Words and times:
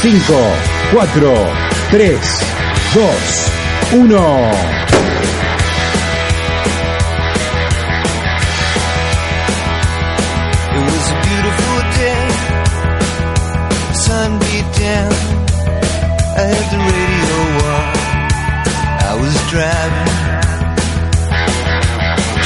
5, 0.00 0.22
4, 0.22 0.54
3, 0.92 1.18
2, 1.90 3.00
1. 3.98 4.18
It 10.70 10.82
was 10.86 11.06
a 11.10 11.18
beautiful 11.26 11.78
day. 11.98 12.26
Sun 13.92 14.30
beat 14.38 14.68
down. 14.78 15.12
I 16.30 16.46
had 16.46 16.66
the 16.70 16.78
radio 16.78 17.38
on. 17.74 17.90
I 19.02 19.12
was 19.20 19.34
driving. 19.50 20.14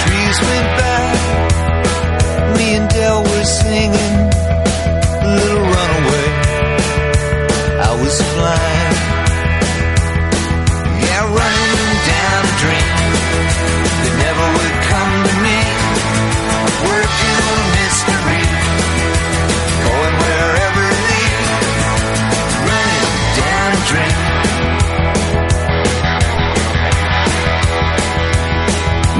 Trees 0.00 0.38
went 0.48 0.68
by. 0.80 1.04
Me 2.56 2.66
and 2.76 2.88
Dell 2.88 3.20
were 3.22 3.44
singing. 3.44 4.11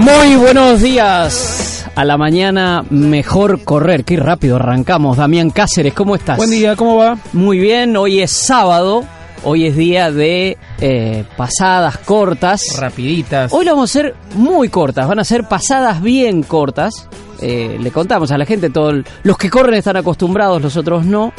Muy 0.02 0.34
buenos 0.34 0.82
días. 0.82 1.86
A 1.94 2.04
la 2.04 2.18
mañana, 2.18 2.84
mejor 2.90 3.62
correr. 3.62 4.04
Qué 4.04 4.16
rápido 4.16 4.56
arrancamos. 4.56 5.16
Damián 5.16 5.50
Cáceres, 5.50 5.94
¿cómo 5.94 6.16
estás? 6.16 6.38
Buen 6.38 6.50
día, 6.50 6.74
¿cómo 6.74 6.96
va? 6.96 7.18
Muy 7.32 7.58
bien, 7.58 7.96
hoy 7.96 8.20
es 8.20 8.32
sábado. 8.32 9.04
Hoy 9.44 9.66
es 9.66 9.76
día 9.76 10.10
de 10.10 10.58
eh, 10.80 11.24
pasadas 11.36 11.98
cortas. 11.98 12.76
Rapiditas. 12.80 13.52
Hoy 13.52 13.64
lo 13.64 13.74
vamos 13.74 13.94
a 13.94 14.00
hacer 14.00 14.16
muy 14.34 14.70
cortas. 14.70 15.06
Van 15.06 15.20
a 15.20 15.24
ser 15.24 15.44
pasadas 15.44 16.02
bien 16.02 16.42
cortas. 16.42 17.08
Eh, 17.40 17.76
le 17.80 17.90
contamos 17.92 18.32
a 18.32 18.38
la 18.38 18.44
gente, 18.44 18.70
todos 18.70 19.04
los 19.22 19.38
que 19.38 19.50
corren 19.50 19.74
están 19.74 19.96
acostumbrados, 19.96 20.60
los 20.60 20.76
otros 20.76 21.04
no. 21.04 21.32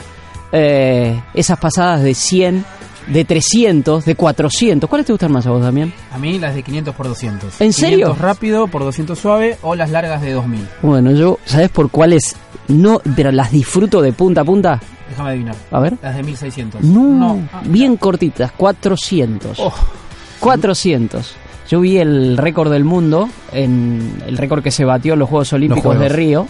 Eh, 0.53 1.21
esas 1.33 1.59
pasadas 1.59 2.01
de 2.01 2.13
100, 2.13 2.63
de 3.07 3.25
300, 3.25 4.05
de 4.05 4.15
400. 4.15 4.89
¿Cuáles 4.89 5.05
te 5.07 5.13
gustan 5.13 5.31
más 5.31 5.45
a 5.47 5.51
vos, 5.51 5.61
Damián? 5.61 5.91
A 6.11 6.17
mí 6.17 6.39
las 6.39 6.55
de 6.55 6.63
500 6.63 6.95
por 6.95 7.07
200. 7.07 7.61
¿En 7.61 7.73
serio? 7.73 8.07
500 8.07 8.17
rápido 8.19 8.67
por 8.67 8.83
200 8.83 9.17
suave 9.17 9.57
o 9.61 9.75
las 9.75 9.89
largas 9.91 10.21
de 10.21 10.31
2000. 10.33 10.67
Bueno, 10.81 11.11
yo, 11.11 11.39
¿sabes 11.45 11.69
por 11.69 11.89
cuáles 11.89 12.35
no, 12.67 13.01
pero 13.15 13.31
las 13.31 13.51
disfruto 13.51 14.01
de 14.01 14.13
punta 14.13 14.41
a 14.41 14.45
punta? 14.45 14.79
Déjame 15.09 15.29
adivinar. 15.31 15.55
A 15.71 15.79
ver. 15.79 15.97
Las 16.01 16.15
de 16.15 16.23
1600. 16.23 16.81
No, 16.83 17.41
Ah, 17.53 17.61
bien 17.65 17.97
cortitas, 17.97 18.51
400. 18.53 19.59
Oh. 19.59 19.73
400. 20.39 21.35
Yo 21.69 21.79
vi 21.79 21.97
el 21.97 22.37
récord 22.37 22.71
del 22.71 22.83
mundo, 22.83 23.29
en 23.51 24.21
el 24.27 24.37
récord 24.37 24.61
que 24.63 24.71
se 24.71 24.85
batió 24.85 25.13
en 25.13 25.19
los 25.19 25.29
Juegos 25.29 25.53
Olímpicos 25.53 25.83
Juegos. 25.83 26.01
de 26.03 26.09
Río, 26.09 26.47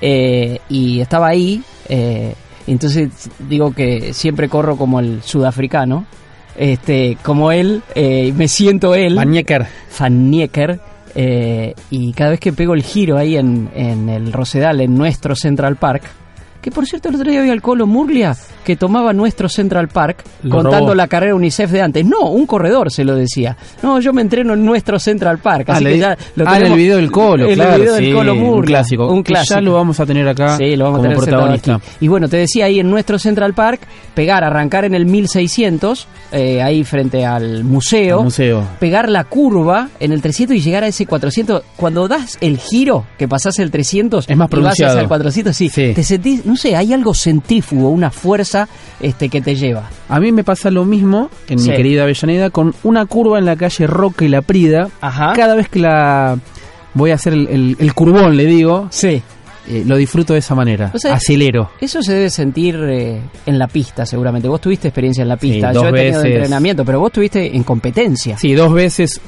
eh, 0.00 0.60
y 0.68 1.00
estaba 1.00 1.28
ahí. 1.28 1.62
eh, 1.88 2.34
entonces 2.72 3.30
digo 3.48 3.72
que 3.72 4.12
siempre 4.12 4.48
corro 4.48 4.76
como 4.76 5.00
el 5.00 5.22
sudafricano, 5.22 6.06
este, 6.56 7.16
como 7.22 7.52
él, 7.52 7.82
eh, 7.94 8.32
me 8.36 8.48
siento 8.48 8.94
él. 8.94 9.14
Van 9.14 10.30
Nieker. 10.30 10.80
eh, 11.14 11.74
y 11.90 12.12
cada 12.12 12.30
vez 12.30 12.40
que 12.40 12.52
pego 12.52 12.74
el 12.74 12.82
giro 12.82 13.16
ahí 13.16 13.36
en, 13.36 13.70
en 13.74 14.08
el 14.08 14.32
Rosedal, 14.32 14.80
en 14.80 14.94
nuestro 14.94 15.34
Central 15.34 15.76
Park, 15.76 16.02
que 16.60 16.70
por 16.70 16.86
cierto 16.86 17.08
el 17.08 17.14
otro 17.16 17.30
día 17.30 17.40
había 17.40 17.52
el 17.52 17.62
Colo 17.62 17.86
Murlia 17.86 18.36
que 18.64 18.76
tomaba 18.76 19.12
nuestro 19.14 19.48
Central 19.48 19.88
Park 19.88 20.22
Lo 20.42 20.56
contando 20.56 20.78
robó. 20.88 20.94
la 20.94 21.08
carrera 21.08 21.34
UNICEF 21.34 21.70
de 21.70 21.80
antes. 21.80 22.04
No, 22.04 22.28
un 22.30 22.44
corredor 22.46 22.90
se 22.92 23.02
lo 23.02 23.14
decía. 23.16 23.56
No, 23.82 23.98
yo 23.98 24.12
me 24.12 24.20
entreno 24.20 24.52
en 24.52 24.62
nuestro 24.64 24.98
Central 24.98 25.38
Park. 25.38 25.70
Así 25.70 25.86
Ah, 25.86 25.88
que 25.88 25.98
ya 25.98 26.18
lo 26.36 26.44
ah, 26.46 26.50
en 26.50 26.56
el 26.56 26.62
tenemos- 26.64 26.76
video 26.76 26.96
del 26.96 27.10
Colo, 27.10 27.48
en 27.48 27.54
claro. 27.54 27.74
el 27.76 27.80
video 27.80 27.94
del 27.94 28.12
Colo 28.14 28.34
Murlia. 28.34 28.50
Un 28.58 28.62
clásico. 28.64 29.06
Un 29.10 29.22
clásico. 29.22 29.54
Ya 29.54 29.60
lo 29.62 29.72
vamos 29.72 29.98
a 30.00 30.04
tener 30.04 30.28
acá 30.28 30.58
Sí, 30.58 30.76
lo 30.76 30.84
vamos 30.84 30.98
a 30.98 30.98
como 30.98 31.02
tener 31.02 31.16
sentado 31.18 31.42
protagonista. 31.46 31.74
aquí. 31.76 32.04
Y 32.04 32.08
bueno, 32.08 32.28
te 32.28 32.36
decía 32.36 32.66
ahí 32.66 32.78
en 32.80 32.90
nuestro 32.90 33.18
Central 33.18 33.54
Park, 33.54 33.80
pegar, 34.14 34.44
arrancar 34.44 34.84
en 34.84 34.92
el 34.94 35.06
1600, 35.06 36.06
eh, 36.32 36.60
ahí 36.62 36.84
frente 36.84 37.24
al 37.24 37.64
museo, 37.64 38.18
Al 38.18 38.24
museo. 38.24 38.64
pegar 38.78 39.08
la 39.08 39.24
curva 39.24 39.88
en 39.98 40.12
el 40.12 40.20
300 40.20 40.56
y 40.56 40.60
llegar 40.60 40.84
a 40.84 40.88
ese 40.88 41.06
400. 41.06 41.62
Cuando 41.76 42.06
das 42.06 42.36
el 42.42 42.58
giro, 42.58 43.06
que 43.16 43.26
pasás 43.28 43.58
el 43.60 43.70
300 43.70 44.28
Es 44.28 44.36
más 44.36 44.36
y 44.36 44.38
vas 44.46 44.50
pronunciado. 44.50 44.92
hacia 44.92 45.02
el 45.02 45.08
400, 45.08 45.56
sí, 45.56 45.68
Sí. 45.70 45.92
te 45.94 46.02
sentís, 46.02 46.44
no 46.44 46.56
sé, 46.58 46.76
hay 46.76 46.92
algo 46.92 47.14
centrífugo, 47.14 47.88
una 47.88 48.10
fuerza 48.10 48.68
este 49.00 49.30
que 49.30 49.40
te 49.40 49.56
lleva. 49.56 49.88
A 50.10 50.20
mí 50.20 50.30
me 50.32 50.44
pasa 50.44 50.70
lo 50.70 50.84
mismo 50.84 51.30
en 51.48 51.58
Sí. 51.58 51.70
mi 51.70 51.76
querida 51.76 52.02
Avellaneda 52.02 52.50
con 52.50 52.74
una 52.82 53.06
curva 53.06 53.38
en 53.38 53.46
la 53.46 53.56
calle 53.56 53.86
Roca 53.86 54.26
y 54.26 54.28
La 54.28 54.42
Prida. 54.42 54.88
Ajá. 55.00 55.32
Cada 55.34 55.54
vez 55.54 55.70
que 55.70 55.78
la 55.78 56.36
voy 56.92 57.12
a 57.12 57.14
hacer 57.14 57.32
el, 57.32 57.48
el- 57.48 57.76
el 57.78 57.94
curvón, 57.94 58.36
le 58.36 58.44
digo, 58.44 58.88
Sí. 58.90 59.22
eh, 59.68 59.84
lo 59.86 59.96
disfruto 59.96 60.32
de 60.32 60.40
esa 60.40 60.54
manera. 60.54 60.90
O 60.94 60.98
sea, 60.98 61.14
Acelero. 61.14 61.70
Eso 61.80 62.02
se 62.02 62.12
debe 62.14 62.30
sentir 62.30 62.76
eh, 62.88 63.20
en 63.46 63.58
la 63.58 63.68
pista, 63.68 64.04
seguramente. 64.04 64.48
Vos 64.48 64.60
tuviste 64.60 64.88
experiencia 64.88 65.22
en 65.22 65.28
la 65.28 65.36
pista. 65.36 65.68
Sí, 65.68 65.74
Yo 65.74 65.88
he 65.88 65.92
tenido 65.92 66.18
veces. 66.22 66.34
entrenamiento, 66.36 66.84
pero 66.84 67.00
vos 67.00 67.12
tuviste 67.12 67.54
en 67.56 67.62
competencia. 67.62 68.36
Sí, 68.38 68.54
dos 68.54 68.72
veces 68.72 69.20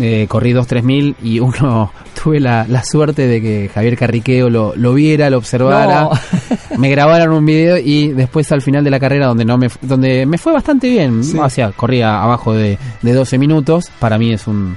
eh, 0.00 0.26
corrí 0.28 0.52
dos, 0.52 0.66
tres 0.66 0.84
mil 0.84 1.14
y 1.22 1.38
uno 1.40 1.92
tuve 2.22 2.40
la, 2.40 2.66
la 2.68 2.82
suerte 2.84 3.26
de 3.26 3.40
que 3.40 3.70
Javier 3.72 3.96
Carriqueo 3.96 4.48
lo, 4.48 4.74
lo 4.76 4.94
viera, 4.94 5.28
lo 5.30 5.38
observara, 5.38 6.02
No. 6.02 6.10
me 6.78 6.90
grabaron 6.90 7.34
un 7.34 7.44
video 7.44 7.76
y 7.78 8.08
después 8.08 8.50
al 8.52 8.62
final 8.62 8.84
de 8.84 8.90
la 8.90 9.00
carrera 9.00 9.26
donde 9.26 9.44
no 9.44 9.58
me 9.58 9.68
donde 9.82 10.24
me 10.26 10.38
fue 10.38 10.52
bastante 10.52 10.88
bien, 10.88 11.20
o 11.38 11.50
sea, 11.50 11.72
corría 11.72 12.22
abajo 12.22 12.52
de, 12.54 12.78
de 13.02 13.12
12 13.12 13.38
minutos, 13.38 13.90
para 13.98 14.18
mí 14.18 14.32
es 14.32 14.46
un, 14.46 14.74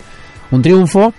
un 0.52 0.62
triunfo, 0.62 1.14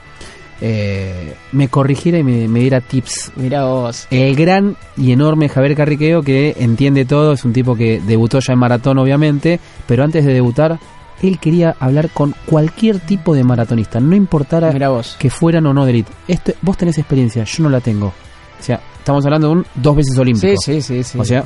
eh, 0.60 1.34
me 1.52 1.68
corrigiera 1.68 2.18
y 2.18 2.22
me, 2.24 2.48
me 2.48 2.60
diera 2.60 2.80
tips. 2.80 3.32
Mirá 3.36 3.64
vos. 3.66 4.06
El 4.10 4.34
gran 4.36 4.76
y 4.96 5.12
enorme 5.12 5.48
Javier 5.48 5.76
Carriqueo 5.76 6.22
que 6.22 6.56
entiende 6.58 7.04
todo, 7.04 7.32
es 7.32 7.44
un 7.44 7.52
tipo 7.52 7.74
que 7.76 8.00
debutó 8.00 8.38
ya 8.40 8.54
en 8.54 8.58
maratón 8.58 8.98
obviamente, 8.98 9.60
pero 9.86 10.02
antes 10.04 10.24
de 10.24 10.32
debutar 10.32 10.78
él 11.22 11.38
quería 11.38 11.76
hablar 11.80 12.10
con 12.10 12.34
cualquier 12.46 13.00
tipo 13.00 13.34
de 13.34 13.42
maratonista, 13.44 14.00
no 14.00 14.14
importara 14.14 14.70
vos. 14.88 15.16
que 15.18 15.30
fueran 15.30 15.66
o 15.66 15.72
no 15.74 15.84
de 15.84 15.90
elite. 15.92 16.12
Este, 16.28 16.54
vos 16.62 16.76
tenés 16.76 16.98
experiencia, 16.98 17.44
yo 17.44 17.62
no 17.64 17.70
la 17.70 17.80
tengo. 17.80 18.06
O 18.08 18.62
sea, 18.62 18.80
estamos 18.98 19.24
hablando 19.24 19.48
de 19.48 19.52
un 19.54 19.66
dos 19.74 19.96
veces 19.96 20.18
olímpico. 20.18 20.54
Sí, 20.62 20.80
sí, 20.80 20.82
sí, 20.82 21.02
sí. 21.04 21.18
O 21.18 21.24
sea, 21.24 21.44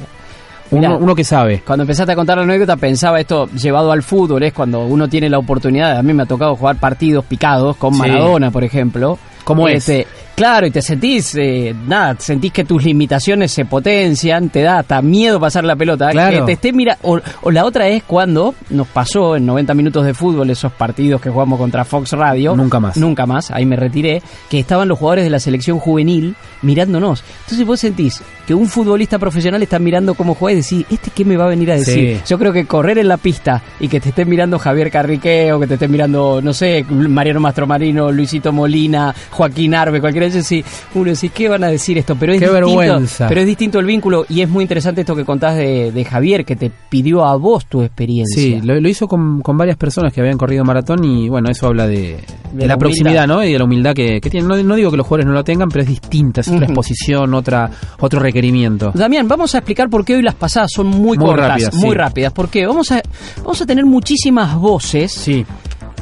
Mirá. 0.71 0.91
uno, 0.91 0.99
uno 0.99 1.15
que 1.15 1.25
sabe. 1.25 1.63
Cuando 1.67 1.83
empezaste 1.83 2.13
a 2.13 2.17
contar 2.17 2.39
la 2.39 2.45
anécdota 2.45 2.77
pensaba 2.77 3.19
esto 3.21 3.47
llevado 3.49 3.91
al 3.93 4.03
fútbol, 4.03 4.43
es 4.45 4.53
cuando 4.53 4.85
uno 4.87 5.09
tiene 5.09 5.29
la 5.29 5.39
oportunidad, 5.39 5.97
a 5.99 6.03
mí 6.03 6.13
me 6.13 6.23
ha 6.23 6.27
tocado 6.27 6.55
jugar 6.57 6.77
partidos 6.77 7.25
picados 7.25 7.77
con 7.77 7.93
Sí. 7.95 8.01
Maradona, 8.01 8.51
por 8.51 8.65
ejemplo. 8.65 9.19
¿Cómo 9.55 9.69
es? 9.69 9.89
Este, 9.89 10.07
Claro, 10.41 10.67
y 10.67 10.71
te 10.71 10.81
sentís, 10.81 11.35
eh, 11.37 11.75
nada, 11.87 12.17
sentís 12.19 12.51
que 12.51 12.65
tus 12.65 12.83
limitaciones 12.83 13.53
se 13.53 13.67
potencian, 13.67 14.49
te 14.49 14.63
da 14.63 14.79
hasta 14.79 15.03
miedo 15.03 15.39
pasar 15.39 15.65
la 15.65 15.77
pelota. 15.77 16.09
Claro. 16.09 16.39
Que 16.39 16.43
te 16.47 16.53
esté 16.53 16.73
mira 16.73 16.97
o, 17.03 17.21
o 17.43 17.51
la 17.51 17.67
otra 17.67 17.89
es 17.89 18.05
cuando 18.05 18.55
nos 18.71 18.87
pasó 18.87 19.37
en 19.37 19.45
90 19.45 19.75
minutos 19.75 20.07
de 20.07 20.15
fútbol 20.15 20.49
esos 20.49 20.73
partidos 20.73 21.21
que 21.21 21.29
jugamos 21.29 21.59
contra 21.59 21.85
Fox 21.85 22.13
Radio. 22.13 22.57
Nunca 22.57 22.81
más. 22.81 22.97
Nunca 22.97 23.27
más, 23.27 23.51
ahí 23.51 23.67
me 23.67 23.77
retiré, 23.77 24.23
que 24.49 24.59
estaban 24.59 24.89
los 24.89 24.99
jugadores 24.99 25.25
de 25.25 25.31
la 25.31 25.41
selección 25.41 25.79
juvenil 25.79 26.35
mirándonos. 26.63 27.23
Entonces 27.43 27.67
vos 27.67 27.79
sentís 27.79 28.23
que 28.47 28.55
un 28.55 28.67
futbolista 28.67 29.19
profesional 29.19 29.63
está 29.63 29.79
mirando 29.79 30.15
cómo 30.15 30.35
juega 30.35 30.59
y 30.59 30.63
decís, 30.63 30.87
¿este 30.91 31.11
qué 31.11 31.27
me 31.27 31.37
va 31.37 31.45
a 31.45 31.49
venir 31.49 31.71
a 31.71 31.75
decir? 31.75 32.17
Sí. 32.17 32.23
Yo 32.27 32.39
creo 32.39 32.53
que 32.53 32.65
correr 32.65 32.97
en 32.97 33.09
la 33.09 33.19
pista 33.19 33.63
y 33.79 33.89
que 33.89 34.01
te 34.01 34.09
esté 34.09 34.25
mirando 34.25 34.59
Javier 34.59 34.91
Carriqueo, 34.91 35.61
que 35.61 35.67
te 35.67 35.75
esté 35.75 35.87
mirando, 35.87 36.41
no 36.43 36.55
sé, 36.55 36.85
Mariano 36.89 37.41
Mastromarino, 37.41 38.11
Luisito 38.11 38.53
Molina, 38.53 39.15
Joaquín 39.41 39.75
Arbe, 39.75 40.01
cualquiera 40.01 40.27
de 40.27 40.33
ellos, 40.35 40.47
sí, 40.47 40.63
uno 40.95 41.09
dice, 41.11 41.31
¿qué 41.31 41.49
van 41.49 41.65
a 41.65 41.69
decir 41.69 41.97
esto? 41.97 42.15
Pero 42.21 42.33
es 42.35 42.39
Qué 42.41 42.47
distinto, 42.47 42.67
vergüenza. 42.77 43.27
Pero 43.29 43.41
es 43.41 43.47
distinto 43.47 43.79
el 43.79 43.87
vínculo 43.87 44.27
y 44.29 44.43
es 44.43 44.49
muy 44.51 44.63
interesante 44.63 45.01
esto 45.01 45.17
que 45.17 45.25
contás 45.25 45.57
de, 45.57 45.93
de 45.93 46.05
Javier, 46.05 46.45
que 46.45 46.57
te 46.57 46.71
pidió 46.91 47.25
a 47.25 47.37
vos 47.37 47.65
tu 47.67 47.83
experiencia. 47.83 48.37
Sí, 48.43 48.61
lo, 48.63 48.79
lo 48.79 48.89
hizo 48.89 49.09
con, 49.09 49.41
con 49.41 49.57
varias 49.57 49.77
personas 49.79 50.13
que 50.13 50.21
habían 50.21 50.37
corrido 50.37 50.63
maratón 50.65 51.03
y 51.05 51.29
bueno, 51.31 51.49
eso 51.51 51.67
habla 51.69 51.87
de, 51.87 52.19
de 52.53 52.67
la 52.67 52.75
la, 52.75 52.77
proximidad. 52.79 53.27
¿no? 53.27 53.43
Y 53.43 53.53
de 53.53 53.59
la 53.59 53.65
humildad 53.65 53.95
que, 53.95 54.21
que 54.21 54.29
tienen. 54.29 54.47
No, 54.49 54.63
no 54.63 54.75
digo 54.75 54.91
que 54.91 54.97
los 54.99 55.07
jugadores 55.07 55.27
no 55.27 55.33
lo 55.33 55.43
tengan, 55.45 55.69
pero 55.71 55.83
es 55.85 55.89
distinta, 55.89 56.43
es 56.43 56.49
otra 56.49 56.59
Ujú. 56.59 56.65
exposición, 56.67 57.33
otra 57.35 57.71
otro 58.01 58.21
requerimiento. 58.21 58.93
Damián, 58.95 59.27
vamos 59.27 59.55
a 59.55 59.59
explicar 59.59 59.89
por 59.89 60.05
qué 60.05 60.17
hoy 60.17 60.23
las 60.23 60.35
pasadas 60.35 60.71
son 60.75 60.89
muy, 60.89 61.17
Muy 61.17 61.27
cortas, 61.29 61.49
rápidas, 61.49 61.75
muy 61.77 61.91
sí. 61.93 61.95
rápidas. 61.97 62.33
Porque 62.33 62.67
vamos 62.67 62.91
a, 62.93 63.01
vamos 63.39 63.61
a 63.63 63.67
tener 63.67 63.85
muchísimas 63.87 64.55
voces 64.57 65.13
Sí, 65.13 65.47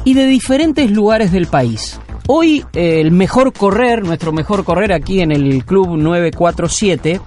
y 0.03 0.13
de 0.13 0.25
diferentes 0.27 0.89
lugares 0.91 1.31
del 1.31 1.47
país. 1.47 1.99
Hoy 2.31 2.63
eh, 2.73 3.01
el 3.01 3.09
mejor 3.11 3.53
correr, 3.53 4.03
nuestro 4.03 4.31
mejor 4.31 4.63
correr 4.63 4.93
aquí 4.93 5.19
en 5.21 5.31
el 5.31 5.65
Club 5.65 5.97
947, 5.97 7.19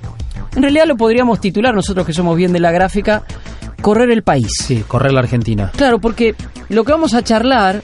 en 0.54 0.62
realidad 0.62 0.84
lo 0.86 0.96
podríamos 0.96 1.40
titular, 1.40 1.74
nosotros 1.74 2.06
que 2.06 2.12
somos 2.12 2.36
bien 2.36 2.52
de 2.52 2.60
la 2.60 2.70
gráfica, 2.70 3.24
Correr 3.80 4.10
el 4.12 4.22
País. 4.22 4.46
sí, 4.64 4.84
correr 4.86 5.12
la 5.12 5.18
Argentina. 5.18 5.72
Claro, 5.76 5.98
porque 6.00 6.36
lo 6.68 6.84
que 6.84 6.92
vamos 6.92 7.14
a 7.14 7.22
charlar 7.24 7.82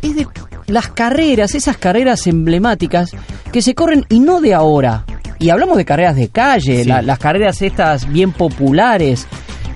es 0.00 0.14
de 0.14 0.28
las 0.68 0.86
carreras, 0.88 1.56
esas 1.56 1.76
carreras 1.76 2.28
emblemáticas 2.28 3.10
que 3.50 3.62
se 3.62 3.74
corren 3.74 4.06
y 4.08 4.20
no 4.20 4.40
de 4.40 4.54
ahora. 4.54 5.04
Y 5.40 5.50
hablamos 5.50 5.76
de 5.76 5.84
carreras 5.84 6.14
de 6.14 6.28
calle, 6.28 6.84
Sí. 6.84 6.88
la- 6.88 7.02
las 7.02 7.18
carreras 7.18 7.62
estas 7.62 8.08
bien 8.08 8.30
populares, 8.30 9.26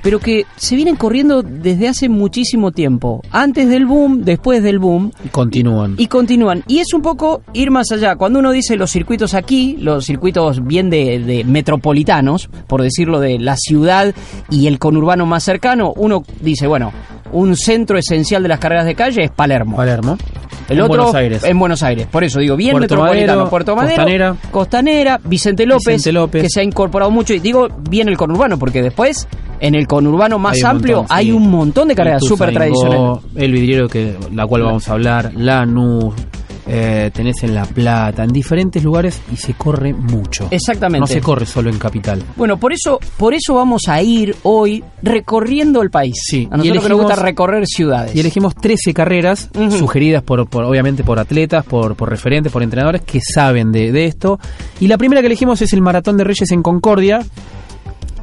pero 0.05 0.21
que 0.21 0.45
se 0.57 0.77
vienen 0.77 0.95
corriendo 0.97 1.43
desde 1.43 1.89
hace 1.89 2.09
muchísimo 2.09 2.71
tiempo. 2.71 3.23
Antes 3.33 3.69
del 3.71 3.87
boom, 3.87 4.23
después 4.23 4.63
del 4.63 4.79
boom, 4.79 5.11
Y 5.25 5.29
continúan. 5.31 5.95
y 5.99 6.07
continúan. 6.09 6.63
Y 6.69 6.79
es 6.81 6.93
un 6.95 7.01
poco 7.03 7.43
ir 7.55 7.71
más 7.71 7.91
allá. 7.91 8.15
Cuando 8.15 8.39
uno 8.39 8.53
dice 8.53 8.77
los 8.77 8.91
circuitos 8.91 9.33
aquí, 9.35 9.77
los 9.81 10.05
circuitos 10.05 10.63
bien 10.65 10.91
de, 10.91 11.19
de 11.21 11.43
metropolitanos, 11.45 12.49
por 12.67 12.83
decirlo 12.83 13.19
de 13.19 13.39
la 13.39 13.57
ciudad 13.57 14.15
y 14.51 14.67
el 14.67 14.79
conurbano 14.79 15.27
más 15.27 15.43
cercano, 15.43 15.93
uno 15.97 16.23
dice, 16.43 16.67
bueno, 16.67 16.93
un 17.33 17.57
centro 17.57 17.99
esencial 17.99 18.43
de 18.43 18.49
las 18.51 18.59
carreras 18.61 18.85
de 18.87 18.95
calle 18.95 19.25
es 19.25 19.31
Palermo. 19.31 19.77
Palermo. 19.77 20.17
El 20.69 20.77
En 20.79 20.83
otro 20.85 20.97
Buenos 20.97 21.15
Aires. 21.15 21.45
en 21.45 21.59
Buenos 21.59 21.83
Aires. 21.83 22.07
Por 22.11 22.25
eso 22.25 22.41
digo, 22.41 22.57
bien 22.57 22.73
Puerto 22.73 22.95
metropolitano. 22.95 23.33
Madero, 23.33 23.51
Puerto 23.51 23.77
Madero, 23.77 23.97
Costanera. 23.97 24.37
Costanera, 24.51 25.21
Vicente 25.25 25.67
López, 25.67 25.87
Vicente 25.97 26.13
López. 26.13 26.43
que 26.43 26.49
se 26.49 26.61
ha 26.61 26.63
incorporado 26.63 27.11
mucho. 27.11 27.35
Y 27.35 27.39
digo 27.41 27.69
bien 27.91 28.09
el 28.09 28.17
conurbano, 28.17 28.59
porque 28.59 28.83
después, 28.83 29.27
en 29.61 29.75
el 29.75 29.87
conurbano 29.87 30.39
más 30.39 30.57
Hay 30.57 30.63
amplio, 30.63 30.97
montón, 30.99 31.17
hay 31.17 31.27
sí. 31.27 31.33
un 31.33 31.51
montón 31.51 31.89
de 31.89 31.95
carreras 31.95 32.23
súper 32.25 32.53
tradicionales. 32.53 33.25
El 33.35 33.53
vidriero, 33.53 33.89
que 33.89 34.17
la 34.33 34.47
cual 34.47 34.63
vamos 34.63 34.89
a 34.89 34.93
hablar. 34.93 35.33
Lanús. 35.35 36.15
eh, 36.67 37.11
tenés 37.13 37.43
en 37.43 37.55
La 37.55 37.67
Plata. 37.67 38.25
En 38.25 38.33
diferentes 38.33 38.83
lugares 38.83 39.21
y 39.31 39.37
se 39.37 39.53
corre 39.53 39.93
mucho. 39.93 40.49
Exactamente. 40.51 41.01
No 41.01 41.07
se 41.07 41.21
corre 41.21 41.45
solo 41.45 41.69
en 41.69 41.77
Capital. 41.79 42.23
Bueno, 42.37 42.57
por 42.57 42.73
eso, 42.73 42.99
por 43.19 43.35
eso 43.35 43.55
vamos 43.55 43.83
a 43.87 44.01
ir 44.01 44.35
hoy 44.45 44.83
recorriendo 45.03 45.83
el 45.83 45.91
país. 45.91 46.15
Sí, 46.27 46.49
A 46.51 46.55
y 46.55 46.59
nosotros 46.59 46.63
que 46.65 46.69
nos 46.75 46.85
elegimos- 46.87 47.03
gusta 47.03 47.23
recorrer 47.23 47.67
ciudades. 47.67 48.15
Y 48.17 48.21
elegimos 48.21 48.55
13 48.55 48.95
carreras 48.95 49.51
sugeridas 49.79 50.23
por, 50.23 50.47
por, 50.49 50.65
obviamente 50.65 51.05
por 51.05 51.19
atletas, 51.19 51.67
por, 51.67 51.97
por 51.97 52.09
referentes, 52.09 52.51
por 52.51 52.63
entrenadores 52.63 53.03
que 53.03 53.21
saben 53.21 53.71
de, 53.71 53.93
de 53.93 54.07
esto. 54.07 54.39
Y 54.81 54.89
la 54.89 54.97
primera 54.97 55.21
que 55.21 55.27
elegimos 55.27 55.61
es 55.61 55.71
el 55.75 55.83
Maratón 55.83 56.17
de 56.17 56.25
Reyes 56.25 56.51
en 56.51 56.63
Concordia. 56.63 57.21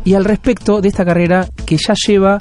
Y 0.03 0.15
al 0.15 0.25
respecto 0.25 0.81
de 0.81 0.87
esta 0.87 1.05
carrera 1.05 1.47
que 1.65 1.77
ya 1.77 1.93
lleva 2.07 2.37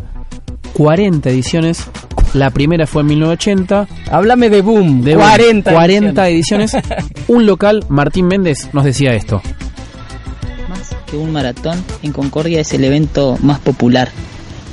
40 0.75 1.29
ediciones, 1.31 1.87
la 2.33 2.51
primera 2.51 2.87
fue 2.87 3.03
en 3.03 3.09
1980. 3.09 3.89
Háblame 4.11 4.51
de 4.51 4.63
boom, 4.63 5.03
De 5.03 5.15
40. 5.15 5.73
40 5.73 6.29
ediciones. 6.29 6.73
Un 7.29 7.47
local, 7.47 7.85
Martín 7.89 8.27
Méndez, 8.27 8.71
nos 8.73 8.85
decía 8.85 9.15
esto. 9.15 9.43
Más 10.69 10.97
que 11.07 11.17
un 11.17 11.33
maratón, 11.33 11.83
en 12.03 12.13
Concordia 12.13 12.61
es 12.61 12.73
el 12.73 12.85
evento 12.85 13.37
más 13.43 13.59
popular. 13.59 14.11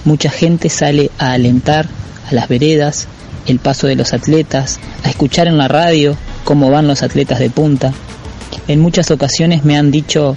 Mucha 0.06 0.30
gente 0.30 0.70
sale 0.70 1.10
a 1.18 1.32
alentar 1.32 1.88
a 2.30 2.34
las 2.34 2.48
veredas, 2.48 3.08
el 3.48 3.60
paso 3.60 3.88
de 3.88 3.96
los 3.96 4.14
atletas, 4.14 4.80
a 5.04 5.10
escuchar 5.10 5.48
en 5.48 5.58
la 5.58 5.68
radio 5.68 6.16
cómo 6.44 6.70
van 6.70 6.88
los 6.88 7.02
atletas 7.02 7.40
de 7.40 7.50
punta. 7.50 7.94
En 8.68 8.80
muchas 8.80 9.10
ocasiones 9.12 9.66
me 9.66 9.76
han 9.78 9.92
dicho 9.92 10.36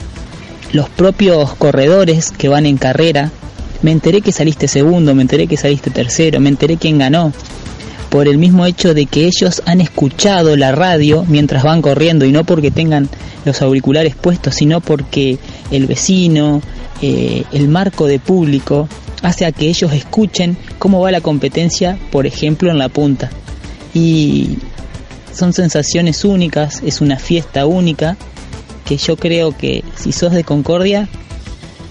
los 0.72 0.88
propios 0.88 1.54
corredores 1.54 2.30
que 2.30 2.48
van 2.48 2.66
en 2.66 2.76
carrera, 2.76 3.30
me 3.82 3.92
enteré 3.92 4.20
que 4.20 4.32
saliste 4.32 4.68
segundo, 4.68 5.14
me 5.14 5.22
enteré 5.22 5.46
que 5.46 5.56
saliste 5.56 5.90
tercero, 5.90 6.40
me 6.40 6.48
enteré 6.48 6.76
quién 6.76 6.98
ganó 6.98 7.32
por 8.10 8.26
el 8.26 8.38
mismo 8.38 8.66
hecho 8.66 8.92
de 8.92 9.06
que 9.06 9.26
ellos 9.26 9.62
han 9.66 9.80
escuchado 9.80 10.56
la 10.56 10.72
radio 10.72 11.24
mientras 11.28 11.62
van 11.62 11.80
corriendo 11.80 12.24
y 12.24 12.32
no 12.32 12.44
porque 12.44 12.70
tengan 12.70 13.08
los 13.44 13.62
auriculares 13.62 14.16
puestos, 14.16 14.56
sino 14.56 14.80
porque 14.80 15.38
el 15.70 15.86
vecino, 15.86 16.60
eh, 17.00 17.44
el 17.52 17.68
marco 17.68 18.06
de 18.06 18.18
público, 18.18 18.88
hace 19.22 19.46
a 19.46 19.52
que 19.52 19.68
ellos 19.68 19.92
escuchen 19.92 20.56
cómo 20.78 21.00
va 21.00 21.12
la 21.12 21.20
competencia, 21.20 21.98
por 22.10 22.26
ejemplo, 22.26 22.70
en 22.70 22.78
la 22.78 22.88
punta. 22.88 23.30
Y 23.94 24.58
son 25.32 25.52
sensaciones 25.52 26.24
únicas, 26.24 26.82
es 26.84 27.00
una 27.00 27.16
fiesta 27.16 27.64
única, 27.64 28.16
que 28.90 28.96
yo 28.96 29.14
creo 29.14 29.56
que 29.56 29.84
si 29.94 30.10
sos 30.10 30.32
de 30.32 30.42
Concordia, 30.42 31.08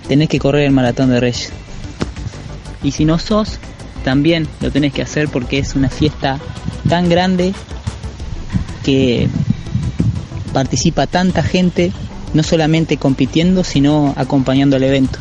tenés 0.10 0.28
que 0.28 0.38
correr 0.38 0.66
el 0.66 0.74
Maratón 0.74 1.12
de 1.12 1.22
Reyes. 1.22 1.50
Y 2.84 2.92
si 2.92 3.06
no 3.06 3.18
sos, 3.18 3.58
también 4.04 4.50
lo 4.60 4.70
tenés 4.70 4.92
que 4.92 5.02
hacer 5.02 5.30
porque 5.30 5.60
es 5.60 5.78
una 5.78 5.88
fiesta 5.88 6.42
tan 6.90 7.08
grande 7.08 7.54
que 8.84 9.30
participa 10.52 11.08
tanta 11.08 11.42
gente, 11.42 11.94
no 12.34 12.44
solamente 12.44 12.98
compitiendo, 12.98 13.64
sino 13.64 14.14
acompañando 14.18 14.76
el 14.76 14.84
evento. 14.84 15.20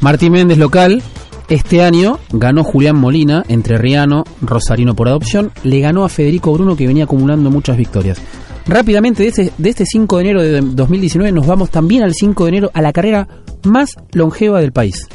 Martín 0.00 0.32
Méndez 0.32 0.58
local. 0.58 1.00
Este 1.48 1.80
año 1.80 2.18
ganó 2.32 2.64
Julián 2.64 2.96
Molina, 2.96 3.44
entrerriano, 3.46 4.24
rosarino 4.40 4.96
por 4.96 5.06
adopción. 5.06 5.52
Le 5.62 5.78
ganó 5.78 6.04
a 6.04 6.08
Federico 6.08 6.52
Bruno, 6.52 6.74
que 6.74 6.88
venía 6.88 7.04
acumulando 7.04 7.52
muchas 7.52 7.76
victorias. 7.76 8.20
Rápidamente, 8.66 9.22
de 9.22 9.28
este, 9.28 9.52
de 9.56 9.70
este 9.70 9.84
5 9.86 10.16
de 10.16 10.22
enero 10.22 10.42
de 10.42 10.60
2019, 10.60 11.30
nos 11.32 11.46
vamos 11.46 11.70
también 11.70 12.02
al 12.02 12.14
5 12.14 12.44
de 12.44 12.48
enero 12.48 12.70
a 12.74 12.82
la 12.82 12.92
carrera 12.92 13.28
más 13.64 13.90
longeva 14.12 14.60
del 14.60 14.72
país. 14.72 15.08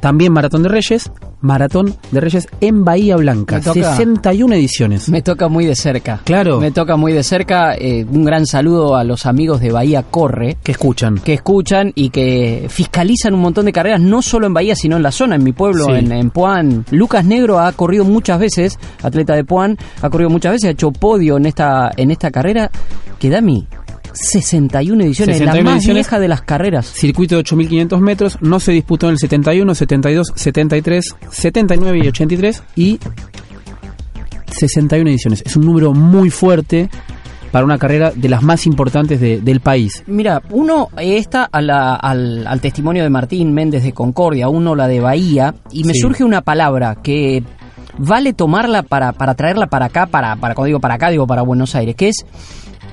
También 0.00 0.32
Maratón 0.32 0.62
de 0.62 0.68
Reyes, 0.68 1.10
Maratón 1.40 1.94
de 2.10 2.20
Reyes 2.20 2.46
en 2.60 2.84
Bahía 2.84 3.16
Blanca. 3.16 3.60
Toca- 3.60 3.94
61 3.96 4.54
ediciones. 4.54 5.08
Me 5.08 5.22
toca 5.22 5.48
muy 5.48 5.64
de 5.66 5.74
cerca. 5.76 6.20
Claro. 6.24 6.60
Me 6.60 6.70
toca 6.70 6.96
muy 6.96 7.12
de 7.12 7.22
cerca. 7.22 7.74
eh, 7.74 8.04
un 8.10 8.24
gran 8.24 8.46
saludo 8.46 8.96
a 8.96 9.04
los 9.04 9.26
amigos 9.26 9.60
de 9.60 9.70
Bahía 9.72 10.02
Corre. 10.02 10.56
que 10.62 10.72
escuchan? 10.72 11.18
que 11.18 11.34
escuchan 11.34 11.92
y 11.94 12.10
que 12.10 12.66
fiscalizan 12.68 13.34
un 13.34 13.40
montón 13.40 13.66
de 13.66 13.72
carreras, 13.72 14.00
no 14.00 14.22
solo 14.22 14.46
en 14.46 14.54
Bahía, 14.54 14.74
sino 14.76 14.96
en 14.96 15.02
la 15.02 15.12
zona, 15.12 15.36
en 15.36 15.44
mi 15.44 15.52
pueblo, 15.52 15.84
Sí. 15.86 15.92
en, 15.92 16.12
en 16.12 16.30
Puan. 16.30 16.84
Lucas 16.90 17.24
Negro 17.24 17.58
ha 17.60 17.72
corrido 17.72 18.04
muchas 18.04 18.38
veces, 18.38 18.78
atleta 19.02 19.34
de 19.34 19.44
Puan, 19.44 19.76
ha 20.02 20.10
corrido 20.10 20.30
muchas 20.30 20.52
veces, 20.52 20.68
ha 20.68 20.72
hecho 20.72 20.90
podio 20.92 21.36
en 21.36 21.46
esta, 21.46 21.90
en 21.96 22.10
esta 22.10 22.30
carrera, 22.30 22.70
que 23.18 23.30
da 23.30 23.40
mi 23.40 23.66
61 24.20 25.04
ediciones, 25.04 25.36
61 25.38 25.56
la 25.56 25.70
más 25.70 25.78
ediciones. 25.82 26.06
vieja 26.06 26.18
de 26.20 26.28
las 26.28 26.42
carreras. 26.42 26.86
Circuito 26.86 27.36
de 27.36 27.42
8.500 27.44 28.00
metros, 28.00 28.38
no 28.40 28.58
se 28.60 28.72
disputó 28.72 29.06
en 29.06 29.12
el 29.12 29.18
71, 29.18 29.74
72, 29.74 30.32
73, 30.34 31.04
79 31.30 31.98
y 32.04 32.08
83 32.08 32.62
y 32.76 32.98
61 34.58 35.08
ediciones. 35.10 35.42
Es 35.46 35.56
un 35.56 35.66
número 35.66 35.92
muy 35.92 36.30
fuerte 36.30 36.88
para 37.52 37.64
una 37.64 37.78
carrera 37.78 38.12
de 38.14 38.28
las 38.28 38.42
más 38.42 38.66
importantes 38.66 39.20
de- 39.20 39.40
del 39.40 39.60
país. 39.60 40.02
Mira, 40.06 40.42
uno 40.50 40.88
está 40.98 41.44
a 41.44 41.62
la- 41.62 41.94
al, 41.94 42.46
al 42.46 42.60
testimonio 42.60 43.02
de 43.04 43.08
Martín 43.10 43.54
Méndez 43.54 43.84
de 43.84 43.92
Concordia, 43.92 44.48
uno 44.50 44.74
la 44.74 44.86
de 44.86 45.00
Bahía, 45.00 45.54
y 45.72 45.84
me 45.84 45.94
Sí. 45.94 46.00
surge 46.00 46.24
una 46.24 46.42
palabra 46.42 46.96
que 47.02 47.42
vale 47.98 48.32
tomarla 48.32 48.82
para, 48.82 49.12
para 49.12 49.34
traerla 49.34 49.66
para 49.66 49.86
acá, 49.86 50.06
para, 50.06 50.36
para, 50.36 50.54
cuando 50.54 50.66
digo 50.66 50.80
para 50.80 50.94
acá, 50.94 51.10
digo 51.10 51.26
para 51.26 51.42
Buenos 51.42 51.74
Aires, 51.74 51.94
que 51.96 52.08
es 52.08 52.24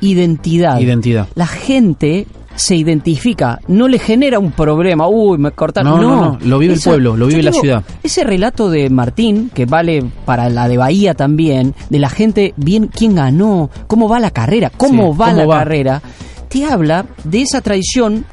identidad. 0.01 0.79
Identidad. 0.79 1.27
La 1.35 1.47
gente 1.47 2.27
se 2.55 2.75
identifica, 2.75 3.59
no 3.67 3.87
le 3.87 3.99
genera 3.99 4.39
un 4.39 4.51
problema, 4.51 5.07
uy, 5.07 5.37
me 5.37 5.51
cortaron. 5.51 5.99
No, 5.99 6.01
no, 6.01 6.15
no, 6.15 6.39
lo 6.41 6.57
vive 6.57 6.73
el 6.75 6.79
pueblo, 6.79 7.17
lo 7.17 7.27
vive 7.27 7.43
la 7.43 7.51
digo, 7.51 7.61
ciudad. 7.61 7.83
Ese 8.01 8.23
relato 8.23 8.69
de 8.69 8.89
Martín, 8.89 9.51
que 9.53 9.65
vale 9.65 10.03
para 10.25 10.49
la 10.49 10.67
de 10.69 10.77
Bahía 10.77 11.15
también, 11.15 11.75
de 11.89 11.99
la 11.99 12.09
gente, 12.09 12.53
bien, 12.55 12.87
quién 12.87 13.15
ganó, 13.15 13.69
cómo 13.87 14.07
va 14.07 14.19
la 14.21 14.31
carrera, 14.31 14.69
cómo 14.69 15.11
Sí, 15.13 15.19
va 15.19 15.25
cómo 15.27 15.37
la 15.39 15.45
va. 15.47 15.57
carrera, 15.59 16.01
te 16.47 16.63
habla 16.65 17.05
de 17.25 17.41
esa 17.41 17.59
tradición 17.59 18.23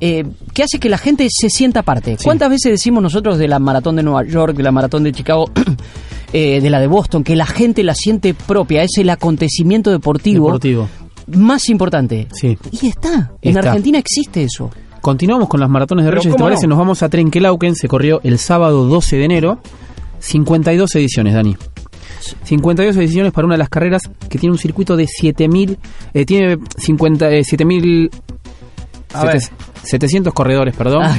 eh, 0.00 0.24
que 0.54 0.62
hace 0.62 0.78
que 0.78 0.88
la 0.88 0.98
gente 0.98 1.26
se 1.30 1.48
sienta 1.50 1.82
parte. 1.82 2.16
Sí. 2.18 2.24
¿Cuántas 2.24 2.50
veces 2.50 2.70
decimos 2.70 3.02
nosotros 3.02 3.36
de 3.38 3.48
la 3.48 3.58
maratón 3.58 3.96
de 3.96 4.04
Nueva 4.04 4.24
York, 4.24 4.54
de 4.56 4.62
la 4.62 4.70
maratón 4.70 5.02
de 5.02 5.10
Chicago, 5.12 5.46
eh, 6.32 6.60
de 6.60 6.70
la 6.70 6.80
de 6.80 6.86
Boston, 6.86 7.24
que 7.24 7.36
la 7.36 7.46
gente 7.46 7.82
la 7.82 7.94
siente 7.94 8.34
propia, 8.34 8.82
es 8.82 8.90
el 8.98 9.10
acontecimiento 9.10 9.90
deportivo, 9.90 10.46
Deportivo. 10.46 10.88
más 11.28 11.68
importante? 11.68 12.26
Sí. 12.32 12.56
Y 12.80 12.88
está, 12.88 13.32
en 13.42 13.56
Está. 13.56 13.70
Argentina 13.70 13.98
existe 13.98 14.42
eso. 14.44 14.70
Continuamos 15.00 15.48
con 15.48 15.60
las 15.60 15.68
maratones 15.68 16.04
de 16.04 16.10
Pero 16.10 16.20
Reyes, 16.20 16.32
¿te 16.34 16.38
¿cómo 16.38 16.46
parece? 16.48 16.66
no? 16.66 16.70
Nos 16.70 16.78
vamos 16.78 17.02
a 17.02 17.08
Trenquelauquen, 17.08 17.74
se 17.74 17.88
corrió 17.88 18.20
el 18.22 18.38
sábado 18.38 18.86
12 18.86 19.16
de 19.16 19.24
enero. 19.24 19.58
52 20.20 20.94
ediciones, 20.96 21.34
Dani. 21.34 21.56
52 22.44 22.96
ediciones 22.96 23.32
para 23.32 23.46
una 23.46 23.54
de 23.54 23.58
las 23.58 23.68
carreras 23.68 24.02
que 24.28 24.38
tiene 24.38 24.52
un 24.52 24.58
circuito 24.58 24.96
de 24.96 25.08
7000 25.08 25.76
eh, 26.14 26.24
tiene 26.24 26.56
50 26.78 27.30
eh, 27.32 27.42
7000 27.42 28.10
A 29.14 29.24
ver. 29.24 29.40
700 29.82 30.32
corredores, 30.32 30.76
perdón. 30.76 31.02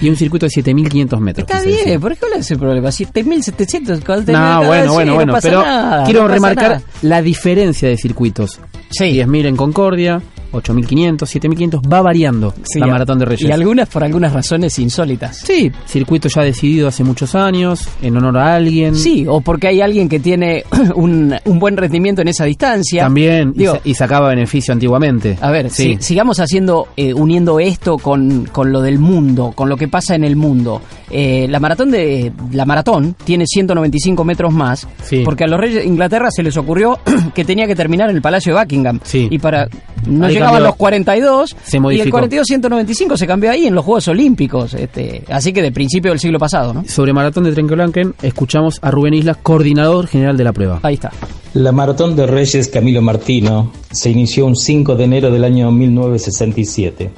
y 0.00 0.08
un 0.08 0.16
circuito 0.16 0.46
de 0.46 0.50
7500 0.50 1.20
metros. 1.20 1.46
Está 1.48 1.58
quise 1.58 1.70
decir. 1.70 1.86
bien, 1.86 2.00
¿por 2.00 2.12
qué 2.14 2.20
cuál 2.20 2.32
es 2.40 2.50
el 2.50 2.58
problema? 2.58 2.90
7700, 2.92 4.00
¿cuál 4.04 4.24
te- 4.24 4.32
No, 4.32 4.64
bueno, 4.64 4.92
bueno, 4.92 5.10
no 5.12 5.14
bueno, 5.16 5.34
pero 5.42 5.62
nada, 5.62 6.04
quiero 6.04 6.22
no 6.22 6.28
remarcar 6.28 6.68
nada. 6.70 6.82
la 7.02 7.22
diferencia 7.22 7.88
de 7.88 7.96
circuitos. 7.96 8.60
Sí. 8.90 9.06
10.000 9.12 9.46
en 9.46 9.56
Concordia, 9.56 10.22
8.500, 10.54 11.18
7.500, 11.18 11.92
va 11.92 12.02
variando 12.02 12.54
Sí, 12.64 12.78
la 12.78 12.86
maratón 12.86 13.18
de 13.18 13.24
Reyes. 13.26 13.48
Y 13.48 13.52
algunas 13.52 13.88
por 13.88 14.04
algunas 14.04 14.32
razones 14.32 14.78
insólitas. 14.78 15.38
Sí, 15.38 15.70
circuito 15.86 16.28
ya 16.28 16.42
decidido 16.42 16.88
hace 16.88 17.04
muchos 17.04 17.34
años, 17.34 17.88
en 18.02 18.16
honor 18.16 18.38
a 18.38 18.54
alguien. 18.54 18.94
Sí, 18.96 19.24
o 19.28 19.40
porque 19.40 19.68
hay 19.68 19.80
alguien 19.80 20.08
que 20.08 20.20
tiene 20.20 20.64
un, 20.94 21.34
un 21.44 21.58
buen 21.58 21.76
rendimiento 21.76 22.22
en 22.22 22.28
esa 22.28 22.44
distancia. 22.44 23.02
También, 23.02 23.52
y, 23.54 23.58
Digo, 23.60 23.74
sa- 23.74 23.80
y 23.84 23.94
sacaba 23.94 24.28
beneficio 24.28 24.72
antiguamente. 24.72 25.36
a 25.40 25.50
ver, 25.50 25.70
sí. 25.70 25.96
si- 25.98 26.02
sigamos 26.02 26.38
haciendo, 26.40 26.88
eh, 26.96 27.12
uniendo 27.14 27.60
esto 27.60 27.98
con, 27.98 28.46
con 28.46 28.72
lo 28.72 28.80
del 28.80 28.98
mundo, 28.98 29.52
con 29.54 29.68
lo 29.68 29.76
que 29.76 29.88
pasa 29.88 30.14
en 30.14 30.24
el 30.24 30.36
mundo. 30.36 30.80
eh, 31.10 31.46
la 31.48 31.60
maratón 31.60 31.90
de 31.90 32.32
la 32.52 32.64
maratón 32.64 33.14
tiene 33.24 33.44
195 33.46 34.24
metros 34.24 34.52
más, 34.52 34.86
Sí. 35.02 35.22
porque 35.24 35.44
a 35.44 35.46
los 35.46 35.60
reyes 35.60 35.82
de 35.82 35.86
Inglaterra 35.86 36.28
se 36.30 36.42
les 36.42 36.56
ocurrió 36.56 36.98
que 37.34 37.44
tenía 37.44 37.66
que 37.66 37.74
terminar 37.76 38.10
en 38.10 38.16
el 38.16 38.22
Palacio 38.22 38.54
de 38.54 38.60
Buckingham. 38.60 39.00
Sí. 39.04 39.28
Y 39.30 39.38
para 39.38 39.68
no 40.06 40.26
Ahí 40.26 40.34
llegaban 40.44 40.62
cambió. 40.62 40.68
los 40.68 40.76
42 40.76 41.56
Se 41.62 41.76
y 41.76 41.76
el 41.76 41.82
modificó. 41.82 42.10
42 42.10 42.46
195 42.46 43.16
se 43.16 43.26
cambió 43.26 43.50
ahí 43.50 43.66
en 43.66 43.74
los 43.74 43.84
Juegos 43.84 44.08
Olímpicos, 44.08 44.74
este, 44.74 45.24
así 45.28 45.52
que 45.52 45.62
de 45.62 45.72
principio 45.72 46.10
del 46.10 46.20
siglo 46.20 46.38
pasado, 46.38 46.72
¿no? 46.72 46.84
Sobre 46.86 47.12
Maratón 47.12 47.44
de 47.44 47.52
Trenquelanquen, 47.52 48.14
escuchamos 48.22 48.78
a 48.82 48.90
Rubén 48.90 49.14
Islas, 49.14 49.38
coordinador 49.42 50.06
general 50.06 50.36
de 50.36 50.44
la 50.44 50.52
prueba. 50.52 50.80
Ahí 50.82 50.94
está. 50.94 51.10
La 51.54 51.72
Maratón 51.72 52.16
de 52.16 52.26
Reyes 52.26 52.68
Camilo 52.68 53.00
Martino 53.00 53.70
se 53.90 54.10
inició 54.10 54.46
un 54.46 54.56
5 54.56 54.96
de 54.96 55.04
enero 55.04 55.30
del 55.30 55.44
año 55.44 55.70
1967 55.70 57.10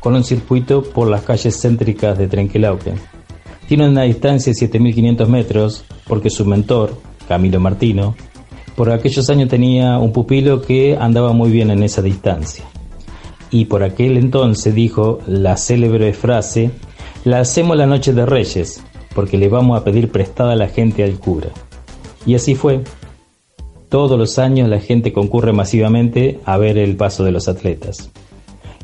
con 0.00 0.16
un 0.16 0.24
circuito 0.24 0.82
por 0.82 1.08
las 1.08 1.22
calles 1.22 1.60
céntricas 1.60 2.18
de 2.18 2.26
Trenquelauquen. 2.26 2.94
Tiene 3.68 3.88
una 3.88 4.02
distancia 4.02 4.52
de 4.52 4.58
7.500 4.58 5.26
metros 5.28 5.84
porque 6.06 6.28
su 6.28 6.44
mentor, 6.44 6.98
Camilo 7.28 7.60
Martino, 7.60 8.16
por 8.74 8.90
aquellos 8.90 9.30
años 9.30 9.48
tenía 9.48 9.98
un 9.98 10.12
pupilo 10.12 10.60
que 10.60 10.96
andaba 10.98 11.32
muy 11.32 11.50
bien 11.50 11.70
en 11.70 11.82
esa 11.82 12.02
distancia. 12.02 12.64
Y 13.52 13.66
por 13.66 13.84
aquel 13.84 14.16
entonces 14.16 14.74
dijo 14.74 15.20
la 15.26 15.56
célebre 15.56 16.14
frase, 16.14 16.70
la 17.24 17.40
hacemos 17.40 17.76
la 17.76 17.86
noche 17.86 18.12
de 18.14 18.26
Reyes, 18.26 18.82
porque 19.14 19.36
le 19.36 19.48
vamos 19.48 19.78
a 19.78 19.84
pedir 19.84 20.10
prestada 20.10 20.54
a 20.54 20.56
la 20.56 20.68
gente 20.68 21.04
al 21.04 21.20
cura. 21.20 21.50
Y 22.26 22.34
así 22.34 22.54
fue. 22.54 22.80
Todos 23.90 24.18
los 24.18 24.38
años 24.38 24.70
la 24.70 24.80
gente 24.80 25.12
concurre 25.12 25.52
masivamente 25.52 26.40
a 26.46 26.56
ver 26.56 26.78
el 26.78 26.96
paso 26.96 27.24
de 27.24 27.30
los 27.30 27.46
atletas. 27.46 28.10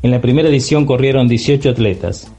En 0.03 0.11
la 0.11 0.21
primera 0.21 0.47
edición 0.47 0.85
corrieron 0.85 1.27
18 1.27 1.71
atletas 1.71 2.31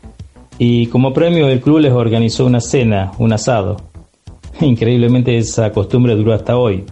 y 0.56 0.86
como 0.86 1.12
premio 1.12 1.48
el 1.48 1.60
club 1.60 1.80
les 1.80 1.92
organizó 1.92 2.46
una 2.46 2.60
cena, 2.60 3.10
un 3.18 3.32
asado. 3.32 3.78
Increíblemente 4.60 5.36
esa 5.36 5.72
costumbre 5.72 6.14
duró 6.14 6.32
hasta 6.32 6.56
hoy. 6.56 6.84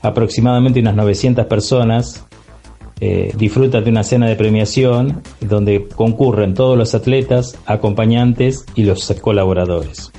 Aproximadamente 0.00 0.80
unas 0.80 0.96
900 0.96 1.46
personas 1.46 2.23
eh, 3.06 3.32
disfrutan 3.36 3.84
de 3.84 3.90
una 3.90 4.02
cena 4.02 4.26
de 4.26 4.34
premiación 4.34 5.20
donde 5.38 5.88
concurren 5.88 6.54
todos 6.54 6.78
los 6.78 6.94
atletas, 6.94 7.58
acompañantes 7.66 8.64
y 8.74 8.84
los 8.84 9.12
colaboradores. 9.20 10.10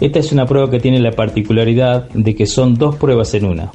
Esta 0.00 0.20
es 0.20 0.30
una 0.30 0.46
prueba 0.46 0.70
que 0.70 0.78
tiene 0.78 1.00
la 1.00 1.10
particularidad 1.10 2.08
de 2.10 2.36
que 2.36 2.46
son 2.46 2.76
dos 2.76 2.94
pruebas 2.94 3.34
en 3.34 3.44
una. 3.44 3.72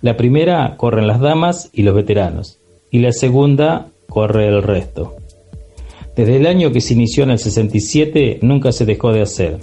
La 0.00 0.16
primera 0.16 0.76
corren 0.76 1.06
las 1.06 1.20
damas 1.20 1.70
y 1.72 1.82
los 1.82 1.94
veteranos, 1.94 2.58
y 2.90 2.98
la 2.98 3.12
segunda 3.12 3.86
corre 4.08 4.48
el 4.48 4.64
resto. 4.64 5.14
Desde 6.16 6.38
el 6.38 6.48
año 6.48 6.72
que 6.72 6.80
se 6.80 6.94
inició 6.94 7.22
en 7.22 7.30
el 7.30 7.38
67 7.38 8.40
nunca 8.42 8.72
se 8.72 8.86
dejó 8.86 9.12
de 9.12 9.22
hacer. 9.22 9.60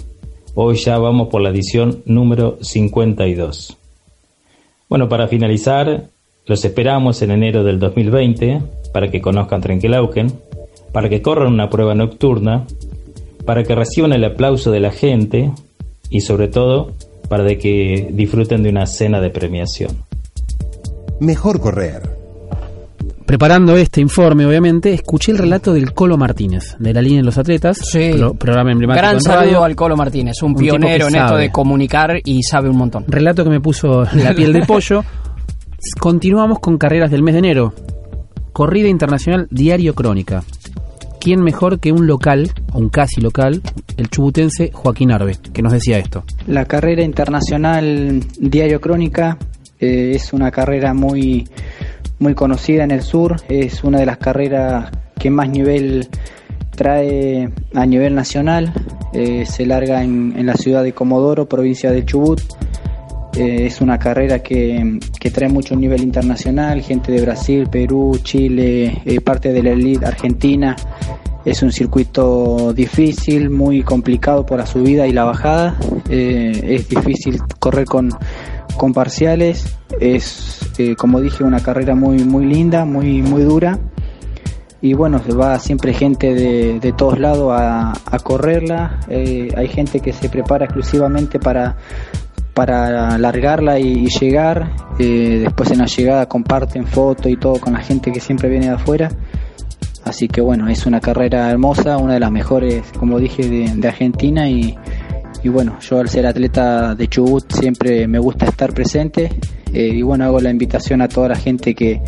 Hoy 0.54 0.76
ya 0.76 0.96
vamos 0.96 1.28
por 1.28 1.42
la 1.42 1.50
edición 1.50 2.02
número 2.06 2.56
52. 2.62 3.76
Bueno, 4.88 5.06
para 5.06 5.28
finalizar, 5.28 6.08
los 6.46 6.64
esperamos 6.64 7.22
en 7.22 7.30
enero 7.30 7.62
del 7.64 7.78
2020 7.78 8.60
para 8.92 9.08
que 9.10 9.20
conozcan 9.20 9.60
Trenquelauquen, 9.60 10.32
para 10.92 11.08
que 11.08 11.22
corran 11.22 11.52
una 11.52 11.70
prueba 11.70 11.94
nocturna, 11.94 12.64
para 13.44 13.62
que 13.62 13.74
reciban 13.74 14.12
el 14.12 14.24
aplauso 14.24 14.70
de 14.70 14.80
la 14.80 14.90
gente 14.90 15.52
y 16.10 16.20
sobre 16.22 16.48
todo 16.48 16.92
para 17.28 17.44
de 17.44 17.58
que 17.58 18.08
disfruten 18.12 18.62
de 18.62 18.70
una 18.70 18.86
cena 18.86 19.20
de 19.20 19.30
premiación. 19.30 19.92
Mejor 21.20 21.60
correr. 21.60 22.18
Preparando 23.26 23.76
este 23.76 24.00
informe, 24.00 24.44
obviamente, 24.44 24.92
escuché 24.92 25.30
el 25.30 25.38
relato 25.38 25.72
del 25.72 25.92
Colo 25.92 26.16
Martínez, 26.16 26.74
de 26.80 26.92
la 26.92 27.00
línea 27.00 27.18
de 27.20 27.26
los 27.26 27.38
atletas, 27.38 27.78
Sí. 27.80 28.10
pro- 28.16 28.34
programa 28.34 28.72
emblemático 28.72 29.00
Gran 29.02 29.14
en 29.16 29.20
saludo 29.22 29.40
radio. 29.44 29.64
al 29.64 29.76
Colo 29.76 29.96
Martínez, 29.96 30.42
un, 30.42 30.50
Un 30.50 30.56
pionero 30.56 31.06
en 31.06 31.14
esto 31.14 31.36
de 31.36 31.52
comunicar 31.52 32.16
y 32.24 32.42
sabe 32.42 32.68
un 32.68 32.76
montón. 32.76 33.04
Relato 33.06 33.44
que 33.44 33.50
me 33.50 33.60
puso 33.60 34.02
la 34.14 34.34
piel 34.34 34.52
de 34.52 34.62
pollo. 34.66 35.04
Continuamos 35.98 36.58
con 36.60 36.76
carreras 36.76 37.10
del 37.10 37.22
mes 37.22 37.34
de 37.34 37.38
enero. 37.38 37.72
Corrida 38.52 38.88
internacional 38.88 39.48
Diario 39.50 39.94
Crónica. 39.94 40.44
¿Quién 41.20 41.42
mejor 41.42 41.80
que 41.80 41.90
un 41.90 42.06
local, 42.06 42.50
o 42.72 42.78
un 42.78 42.90
casi 42.90 43.20
local, 43.20 43.62
el 43.96 44.10
chubutense 44.10 44.70
Joaquín 44.72 45.10
Arbe, 45.10 45.38
que 45.52 45.62
nos 45.62 45.72
decía 45.72 45.98
esto? 45.98 46.24
La 46.46 46.66
carrera 46.66 47.02
internacional 47.02 48.20
Diario 48.38 48.80
Crónica 48.80 49.38
eh, 49.78 50.12
es 50.14 50.34
una 50.34 50.50
carrera 50.50 50.92
muy, 50.92 51.48
muy 52.18 52.34
conocida 52.34 52.84
en 52.84 52.90
el 52.90 53.02
sur, 53.02 53.36
es 53.48 53.82
una 53.82 54.00
de 54.00 54.06
las 54.06 54.18
carreras 54.18 54.90
que 55.18 55.30
más 55.30 55.48
nivel 55.48 56.08
trae 56.76 57.50
a 57.74 57.86
nivel 57.86 58.14
nacional, 58.14 58.72
eh, 59.14 59.46
se 59.46 59.64
larga 59.64 60.02
en, 60.02 60.34
en 60.36 60.44
la 60.44 60.54
ciudad 60.54 60.82
de 60.82 60.92
Comodoro, 60.92 61.48
provincia 61.48 61.90
de 61.90 62.04
Chubut. 62.04 62.40
Eh, 63.36 63.66
es 63.66 63.80
una 63.80 63.98
carrera 63.98 64.40
que, 64.40 64.98
que 65.18 65.30
trae 65.30 65.48
mucho 65.48 65.76
nivel 65.76 66.02
internacional, 66.02 66.82
gente 66.82 67.12
de 67.12 67.20
Brasil, 67.22 67.68
Perú, 67.70 68.18
Chile, 68.22 69.02
eh, 69.04 69.20
parte 69.20 69.52
de 69.52 69.62
la 69.62 69.70
elite 69.70 70.04
argentina. 70.04 70.74
Es 71.44 71.62
un 71.62 71.72
circuito 71.72 72.72
difícil, 72.74 73.48
muy 73.48 73.82
complicado 73.82 74.44
por 74.44 74.58
la 74.58 74.66
subida 74.66 75.06
y 75.06 75.12
la 75.12 75.24
bajada. 75.24 75.78
Eh, 76.08 76.76
es 76.76 76.88
difícil 76.88 77.38
correr 77.58 77.86
con, 77.86 78.10
con 78.76 78.92
parciales. 78.92 79.76
Es, 80.00 80.58
como 80.98 81.20
dije, 81.20 81.44
una 81.44 81.60
carrera 81.60 81.94
muy, 81.94 82.24
muy 82.24 82.44
linda, 82.44 82.84
muy, 82.84 83.22
muy 83.22 83.42
dura. 83.42 83.78
Y 84.82 84.94
bueno, 84.94 85.20
va 85.38 85.58
siempre 85.58 85.94
gente 85.94 86.34
de, 86.34 86.80
de 86.80 86.92
todos 86.92 87.18
lados 87.18 87.52
a, 87.52 87.92
a 87.92 88.18
correrla. 88.18 89.00
Hay 89.08 89.68
gente 89.68 90.00
que 90.00 90.12
se 90.12 90.28
prepara 90.28 90.66
exclusivamente 90.66 91.38
para, 91.38 91.76
para 92.60 93.16
largarla 93.16 93.78
y, 93.78 94.06
llegar. 94.20 94.70
Eh, 94.98 95.38
después 95.44 95.70
en 95.70 95.78
la 95.78 95.86
llegada 95.86 96.26
comparten 96.26 96.86
fotos 96.86 97.32
y 97.32 97.36
todo 97.38 97.58
con 97.58 97.72
la 97.72 97.80
gente 97.80 98.12
que 98.12 98.20
siempre 98.20 98.50
viene 98.50 98.66
de 98.66 98.72
afuera. 98.72 99.10
Así 100.04 100.28
que 100.28 100.42
bueno, 100.42 100.68
es 100.68 100.84
una 100.84 101.00
carrera 101.00 101.50
hermosa, 101.50 101.96
una 101.96 102.12
de 102.12 102.20
las 102.20 102.30
mejores, 102.30 102.84
como 102.98 103.18
dije, 103.18 103.48
de, 103.48 103.72
de 103.74 103.88
Argentina 103.88 104.50
y, 104.50 104.76
y 105.42 105.48
bueno, 105.48 105.78
yo 105.80 105.98
al 105.98 106.08
ser 106.08 106.26
atleta 106.26 106.94
de 106.94 107.08
Chubut 107.08 107.52
siempre 107.52 108.06
me 108.06 108.18
gusta 108.18 108.46
estar 108.46 108.72
presente 108.74 109.30
eh, 109.72 109.88
y 109.94 110.02
bueno, 110.02 110.24
hago 110.24 110.40
la 110.40 110.50
invitación 110.50 111.00
a 111.00 111.08
toda 111.08 111.28
la 111.28 111.36
gente 111.36 111.74
que, 111.74 112.02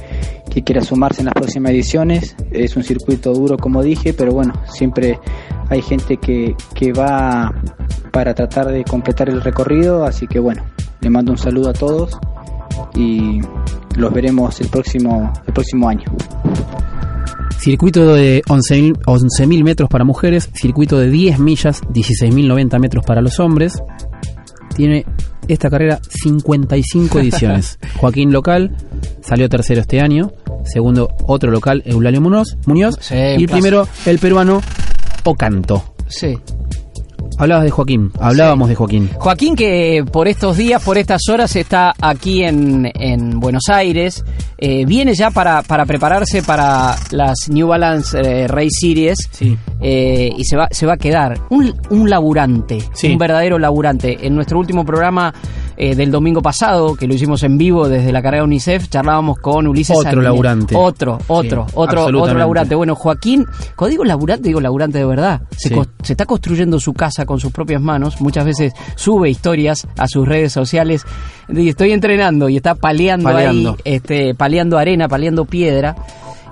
que 0.51 0.63
quiera 0.63 0.83
sumarse 0.83 1.21
en 1.21 1.27
las 1.27 1.35
próximas 1.35 1.73
ediciones. 1.73 2.37
Es 2.51 2.77
un 2.77 2.83
circuito 2.83 3.33
duro, 3.33 3.57
como 3.57 3.83
dije, 3.83 4.13
pero 4.13 4.33
bueno, 4.33 4.53
siempre 4.67 5.19
hay 5.69 5.81
gente 5.81 6.17
que, 6.17 6.55
que 6.75 6.93
va 6.93 7.53
para 8.11 8.35
tratar 8.35 8.69
de 8.69 8.85
completar 8.85 9.31
el 9.31 9.41
recorrido, 9.41 10.05
así 10.05 10.27
que 10.27 10.39
bueno, 10.39 10.63
le 11.01 11.11
mando 11.11 11.33
un 11.33 11.39
saludo 11.39 11.71
a 11.71 11.73
todos 11.73 12.19
y 12.95 13.41
los 13.97 14.13
veremos 14.13 14.61
el 14.61 14.69
próximo, 14.69 15.33
el 15.47 15.53
próximo 15.53 15.89
año. 15.89 16.05
Circuito 17.63 18.13
de 18.15 18.43
11.000 18.43 19.03
11.000 19.05 19.63
metros 19.63 19.89
para 19.89 20.03
mujeres, 20.03 20.51
circuito 20.53 20.99
de 20.99 21.09
10 21.11 21.39
millas, 21.39 21.81
16.090 21.83 22.81
metros 22.81 23.05
para 23.05 23.23
los 23.23 23.39
hombres. 23.39 23.81
Tiene 24.75 25.07
esta 25.47 25.71
carrera 25.71 26.01
55 26.09 27.19
ediciones. 27.21 27.79
Joaquín 27.99 28.33
Local 28.33 28.77
salió 29.23 29.49
tercero 29.49 29.81
este 29.81 30.01
año. 30.01 30.33
Segundo, 30.65 31.09
otro 31.29 31.53
local, 31.53 31.85
Eulalio 31.87 32.21
Muñoz. 32.21 32.57
Muñoz 32.67 32.97
Sí, 33.01 33.15
y 33.15 33.45
el 33.45 33.47
primero, 33.47 33.87
el 34.07 34.19
peruano 34.19 34.61
Ocanto. 35.23 35.95
Sí. 36.09 36.37
Hablabas 37.39 37.65
de 37.65 37.71
Joaquín, 37.71 38.13
hablábamos 38.21 38.69
de 38.69 38.75
Joaquín. 38.75 39.11
Joaquín 39.19 39.57
que 39.57 40.05
por 40.13 40.29
estos 40.29 40.57
días, 40.57 40.83
por 40.83 40.97
estas 40.99 41.23
horas 41.29 41.57
está 41.57 41.93
aquí 42.01 42.45
en, 42.45 42.91
en 42.95 43.41
Buenos 43.41 43.65
Aires, 43.69 44.25
eh, 44.59 44.85
viene 44.87 45.15
ya 45.15 45.31
para, 45.31 45.63
para 45.63 45.85
prepararse 45.87 46.43
para 46.43 46.95
las 47.11 47.49
New 47.49 47.67
Balance 47.67 48.17
eh, 48.21 48.47
Race 48.47 48.69
Series 48.81 49.19
Sí. 49.33 49.57
eh, 49.81 50.31
y 50.37 50.45
se 50.45 50.57
va, 50.57 50.69
se 50.71 50.87
va 50.87 50.93
a 50.95 50.97
quedar 50.99 51.41
un, 51.51 51.75
un 51.91 52.09
laburante, 52.09 52.79
Sí. 52.93 53.09
un 53.13 53.19
verdadero 53.19 53.59
laburante. 53.59 54.19
En 54.25 54.35
nuestro 54.37 54.59
último 54.59 54.85
programa 54.85 55.35
eh, 55.77 55.95
del 55.95 56.11
domingo 56.11 56.43
pasado, 56.43 56.95
que 56.97 57.07
lo 57.07 57.15
hicimos 57.15 57.43
en 57.43 57.59
vivo 57.59 57.89
desde 57.89 58.13
la 58.13 58.23
carrera 58.23 58.45
UNICEF, 58.45 58.89
charlábamos 58.89 59.39
con 59.39 59.67
Ulises 59.67 59.97
Otro 59.97 60.03
Sanguinetti. 60.11 60.25
laburante. 60.25 60.77
Otro, 60.77 61.19
otro, 61.29 61.67
Sí, 61.69 61.73
otro, 61.77 62.07
otro 62.23 62.39
laburante. 62.39 62.75
Bueno, 62.75 62.95
Joaquín, 62.95 63.47
cuando 63.77 63.91
digo 63.91 64.05
laburante, 64.05 64.49
digo 64.49 64.61
laburante 64.61 64.99
de 64.99 65.05
verdad. 65.05 65.43
Se, 65.57 65.69
Sí. 65.71 65.75
se 66.03 66.13
está 66.13 66.27
construyendo 66.27 66.79
su 66.81 66.93
casa 66.95 67.25
con 67.27 67.41
sus 67.41 67.53
propias 67.53 67.81
manos. 67.81 68.21
Muchas 68.21 68.45
veces 68.45 68.73
sube 68.97 69.31
historias 69.31 69.87
a 69.97 70.07
sus 70.09 70.27
redes 70.27 70.53
sociales. 70.53 71.05
Y 71.49 71.69
estoy 71.69 71.93
entrenando 71.93 72.49
y 72.49 72.57
está 72.57 72.75
paleando, 72.75 73.31
Paleando. 73.31 73.71
ahí, 73.85 73.95
este, 73.95 74.35
paleando 74.35 74.79
arena, 74.79 75.09
paleando 75.09 75.45
piedra. 75.45 75.97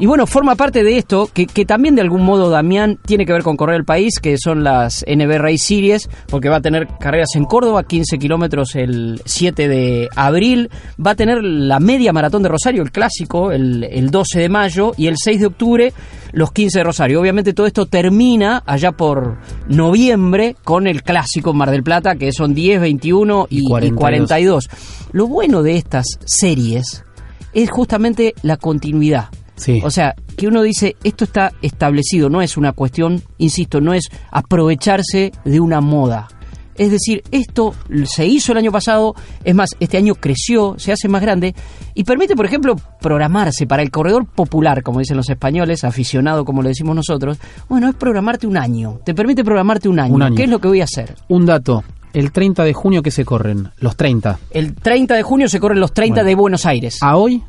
Y 0.01 0.07
bueno, 0.07 0.27
forma 0.27 0.57
parte 0.57 0.83
de 0.83 0.97
esto, 0.97 1.29
que, 1.31 1.47
que 1.47 1.67
también 1.67 1.95
de 1.95 2.01
algún 2.01 2.25
modo 2.25 2.49
Damián 2.49 2.99
tiene 3.05 3.27
que 3.27 3.35
ver 3.35 3.43
con 3.43 3.59
correr 3.59 3.77
el 3.77 3.85
país, 3.85 4.15
que 4.19 4.39
son 4.39 4.65
las 4.65 5.05
NB 5.07 5.37
Race 5.37 5.59
Series, 5.59 6.09
porque 6.29 6.49
va 6.49 6.57
a 6.57 6.61
tener 6.63 6.89
carreras 6.99 7.29
en 7.35 7.45
Córdoba, 7.45 7.83
15 7.85 8.19
kilómetros 8.19 8.77
el 8.77 9.21
7 9.27 9.69
de 9.69 10.09
abril, 10.17 10.71
va 11.05 11.11
a 11.11 11.15
tener 11.17 11.45
la 11.45 11.81
media 11.81 12.15
maratón 12.15 12.43
de 12.43 12.49
Rosario, 12.49 12.83
el 12.83 12.93
clásico, 12.93 13.53
el, 13.53 13.85
el 13.85 14.11
12 14.11 14.41
de 14.41 14.49
mayo, 14.49 14.93
y 14.97 15.07
el 15.07 15.17
6 15.23 15.39
de 15.39 15.47
octubre 15.47 15.93
los 16.33 16.51
15 16.51 16.79
de 16.79 16.85
Rosario. 16.85 17.21
Obviamente 17.21 17.53
todo 17.53 17.67
esto 17.67 17.85
termina 17.85 18.63
allá 18.65 18.93
por 18.93 19.37
noviembre 19.69 20.57
con 20.65 20.87
el 20.87 21.03
clásico 21.03 21.51
en 21.51 21.59
Mar 21.59 21.71
del 21.71 21.83
Plata, 21.83 22.17
que 22.17 22.33
son 22.33 22.55
10, 22.55 22.81
21 22.81 23.49
y, 23.51 23.59
Y 23.59 23.61
y 23.61 23.65
42. 23.69 23.99
42. 23.99 24.69
Lo 25.13 25.27
bueno 25.27 25.63
de 25.63 25.77
estas 25.77 26.07
series 26.25 27.05
es 27.53 27.71
justamente 27.71 28.33
la 28.41 28.57
continuidad. 28.57 29.29
Sí. 29.61 29.81
O 29.85 29.91
sea, 29.91 30.15
que 30.37 30.49
uno 30.49 30.63
dice, 30.63 30.97
esto 31.05 31.25
está 31.25 31.53
establecido, 31.61 32.31
no 32.31 32.41
es 32.41 32.57
una 32.57 32.73
cuestión, 32.73 33.23
insisto, 33.37 33.81
no 33.83 33.93
es 33.93 34.05
aprovecharse 34.31 35.33
de 35.45 35.61
una 35.61 35.81
moda. 35.81 36.29
Es 36.77 36.91
decir, 36.91 37.23
esto 37.31 37.75
se 38.05 38.27
hizo 38.27 38.53
el 38.53 38.59
año 38.59 38.73
pasado, 38.73 39.15
es 39.45 39.55
más, 39.55 39.71
este 39.81 39.99
año 39.99 40.15
creció, 40.15 40.77
se 40.79 40.93
hace 40.93 41.09
más 41.09 41.21
grande 41.21 41.55
y 41.95 42.05
permite, 42.05 42.35
por 42.35 42.47
ejemplo, 42.47 42.75
programarse 43.03 43.67
para 43.67 43.83
el 43.83 43.91
corredor 43.91 44.27
popular, 44.27 44.83
como 44.83 45.01
dicen 45.01 45.19
los 45.19 45.29
españoles, 45.29 45.85
aficionado, 45.85 46.47
como 46.47 46.63
le 46.63 46.71
decimos 46.71 46.97
nosotros. 46.97 47.39
Bueno, 47.69 47.89
es 47.89 47.95
programarte 47.97 48.47
un 48.47 48.57
año, 48.57 48.99
te 49.05 49.15
permite 49.15 49.45
programarte 49.45 49.91
un 49.91 50.01
año. 50.01 50.15
Un 50.15 50.23
año. 50.23 50.37
¿Qué 50.37 50.45
es 50.45 50.49
lo 50.51 50.59
que 50.59 50.69
voy 50.69 50.81
a 50.81 50.85
hacer? 50.85 51.17
Un 51.29 51.45
dato. 51.45 51.85
El 52.15 52.33
30 52.33 52.65
de 52.65 52.73
junio 52.73 53.03
que 53.03 53.11
se 53.11 53.25
corren, 53.27 53.69
los 53.79 53.95
30. 53.97 54.39
El 54.51 54.75
30 54.75 55.15
de 55.17 55.23
junio 55.23 55.49
se 55.51 55.61
corren 55.61 55.81
los 55.81 55.93
30 55.93 56.15
Bueno. 56.15 56.29
de 56.29 56.35
Buenos 56.35 56.65
Aires. 56.67 56.97
A 57.03 57.17
hoy 57.17 57.43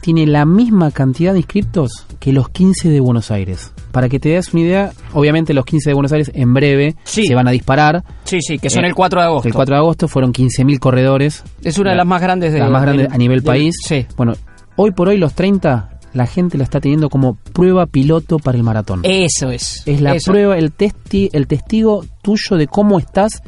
tiene 0.00 0.26
la 0.26 0.44
misma 0.44 0.90
cantidad 0.90 1.32
de 1.32 1.38
inscriptos 1.40 2.06
que 2.18 2.32
los 2.32 2.48
15 2.50 2.88
de 2.88 3.00
Buenos 3.00 3.30
Aires. 3.30 3.72
Para 3.92 4.08
que 4.08 4.20
te 4.20 4.30
des 4.30 4.52
una 4.54 4.62
idea, 4.62 4.92
obviamente 5.12 5.52
los 5.54 5.64
15 5.64 5.90
de 5.90 5.94
Buenos 5.94 6.12
Aires 6.12 6.30
en 6.34 6.54
breve 6.54 6.96
Sí. 7.04 7.24
se 7.26 7.34
van 7.34 7.48
a 7.48 7.50
disparar. 7.50 8.04
Sí, 8.24 8.38
sí, 8.40 8.58
que 8.58 8.70
son 8.70 8.84
Eh, 8.84 8.88
el 8.88 8.94
4 8.94 9.20
de 9.20 9.26
agosto. 9.26 9.48
El 9.48 9.54
4 9.54 9.74
de 9.74 9.78
agosto 9.78 10.08
fueron 10.08 10.32
15.000 10.32 10.78
corredores. 10.78 11.42
Es 11.62 11.78
una 11.78 11.90
de 11.90 11.96
las 11.96 12.06
más 12.06 12.20
grandes 12.22 12.52
de 12.52 12.60
las 12.60 12.70
más 12.70 12.82
grandes 12.82 13.08
a 13.12 13.16
nivel 13.18 13.42
país. 13.42 13.74
Sí. 13.86 14.06
Bueno, 14.16 14.34
hoy 14.76 14.92
por 14.92 15.08
hoy 15.08 15.16
los 15.18 15.34
30 15.34 15.90
la 16.12 16.26
gente 16.26 16.58
la 16.58 16.64
está 16.64 16.80
teniendo 16.80 17.08
como 17.08 17.36
prueba 17.36 17.86
piloto 17.86 18.38
para 18.40 18.58
el 18.58 18.64
maratón. 18.64 19.00
Eso 19.04 19.50
es. 19.50 19.82
es 19.86 20.00
la 20.00 20.14
Eso. 20.16 20.32
prueba, 20.32 20.58
el, 20.58 20.72
testi, 20.72 21.30
el 21.32 21.46
testigo 21.46 22.04
tuyo 22.22 22.56
de 22.56 22.66
cómo 22.66 22.98
estás 22.98 23.42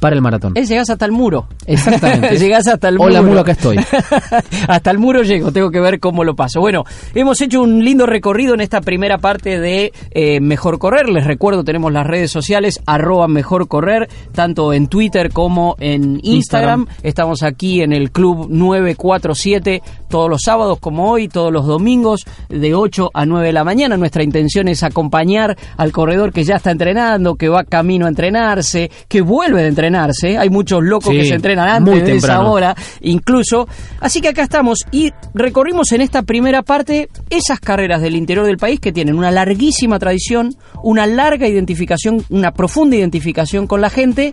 para 0.00 0.16
el 0.16 0.22
maratón. 0.22 0.52
Es 0.56 0.68
llegás 0.68 0.90
hasta 0.90 1.04
el 1.04 1.12
muro. 1.12 1.46
Exactamente. 1.66 2.36
llegás 2.38 2.66
hasta 2.66 2.88
el 2.88 2.96
Hola, 2.98 3.20
muro. 3.20 3.30
muro, 3.30 3.40
acá 3.40 3.52
estoy. 3.52 3.76
hasta 4.68 4.90
el 4.90 4.98
muro 4.98 5.22
llego, 5.22 5.52
tengo 5.52 5.70
que 5.70 5.80
ver 5.80 6.00
cómo 6.00 6.24
lo 6.24 6.34
paso. 6.34 6.60
Bueno, 6.60 6.84
hemos 7.14 7.40
hecho 7.40 7.62
un 7.62 7.84
lindo 7.84 8.06
recorrido 8.06 8.54
en 8.54 8.60
esta 8.60 8.80
primera 8.80 9.18
parte 9.18 9.60
de 9.60 9.92
eh, 10.10 10.40
Mejor 10.40 10.78
Correr. 10.78 11.08
Les 11.08 11.26
recuerdo, 11.26 11.64
tenemos 11.64 11.92
las 11.92 12.06
redes 12.06 12.30
sociales, 12.30 12.80
arroba 12.86 13.28
Mejor 13.28 13.68
Correr, 13.68 14.08
tanto 14.32 14.72
en 14.72 14.88
Twitter 14.88 15.32
como 15.32 15.76
en 15.78 16.20
Instagram. 16.22 16.40
Instagram. 16.40 16.86
Estamos 17.02 17.42
aquí 17.42 17.82
en 17.82 17.92
el 17.92 18.10
Club 18.10 18.48
947 18.48 19.82
todos 20.08 20.28
los 20.28 20.40
sábados 20.44 20.78
como 20.80 21.10
hoy, 21.10 21.28
todos 21.28 21.52
los 21.52 21.66
domingos 21.66 22.26
de 22.48 22.74
8 22.74 23.10
a 23.14 23.26
9 23.26 23.46
de 23.46 23.52
la 23.52 23.64
mañana. 23.64 23.96
Nuestra 23.96 24.22
intención 24.22 24.68
es 24.68 24.82
acompañar 24.82 25.56
al 25.76 25.92
corredor 25.92 26.32
que 26.32 26.44
ya 26.44 26.56
está 26.56 26.70
entrenando, 26.70 27.36
que 27.36 27.48
va 27.48 27.64
camino 27.64 28.06
a 28.06 28.08
entrenarse, 28.08 28.90
que 29.08 29.20
vuelve 29.20 29.62
de 29.62 29.68
entrenarse. 29.90 30.38
Hay 30.38 30.50
muchos 30.50 30.82
locos 30.82 31.12
Sí, 31.12 31.18
que 31.18 31.24
se 31.26 31.34
entrenan 31.34 31.68
antes 31.68 31.94
muy 31.94 32.02
de 32.02 32.16
esa 32.16 32.40
hora, 32.42 32.74
incluso. 33.00 33.68
Así 34.00 34.20
que 34.20 34.28
acá 34.28 34.42
estamos 34.42 34.78
y 34.92 35.12
recorrimos 35.34 35.92
en 35.92 36.00
esta 36.00 36.22
primera 36.22 36.62
parte 36.62 37.08
esas 37.28 37.60
carreras 37.60 38.00
del 38.00 38.14
interior 38.16 38.46
del 38.46 38.56
país 38.56 38.80
que 38.80 38.92
tienen 38.92 39.16
una 39.16 39.30
larguísima 39.30 39.98
tradición, 39.98 40.54
una 40.82 41.06
larga 41.06 41.48
identificación, 41.48 42.24
una 42.30 42.52
profunda 42.52 42.96
identificación 42.96 43.66
con 43.66 43.80
la 43.80 43.90
gente 43.90 44.32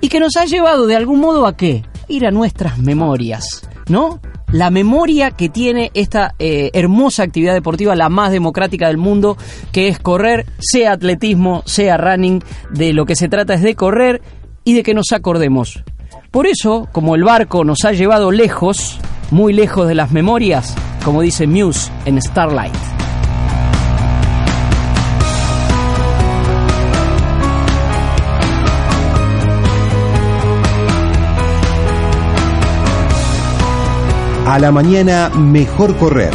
y 0.00 0.08
que 0.08 0.20
nos 0.20 0.36
ha 0.36 0.44
llevado 0.44 0.86
de 0.86 0.96
algún 0.96 1.20
modo 1.20 1.46
a 1.46 1.56
qué? 1.56 1.82
Ir 2.08 2.26
a 2.26 2.30
nuestras 2.30 2.78
memorias, 2.78 3.68
¿no? 3.88 4.20
La 4.52 4.70
memoria 4.70 5.32
que 5.32 5.48
tiene 5.48 5.90
esta 5.94 6.34
eh, 6.38 6.70
hermosa 6.72 7.24
actividad 7.24 7.52
deportiva, 7.52 7.96
la 7.96 8.08
más 8.08 8.30
democrática 8.30 8.86
del 8.86 8.96
mundo, 8.96 9.36
que 9.72 9.88
es 9.88 9.98
correr, 9.98 10.46
sea 10.60 10.92
atletismo, 10.92 11.62
sea 11.66 11.96
running, 11.96 12.44
de 12.70 12.92
lo 12.92 13.06
que 13.06 13.16
se 13.16 13.28
trata 13.28 13.54
es 13.54 13.62
de 13.62 13.74
correr 13.74 14.22
y 14.66 14.74
de 14.74 14.82
que 14.82 14.94
nos 14.94 15.12
acordemos. 15.12 15.82
Por 16.32 16.46
eso, 16.46 16.88
como 16.92 17.14
el 17.14 17.22
barco 17.22 17.64
nos 17.64 17.84
ha 17.84 17.92
llevado 17.92 18.32
lejos, 18.32 18.98
muy 19.30 19.52
lejos 19.52 19.86
de 19.86 19.94
las 19.94 20.10
memorias, 20.10 20.74
como 21.04 21.22
dice 21.22 21.46
Muse 21.46 21.90
en 22.04 22.20
Starlight. 22.20 22.74
A 34.46 34.58
la 34.58 34.72
mañana, 34.72 35.30
mejor 35.30 35.96
correr. 35.96 36.32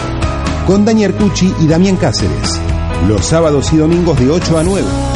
Con 0.65 0.86
Daniel 0.86 1.13
Cucci 1.13 1.53
y 1.60 1.67
Damián 1.67 1.97
Cáceres. 1.97 2.62
Los 3.10 3.25
sábados 3.25 3.73
y 3.73 3.77
domingos 3.77 4.17
de 4.19 4.29
8 4.29 4.58
a 4.58 4.63
9. 4.63 5.11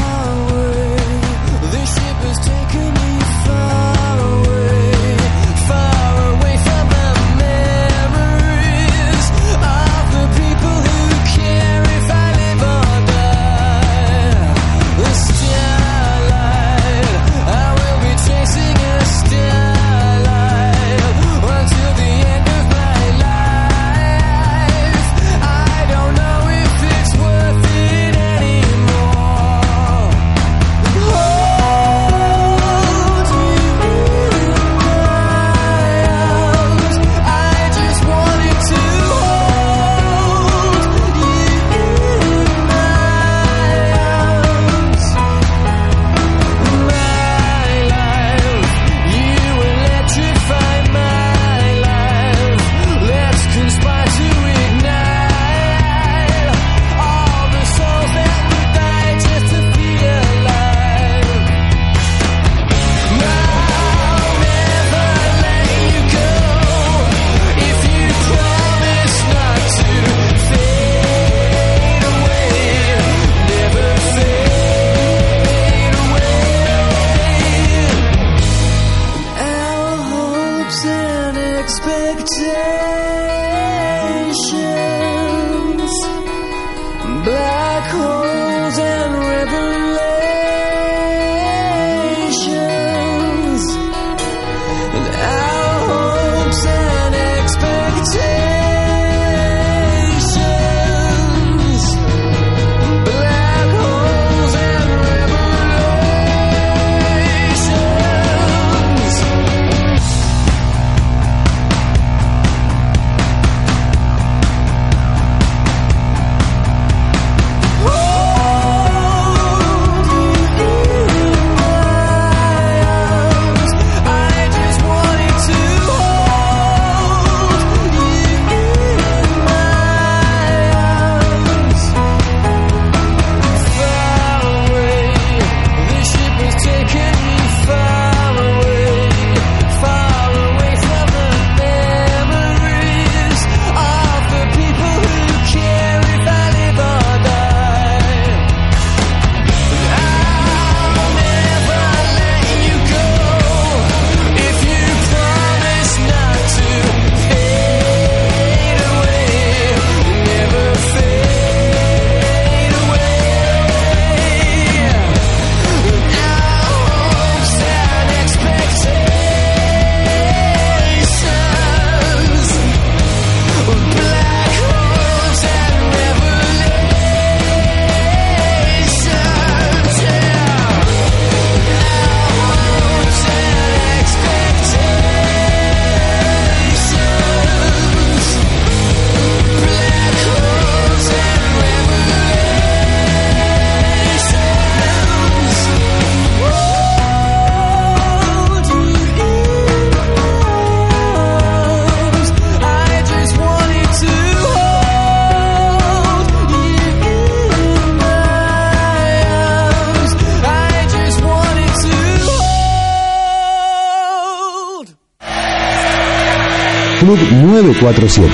Club 217.06 217.20
947. 217.20 218.34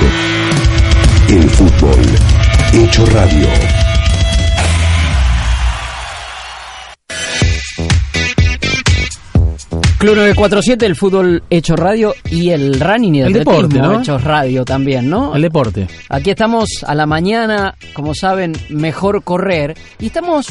El 1.28 1.42
fútbol 1.50 2.00
hecho 2.72 3.04
radio. 3.04 3.46
Club 9.98 10.16
947, 10.16 10.86
el 10.86 10.96
fútbol 10.96 11.42
hecho 11.50 11.76
radio 11.76 12.14
y 12.30 12.48
el 12.48 12.80
running 12.80 13.16
y 13.16 13.20
el, 13.20 13.26
El 13.26 13.32
deporte, 13.34 13.78
¿no? 13.78 14.00
hecho 14.00 14.16
radio 14.16 14.64
también, 14.64 15.10
¿no? 15.10 15.36
El 15.36 15.42
deporte. 15.42 15.86
Aquí 16.08 16.30
estamos 16.30 16.82
a 16.86 16.94
la 16.94 17.04
mañana, 17.04 17.74
como 17.92 18.14
saben, 18.14 18.54
mejor 18.70 19.22
correr 19.22 19.76
y 20.00 20.06
estamos 20.06 20.46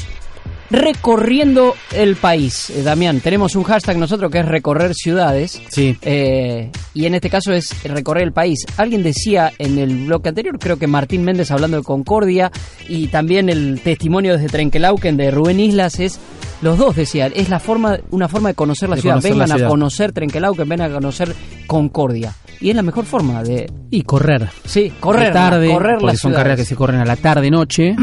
recorriendo 0.71 1.75
el 1.91 2.15
país. 2.15 2.69
Eh, 2.69 2.81
Damián, 2.81 3.19
tenemos 3.19 3.55
un 3.55 3.63
hashtag 3.63 3.97
nosotros 3.97 4.31
que 4.31 4.39
es 4.39 4.45
recorrer 4.45 4.95
ciudades. 4.95 5.62
Sí. 5.69 5.97
Eh, 6.01 6.71
y 6.93 7.05
en 7.05 7.15
este 7.15 7.29
caso 7.29 7.51
es 7.51 7.84
recorrer 7.84 8.23
el 8.23 8.31
país. 8.31 8.65
Alguien 8.77 9.03
decía 9.03 9.51
en 9.57 9.77
el 9.77 10.05
bloque 10.05 10.29
anterior, 10.29 10.57
creo 10.57 10.79
que 10.79 10.88
Martín 10.88 11.23
Méndez 11.23 11.51
hablando 11.51 11.77
de 11.77 11.84
Concordia 11.84 12.51
y 12.88 13.07
también 13.07 13.49
el 13.49 13.81
testimonio 13.84 14.34
desde 14.34 14.47
Trenquelauquen 14.47 15.17
de 15.17 15.31
Rubén 15.31 15.60
Islas 15.60 15.99
es 15.99 16.19
los 16.62 16.78
dos 16.78 16.95
decían, 16.95 17.32
es 17.36 17.50
la 17.50 17.60
forma 17.60 17.97
una 18.12 18.28
forma 18.28 18.50
de 18.50 18.56
conocer 18.56 18.89
la 18.89 18.95
De 18.95 19.02
ciudad. 19.02 19.15
conocer 19.15 19.32
la 19.32 19.36
vengan 19.45 19.52
a 19.52 19.56
ciudad. 19.56 19.69
conocer 19.69 20.12
Trenquelauquen, 20.12 20.69
vengan 20.69 20.91
a 20.91 20.93
conocer 20.95 21.36
Concordia. 21.67 22.34
Y 22.60 22.69
es 22.69 22.76
la 22.76 22.84
mejor 22.84 23.06
forma 23.06 23.41
de 23.43 23.71
Y 23.89 24.04
correr. 24.04 24.47
sí, 24.65 24.93
correr 25.00 25.28
De 25.30 25.34
tarde, 25.34 25.67
correr 25.71 25.97
porque 26.00 26.15
son 26.17 26.30
ciudades. 26.30 26.38
carreras 26.38 26.58
que 26.60 26.65
se 26.65 26.76
corren 26.76 27.00
a 27.02 27.06
la 27.06 27.15
tarde-noche, 27.15 27.95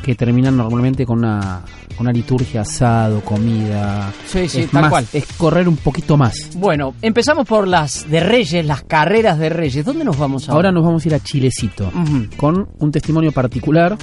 que 0.00 0.14
terminan 0.14 0.56
normalmente 0.56 1.04
con 1.04 1.18
una, 1.18 1.62
con 1.96 2.06
una 2.06 2.12
liturgia, 2.12 2.60
asado, 2.60 3.20
comida. 3.22 4.12
Sí, 4.26 4.48
sí, 4.48 4.60
es 4.60 4.70
tal 4.70 4.82
más- 4.82 4.90
cual. 4.90 5.06
Es 5.12 5.26
correr 5.36 5.68
un 5.68 5.76
poquito 5.76 6.16
más. 6.16 6.50
Bueno, 6.54 6.94
empezamos 7.02 7.48
por 7.48 7.66
las 7.66 8.08
de 8.08 8.20
Reyes, 8.20 8.64
las 8.64 8.82
carreras 8.84 9.40
de 9.40 9.48
Reyes. 9.48 9.84
¿Dónde 9.84 10.04
nos 10.04 10.16
vamos 10.16 10.48
ahora? 10.48 10.54
Ahora 10.68 10.72
nos 10.72 10.84
vamos 10.84 11.04
a 11.04 11.08
ir 11.08 11.14
a 11.16 11.18
Chilecito, 11.18 11.90
con 12.36 12.68
un 12.78 12.92
testimonio 12.92 13.32
particular 13.32 13.96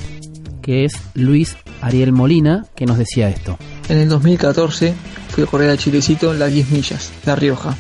que 0.61 0.83
es 0.85 0.93
Luis 1.13 1.55
Ariel 1.81 2.11
Molina, 2.13 2.65
que 2.75 2.85
nos 2.85 2.97
decía 2.97 3.29
esto. 3.29 3.57
En 3.89 3.97
el 3.97 4.07
2014 4.07 4.93
fui 5.29 5.43
a 5.43 5.45
correr 5.45 5.69
a 5.69 5.77
Chilecito 5.77 6.33
las 6.33 6.51
10 6.51 6.69
millas, 6.69 7.11
La 7.25 7.35
Rioja. 7.35 7.75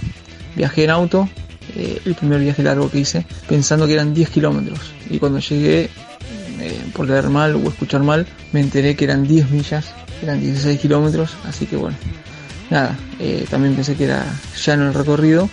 Viajé 0.55 0.83
en 0.83 0.89
auto, 0.89 1.29
eh, 1.75 2.01
el 2.05 2.15
primer 2.15 2.41
viaje 2.41 2.61
largo 2.61 2.91
que 2.91 2.99
hice, 2.99 3.25
pensando 3.47 3.87
que 3.87 3.93
eran 3.93 4.13
10 4.13 4.29
kilómetros. 4.29 4.79
Y 5.09 5.17
cuando 5.17 5.39
llegué, 5.39 5.89
eh, 6.59 6.81
por 6.93 7.07
leer 7.07 7.29
mal 7.29 7.55
o 7.55 7.69
escuchar 7.69 8.03
mal, 8.03 8.27
me 8.51 8.59
enteré 8.59 8.95
que 8.95 9.05
eran 9.05 9.25
10 9.25 9.49
millas, 9.49 9.85
eran 10.21 10.41
16 10.41 10.79
kilómetros. 10.79 11.37
Así 11.47 11.65
que 11.65 11.77
bueno, 11.77 11.95
nada, 12.69 12.97
eh, 13.19 13.45
también 13.49 13.73
pensé 13.73 13.95
que 13.95 14.03
era 14.03 14.25
llano 14.65 14.87
el 14.87 14.93
recorrido. 14.93 15.49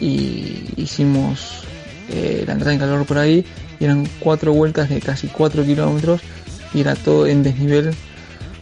Y 0.00 0.64
hicimos 0.76 1.62
la 2.08 2.52
entrada 2.52 2.72
en 2.72 2.78
calor 2.78 3.06
por 3.06 3.18
ahí. 3.18 3.44
Y 3.78 3.84
eran 3.84 4.08
cuatro 4.18 4.52
vueltas 4.52 4.88
de 4.88 5.00
casi 5.00 5.28
4 5.28 5.64
kilómetros. 5.64 6.20
Y 6.72 6.80
era 6.80 6.96
todo 6.96 7.26
en 7.26 7.42
desnivel 7.42 7.94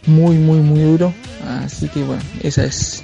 muy 0.06 0.36
muy 0.36 0.60
muy 0.60 0.80
duro. 0.80 1.12
Así 1.46 1.88
que 1.88 2.02
bueno 2.02 2.22
esa 2.42 2.64
es 2.64 3.02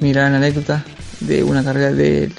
mi 0.00 0.12
gran 0.12 0.34
anécdota 0.34 0.84
de 1.20 1.42
una 1.42 1.64
carrera 1.64 1.92
de, 1.92 2.30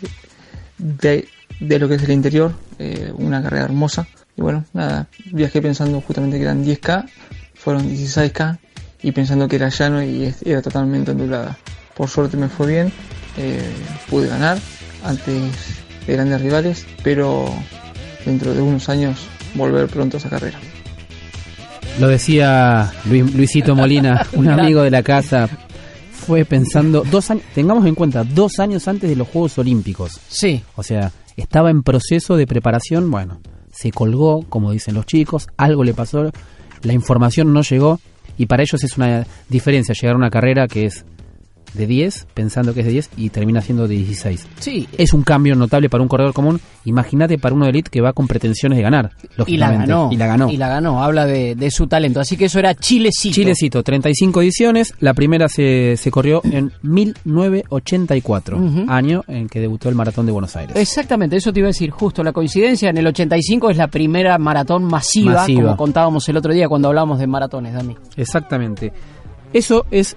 de, 0.77 1.27
de 1.59 1.79
lo 1.79 1.87
que 1.87 1.95
es 1.95 2.03
el 2.03 2.11
interior 2.11 2.53
eh, 2.77 3.11
una 3.15 3.41
carrera 3.41 3.65
hermosa. 3.65 4.07
Y 4.37 4.41
bueno 4.41 4.65
nada 4.73 5.07
viajé 5.31 5.61
pensando 5.61 6.01
justamente 6.01 6.37
que 6.37 6.43
eran 6.43 6.65
10k 6.65 7.09
fueron 7.55 7.89
16k 7.89 8.57
y 9.01 9.11
pensando 9.11 9.47
que 9.47 9.57
era 9.57 9.69
llano 9.69 10.03
y 10.03 10.33
era 10.45 10.61
totalmente 10.61 11.11
ondulada. 11.11 11.57
Por 11.95 12.09
suerte 12.09 12.37
me 12.37 12.47
fue 12.47 12.67
bien 12.67 12.91
eh, 13.37 13.61
pude 14.09 14.27
ganar 14.27 14.57
antes 15.03 15.51
de 16.07 16.13
grandes 16.13 16.41
rivales 16.41 16.85
pero 17.03 17.53
dentro 18.25 18.53
de 18.53 18.61
unos 18.61 18.89
años 18.89 19.27
volver 19.55 19.87
pronto 19.87 20.17
a 20.17 20.19
esa 20.19 20.29
carrera 20.29 20.59
Lo 21.99 22.07
decía 22.07 22.91
Luis- 23.05 23.33
Luisito 23.35 23.75
Molina, 23.75 24.25
un 24.33 24.47
amigo 24.47 24.81
de 24.83 24.91
la 24.91 25.03
casa. 25.03 25.49
Fue 26.11 26.45
pensando 26.45 27.03
dos 27.09 27.31
años, 27.31 27.43
tengamos 27.55 27.85
en 27.85 27.95
cuenta, 27.95 28.23
dos 28.23 28.59
años 28.59 28.87
antes 28.87 29.09
de 29.09 29.15
los 29.15 29.27
Juegos 29.27 29.57
Olímpicos. 29.57 30.19
Sí, 30.27 30.61
O 30.75 30.83
sea, 30.83 31.11
estaba 31.35 31.71
en 31.71 31.81
proceso 31.83 32.35
de 32.37 32.45
preparación, 32.45 33.09
bueno, 33.09 33.39
se 33.71 33.91
colgó, 33.91 34.43
como 34.47 34.71
dicen 34.71 34.93
los 34.95 35.05
chicos, 35.05 35.47
algo 35.57 35.83
le 35.83 35.93
pasó, 35.93 36.29
la 36.83 36.93
información 36.93 37.51
no 37.53 37.61
llegó 37.61 37.99
y 38.37 38.45
para 38.45 38.63
ellos 38.63 38.83
es 38.83 38.97
una 38.97 39.25
diferencia 39.49 39.93
llegar 39.95 40.15
a 40.15 40.17
una 40.17 40.29
carrera 40.29 40.67
que 40.67 40.85
es 40.85 41.05
de 41.73 41.87
10, 41.87 42.27
pensando 42.33 42.73
que 42.73 42.79
es 42.81 42.85
de 42.85 42.91
10 42.93 43.09
y 43.17 43.29
termina 43.29 43.61
siendo 43.61 43.87
de 43.87 43.95
16. 43.95 44.47
sí. 44.59 44.87
Es 44.97 45.13
un 45.13 45.23
cambio 45.23 45.55
notable 45.55 45.89
para 45.89 46.01
un 46.01 46.07
corredor 46.09 46.33
común, 46.33 46.59
imagínate 46.85 47.37
para 47.37 47.53
uno 47.55 47.65
de 47.65 47.71
elite 47.71 47.89
que 47.91 48.01
va 48.01 48.13
con 48.13 48.27
pretensiones 48.27 48.77
de 48.77 48.81
ganar, 48.83 49.11
Y 49.21 49.27
la 49.27 49.33
lógicamente. 49.37 49.87
ganó. 49.87 50.09
Y 50.11 50.17
la 50.17 50.27
ganó. 50.27 50.49
Y 50.51 50.57
la 50.57 50.67
ganó. 50.69 51.03
Habla 51.03 51.25
de, 51.25 51.55
de 51.55 51.71
su 51.71 51.87
talento. 51.87 52.19
Así 52.19 52.37
que 52.37 52.45
eso 52.45 52.59
era 52.59 52.73
Chilecito. 52.75 53.33
Chilecito, 53.35 53.83
35 53.83 54.41
ediciones. 54.41 54.93
La 54.99 55.13
primera 55.13 55.47
se, 55.47 55.95
se 55.97 56.11
corrió 56.11 56.41
en 56.43 56.71
1984, 56.83 58.57
Ujú. 58.57 58.85
año 58.87 59.23
en 59.27 59.47
que 59.47 59.59
debutó 59.59 59.89
el 59.89 59.95
Maratón 59.95 60.25
de 60.25 60.31
Buenos 60.31 60.55
Aires. 60.55 60.75
Exactamente, 60.75 61.35
eso 61.35 61.51
te 61.53 61.59
iba 61.59 61.67
a 61.67 61.69
decir 61.71 61.89
justo. 61.91 62.23
La 62.23 62.31
coincidencia 62.33 62.89
en 62.89 62.97
el 62.97 63.07
85 63.07 63.69
es 63.69 63.77
la 63.77 63.87
primera 63.87 64.37
maratón 64.37 64.83
masiva, 64.85 65.33
Masiva. 65.33 65.61
como 65.63 65.77
contábamos 65.77 66.27
el 66.29 66.37
otro 66.37 66.53
día 66.53 66.67
cuando 66.67 66.87
hablábamos 66.89 67.19
de 67.19 67.27
maratones, 67.27 67.73
Dami. 67.73 67.95
Exactamente. 68.17 68.91
Eso 69.53 69.85
es 69.91 70.15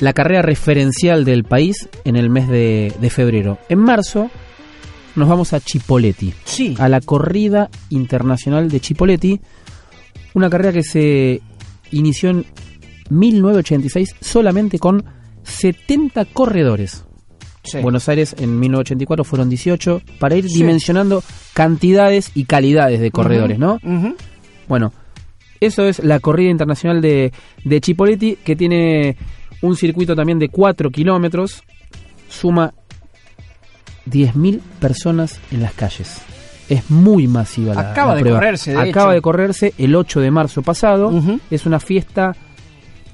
la 0.00 0.12
carrera 0.12 0.42
referencial 0.42 1.24
del 1.24 1.44
país 1.44 1.88
en 2.04 2.16
el 2.16 2.30
mes 2.30 2.48
de, 2.48 2.92
de 3.00 3.10
febrero. 3.10 3.58
En 3.68 3.78
marzo 3.80 4.30
nos 5.16 5.28
vamos 5.28 5.52
a 5.52 5.60
Chipoleti, 5.60 6.32
Sí. 6.44 6.74
a 6.78 6.88
la 6.88 7.00
corrida 7.00 7.70
internacional 7.90 8.68
de 8.70 8.80
Chipoleti, 8.80 9.40
una 10.34 10.48
carrera 10.48 10.72
que 10.72 10.82
se 10.84 11.40
inició 11.90 12.30
en 12.30 12.44
1986 13.10 14.14
solamente 14.20 14.78
con 14.78 15.04
70 15.42 16.24
corredores. 16.26 17.04
Sí. 17.64 17.78
Buenos 17.80 18.08
Aires 18.08 18.34
en 18.38 18.58
1984 18.60 19.24
fueron 19.24 19.48
18, 19.50 20.00
para 20.18 20.36
ir 20.36 20.48
Sí. 20.48 20.58
dimensionando 20.58 21.22
cantidades 21.52 22.30
y 22.34 22.44
calidades 22.44 23.00
de 23.00 23.10
corredores, 23.10 23.58
¿no? 23.58 23.78
Bueno, 24.68 24.92
eso 25.60 25.84
es 25.84 25.98
la 26.04 26.20
corrida 26.20 26.50
internacional 26.50 27.00
de, 27.02 27.32
de 27.64 27.80
Chipoleti, 27.80 28.36
que 28.36 28.54
tiene 28.56 29.16
un 29.62 29.76
circuito 29.76 30.14
también 30.14 30.38
de 30.38 30.48
4 30.48 30.90
kilómetros, 30.90 31.62
suma 32.28 32.72
10.000 34.10 34.60
personas 34.80 35.38
en 35.50 35.62
las 35.62 35.72
calles. 35.74 36.18
Es 36.68 36.90
muy 36.90 37.26
masiva 37.26 37.74
la, 37.74 37.92
Acaba 37.92 38.10
la 38.10 38.14
de 38.16 38.20
prueba. 38.20 38.38
correrse, 38.38 38.72
de 38.72 38.78
Acaba 38.78 39.12
hecho. 39.12 39.14
de 39.14 39.20
correrse 39.22 39.74
el 39.78 39.94
8 39.96 40.20
de 40.20 40.30
marzo 40.30 40.62
pasado. 40.62 41.10
Es 41.50 41.64
una 41.66 41.80
fiesta 41.80 42.36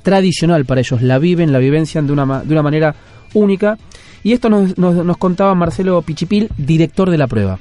tradicional 0.03 0.65
para 0.65 0.81
ellos. 0.81 1.03
La 1.03 1.19
viven, 1.19 1.53
la 1.53 1.59
vivencian 1.59 2.07
de 2.07 2.13
una, 2.13 2.43
de 2.43 2.53
una 2.53 2.63
manera 2.63 2.95
única. 3.33 3.79
Y 4.23 4.33
esto 4.33 4.49
nos, 4.51 4.77
nos, 4.77 5.05
nos 5.05 5.17
contaba 5.19 5.55
Marcelo 5.55 6.03
Pichipil, 6.03 6.49
director 6.57 7.11
de 7.11 7.19
la 7.19 7.27
prueba. 7.27 7.59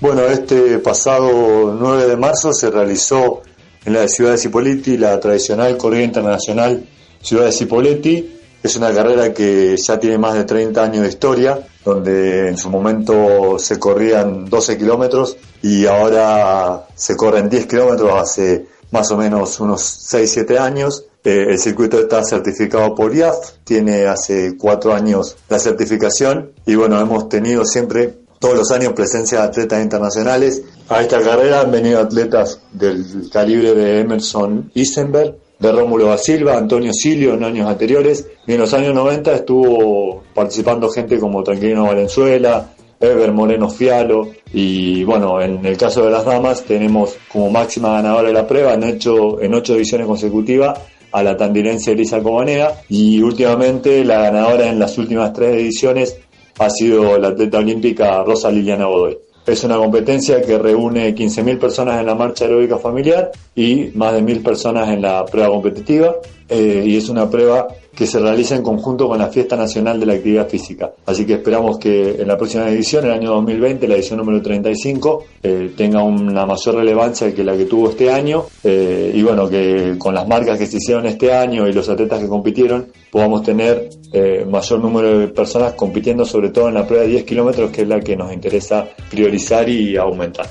Bueno, 0.00 0.22
este 0.22 0.78
pasado 0.78 1.76
9 1.80 2.06
de 2.06 2.16
marzo 2.16 2.52
se 2.52 2.70
realizó 2.70 3.42
en 3.84 3.94
la 3.94 4.06
ciudad 4.08 4.32
de 4.32 4.38
Cipolletti 4.38 4.96
la 4.98 5.18
tradicional 5.18 5.76
corrida 5.76 6.02
internacional 6.04 6.84
Ciudad 7.24 7.46
de 7.46 7.52
Cipolletti. 7.52 8.38
Es 8.62 8.76
una 8.76 8.92
carrera 8.94 9.32
que 9.32 9.76
ya 9.76 9.98
tiene 9.98 10.18
más 10.18 10.34
de 10.34 10.44
30 10.44 10.82
años 10.82 11.02
de 11.02 11.08
historia, 11.08 11.58
donde 11.84 12.48
en 12.48 12.56
su 12.56 12.70
momento 12.70 13.58
se 13.58 13.78
corrían 13.78 14.48
12 14.48 14.78
kilómetros 14.78 15.36
y 15.62 15.86
ahora 15.86 16.86
se 16.94 17.16
corren 17.16 17.48
10 17.48 17.66
kilómetros 17.66 18.12
hace 18.14 18.66
más 18.90 19.10
o 19.10 19.16
menos 19.16 19.58
unos 19.60 19.82
6-7 20.12 20.58
años. 20.58 21.04
Eh, 21.24 21.46
el 21.50 21.58
circuito 21.58 21.98
está 21.98 22.22
certificado 22.22 22.94
por 22.94 23.14
IAF, 23.14 23.36
tiene 23.64 24.06
hace 24.06 24.56
4 24.58 24.94
años 24.94 25.36
la 25.48 25.58
certificación 25.58 26.52
y 26.66 26.74
bueno, 26.74 27.00
hemos 27.00 27.28
tenido 27.28 27.64
siempre 27.64 28.14
todos 28.38 28.58
los 28.58 28.70
años 28.72 28.92
presencia 28.92 29.40
de 29.40 29.44
atletas 29.44 29.82
internacionales. 29.82 30.62
A 30.90 31.00
esta 31.00 31.20
carrera 31.22 31.62
han 31.62 31.70
venido 31.70 32.00
atletas 32.00 32.60
del 32.72 33.30
calibre 33.32 33.74
de 33.74 34.00
Emerson 34.00 34.70
Isenberg, 34.74 35.36
de 35.58 35.72
Rómulo 35.72 36.06
da 36.06 36.18
Silva, 36.18 36.56
Antonio 36.56 36.92
Silio 36.92 37.34
en 37.34 37.44
años 37.44 37.68
anteriores. 37.68 38.26
Y 38.46 38.52
en 38.52 38.60
los 38.60 38.74
años 38.74 38.94
90 38.94 39.34
estuvo 39.34 40.22
participando 40.34 40.88
gente 40.90 41.18
como 41.18 41.42
Tranquilino 41.42 41.84
Valenzuela, 41.84 42.70
Ever 43.00 43.32
Moreno 43.32 43.68
Fialo. 43.68 44.28
Y 44.52 45.04
bueno, 45.04 45.40
en 45.40 45.64
el 45.64 45.76
caso 45.76 46.04
de 46.04 46.10
las 46.10 46.24
damas 46.24 46.62
tenemos 46.64 47.16
como 47.32 47.50
máxima 47.50 47.92
ganadora 47.94 48.28
de 48.28 48.34
la 48.34 48.46
prueba 48.46 48.74
en 48.74 48.84
ocho, 48.84 49.40
en 49.40 49.54
ocho 49.54 49.74
ediciones 49.74 50.06
consecutivas 50.06 50.78
a 51.12 51.22
la 51.22 51.36
tandilense 51.36 51.92
Elisa 51.92 52.20
Cobanera 52.20 52.72
y 52.88 53.22
últimamente 53.22 54.04
la 54.04 54.18
ganadora 54.18 54.68
en 54.68 54.80
las 54.80 54.98
últimas 54.98 55.32
tres 55.32 55.54
ediciones 55.54 56.18
ha 56.58 56.68
sido 56.68 57.16
la 57.18 57.28
atleta 57.28 57.58
olímpica 57.58 58.22
Rosa 58.24 58.50
Liliana 58.50 58.86
Godoy. 58.86 59.16
Es 59.46 59.62
una 59.62 59.76
competencia 59.76 60.40
que 60.40 60.58
reúne 60.58 61.14
15.000 61.14 61.58
personas 61.58 62.00
en 62.00 62.06
la 62.06 62.14
marcha 62.14 62.46
aeróbica 62.46 62.78
familiar 62.78 63.30
y 63.54 63.90
más 63.94 64.14
de 64.14 64.22
1.000 64.22 64.42
personas 64.42 64.88
en 64.88 65.02
la 65.02 65.24
prueba 65.26 65.50
competitiva. 65.50 66.14
Eh, 66.48 66.84
y 66.86 66.96
es 66.96 67.08
una 67.08 67.28
prueba 67.28 67.68
que 67.94 68.06
se 68.06 68.18
realiza 68.18 68.56
en 68.56 68.62
conjunto 68.62 69.08
con 69.08 69.18
la 69.18 69.28
Fiesta 69.28 69.56
Nacional 69.56 70.00
de 70.00 70.06
la 70.06 70.14
Actividad 70.14 70.48
Física. 70.48 70.92
Así 71.06 71.24
que 71.24 71.34
esperamos 71.34 71.78
que 71.78 72.20
en 72.20 72.28
la 72.28 72.36
próxima 72.36 72.68
edición, 72.68 73.04
el 73.04 73.12
año 73.12 73.30
2020, 73.30 73.86
la 73.86 73.94
edición 73.94 74.18
número 74.18 74.42
35, 74.42 75.24
eh, 75.42 75.72
tenga 75.76 76.02
una 76.02 76.44
mayor 76.44 76.74
relevancia 76.74 77.32
que 77.34 77.44
la 77.44 77.56
que 77.56 77.64
tuvo 77.66 77.90
este 77.90 78.10
año 78.10 78.44
eh, 78.62 79.12
y 79.14 79.22
bueno, 79.22 79.48
que 79.48 79.94
con 79.98 80.14
las 80.14 80.26
marcas 80.26 80.58
que 80.58 80.66
se 80.66 80.78
hicieron 80.78 81.06
este 81.06 81.32
año 81.32 81.68
y 81.68 81.72
los 81.72 81.88
atletas 81.88 82.20
que 82.20 82.28
compitieron, 82.28 82.86
podamos 83.10 83.42
tener 83.42 83.88
eh, 84.12 84.44
mayor 84.48 84.80
número 84.80 85.18
de 85.18 85.28
personas 85.28 85.74
compitiendo 85.74 86.24
sobre 86.24 86.50
todo 86.50 86.68
en 86.68 86.74
la 86.74 86.86
prueba 86.86 87.04
de 87.04 87.10
10 87.10 87.24
kilómetros, 87.24 87.70
que 87.70 87.82
es 87.82 87.88
la 87.88 88.00
que 88.00 88.16
nos 88.16 88.32
interesa 88.32 88.88
priorizar 89.10 89.68
y 89.68 89.96
aumentar. 89.96 90.46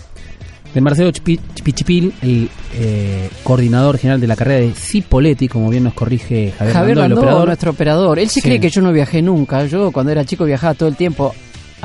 De 0.73 0.81
Marcelo 0.81 1.12
Chipi- 1.12 1.39
Pichipil, 1.63 2.13
el 2.21 2.49
eh, 2.73 3.29
coordinador 3.43 3.97
general 3.99 4.19
de 4.19 4.27
la 4.27 4.36
carrera 4.36 4.59
de 4.65 4.71
Cipoletti, 4.73 5.47
como 5.47 5.69
bien 5.69 5.83
nos 5.83 5.93
corrige 5.93 6.51
Javier, 6.57 6.73
Javier 6.75 6.97
Landó, 6.97 7.03
el 7.05 7.09
Landó, 7.09 7.21
operador. 7.21 7.47
nuestro 7.47 7.71
operador. 7.71 8.19
Él 8.19 8.29
se 8.29 8.36
Sí. 8.36 8.41
cree 8.41 8.59
que 8.59 8.69
yo 8.69 8.81
no 8.81 8.91
viajé 8.91 9.21
nunca. 9.21 9.65
Yo 9.65 9.91
cuando 9.91 10.12
era 10.12 10.25
chico 10.25 10.45
viajaba 10.45 10.73
todo 10.73 10.89
el 10.89 10.95
tiempo 10.95 11.33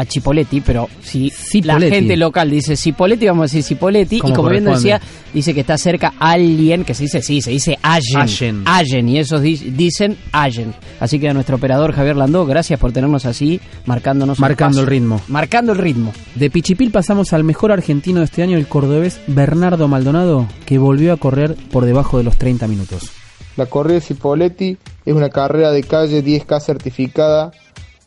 a 0.00 0.04
Chipoletti, 0.04 0.60
pero 0.60 0.88
si 1.02 1.32
la 1.62 1.78
gente 1.80 2.16
local 2.16 2.48
dice 2.50 2.76
Cipoletti, 2.76 3.26
vamos 3.26 3.42
a 3.42 3.46
decir 3.46 3.64
Cipoletti. 3.64 4.20
Como 4.20 4.32
y 4.32 4.36
como 4.36 4.48
bien 4.50 4.64
decía, 4.64 5.00
dice 5.34 5.52
que 5.52 5.60
está 5.60 5.76
cerca 5.76 6.14
alguien, 6.20 6.84
que 6.84 6.94
se 6.94 7.02
dice, 7.02 7.20
sí, 7.20 7.42
se 7.42 7.50
dice 7.50 7.76
Allen. 7.82 8.16
Allen. 8.16 8.62
Allen, 8.64 9.08
y 9.08 9.18
esos 9.18 9.42
di- 9.42 9.56
dicen 9.56 10.16
Allen. 10.30 10.72
Así 11.00 11.18
que 11.18 11.28
a 11.28 11.34
nuestro 11.34 11.56
operador 11.56 11.92
Javier 11.92 12.14
Landó, 12.16 12.46
gracias 12.46 12.78
por 12.78 12.92
tenernos 12.92 13.26
así, 13.26 13.60
marcándonos 13.86 14.38
un 14.38 14.42
Marcando 14.42 14.76
paso. 14.76 14.80
el 14.82 14.86
ritmo. 14.86 15.20
Marcando 15.26 15.72
el 15.72 15.78
ritmo. 15.78 16.12
De 16.36 16.48
Pichipil 16.48 16.92
pasamos 16.92 17.32
al 17.32 17.42
mejor 17.42 17.72
argentino 17.72 18.20
de 18.20 18.26
este 18.26 18.44
año, 18.44 18.56
el 18.56 18.68
cordobés 18.68 19.20
Bernardo 19.26 19.88
Maldonado, 19.88 20.46
que 20.64 20.78
volvió 20.78 21.12
a 21.12 21.16
correr 21.16 21.56
por 21.72 21.84
debajo 21.86 22.18
de 22.18 22.22
los 22.24 22.36
30 22.36 22.68
minutos. 22.68 23.10
La 23.56 23.66
corrida 23.66 24.00
Cipoletti 24.00 24.76
es 25.04 25.12
una 25.14 25.30
carrera 25.30 25.72
de 25.72 25.82
calle 25.82 26.22
10K 26.24 26.60
certificada 26.60 27.50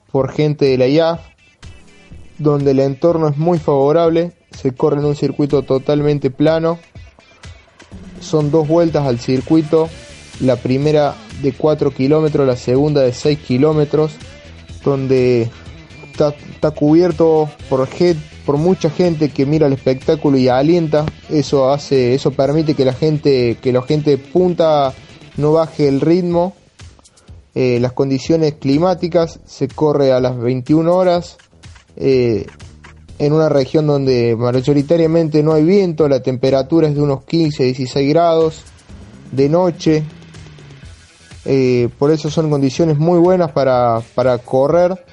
por 0.09 0.31
gente 0.31 0.65
de 0.65 0.77
la 0.77 0.87
IAF, 0.87 1.19
donde 2.41 2.71
el 2.71 2.79
entorno 2.79 3.27
es 3.27 3.37
muy 3.37 3.59
favorable, 3.59 4.33
se 4.51 4.73
corre 4.73 4.99
en 4.99 5.05
un 5.05 5.15
circuito 5.15 5.61
totalmente 5.61 6.31
plano, 6.31 6.79
son 8.19 8.51
dos 8.51 8.67
vueltas 8.67 9.05
al 9.05 9.19
circuito, 9.19 9.89
la 10.39 10.55
primera 10.55 11.15
de 11.41 11.53
4 11.53 11.91
kilómetros, 11.91 12.47
la 12.47 12.55
segunda 12.55 13.01
de 13.01 13.13
6 13.13 13.39
kilómetros, 13.39 14.13
donde 14.83 15.49
está, 16.11 16.71
cubierto 16.71 17.49
por, 17.69 17.87
por 18.45 18.57
mucha 18.57 18.89
gente 18.89 19.29
que 19.29 19.45
mira 19.45 19.67
el 19.67 19.73
espectáculo 19.73 20.37
y 20.37 20.47
alienta, 20.47 21.05
eso 21.29 21.71
hace, 21.71 22.15
eso 22.15 22.31
permite 22.31 22.73
que 22.73 22.85
la 22.85 22.93
gente, 22.93 23.57
que 23.61 23.71
la 23.71 23.81
gente 23.83 24.17
punta 24.17 24.93
no 25.37 25.53
baje 25.53 25.87
el 25.87 26.01
ritmo. 26.01 26.55
Eh, 27.53 27.79
las 27.81 27.91
condiciones 27.91 28.53
climáticas 28.53 29.41
se 29.45 29.67
corre 29.67 30.13
a 30.13 30.21
las 30.21 30.39
21 30.39 30.95
horas 30.95 31.37
eh, 31.97 32.45
en 33.19 33.33
una 33.33 33.49
región 33.49 33.85
donde 33.87 34.35
mayoritariamente 34.37 35.43
no 35.43 35.53
hay 35.53 35.63
viento, 35.63 36.07
la 36.07 36.21
temperatura 36.21 36.87
es 36.87 36.95
de 36.95 37.01
unos 37.01 37.23
15, 37.25 37.63
16 37.65 38.09
grados 38.09 38.63
de 39.31 39.47
noche. 39.49 40.03
Eh, 41.45 41.89
por 41.97 42.11
eso 42.11 42.29
son 42.29 42.49
condiciones 42.49 42.97
muy 42.97 43.19
buenas 43.19 43.51
para, 43.51 43.99
para 44.15 44.37
correr. 44.39 45.03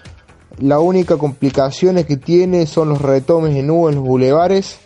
La 0.58 0.78
única 0.80 1.16
complicación 1.16 2.02
que 2.04 2.16
tiene 2.16 2.66
son 2.66 2.88
los 2.88 3.00
retomes 3.00 3.56
en 3.56 3.70
U 3.70 3.88
en 3.88 3.96
los 3.96 4.04
bulevares, 4.04 4.78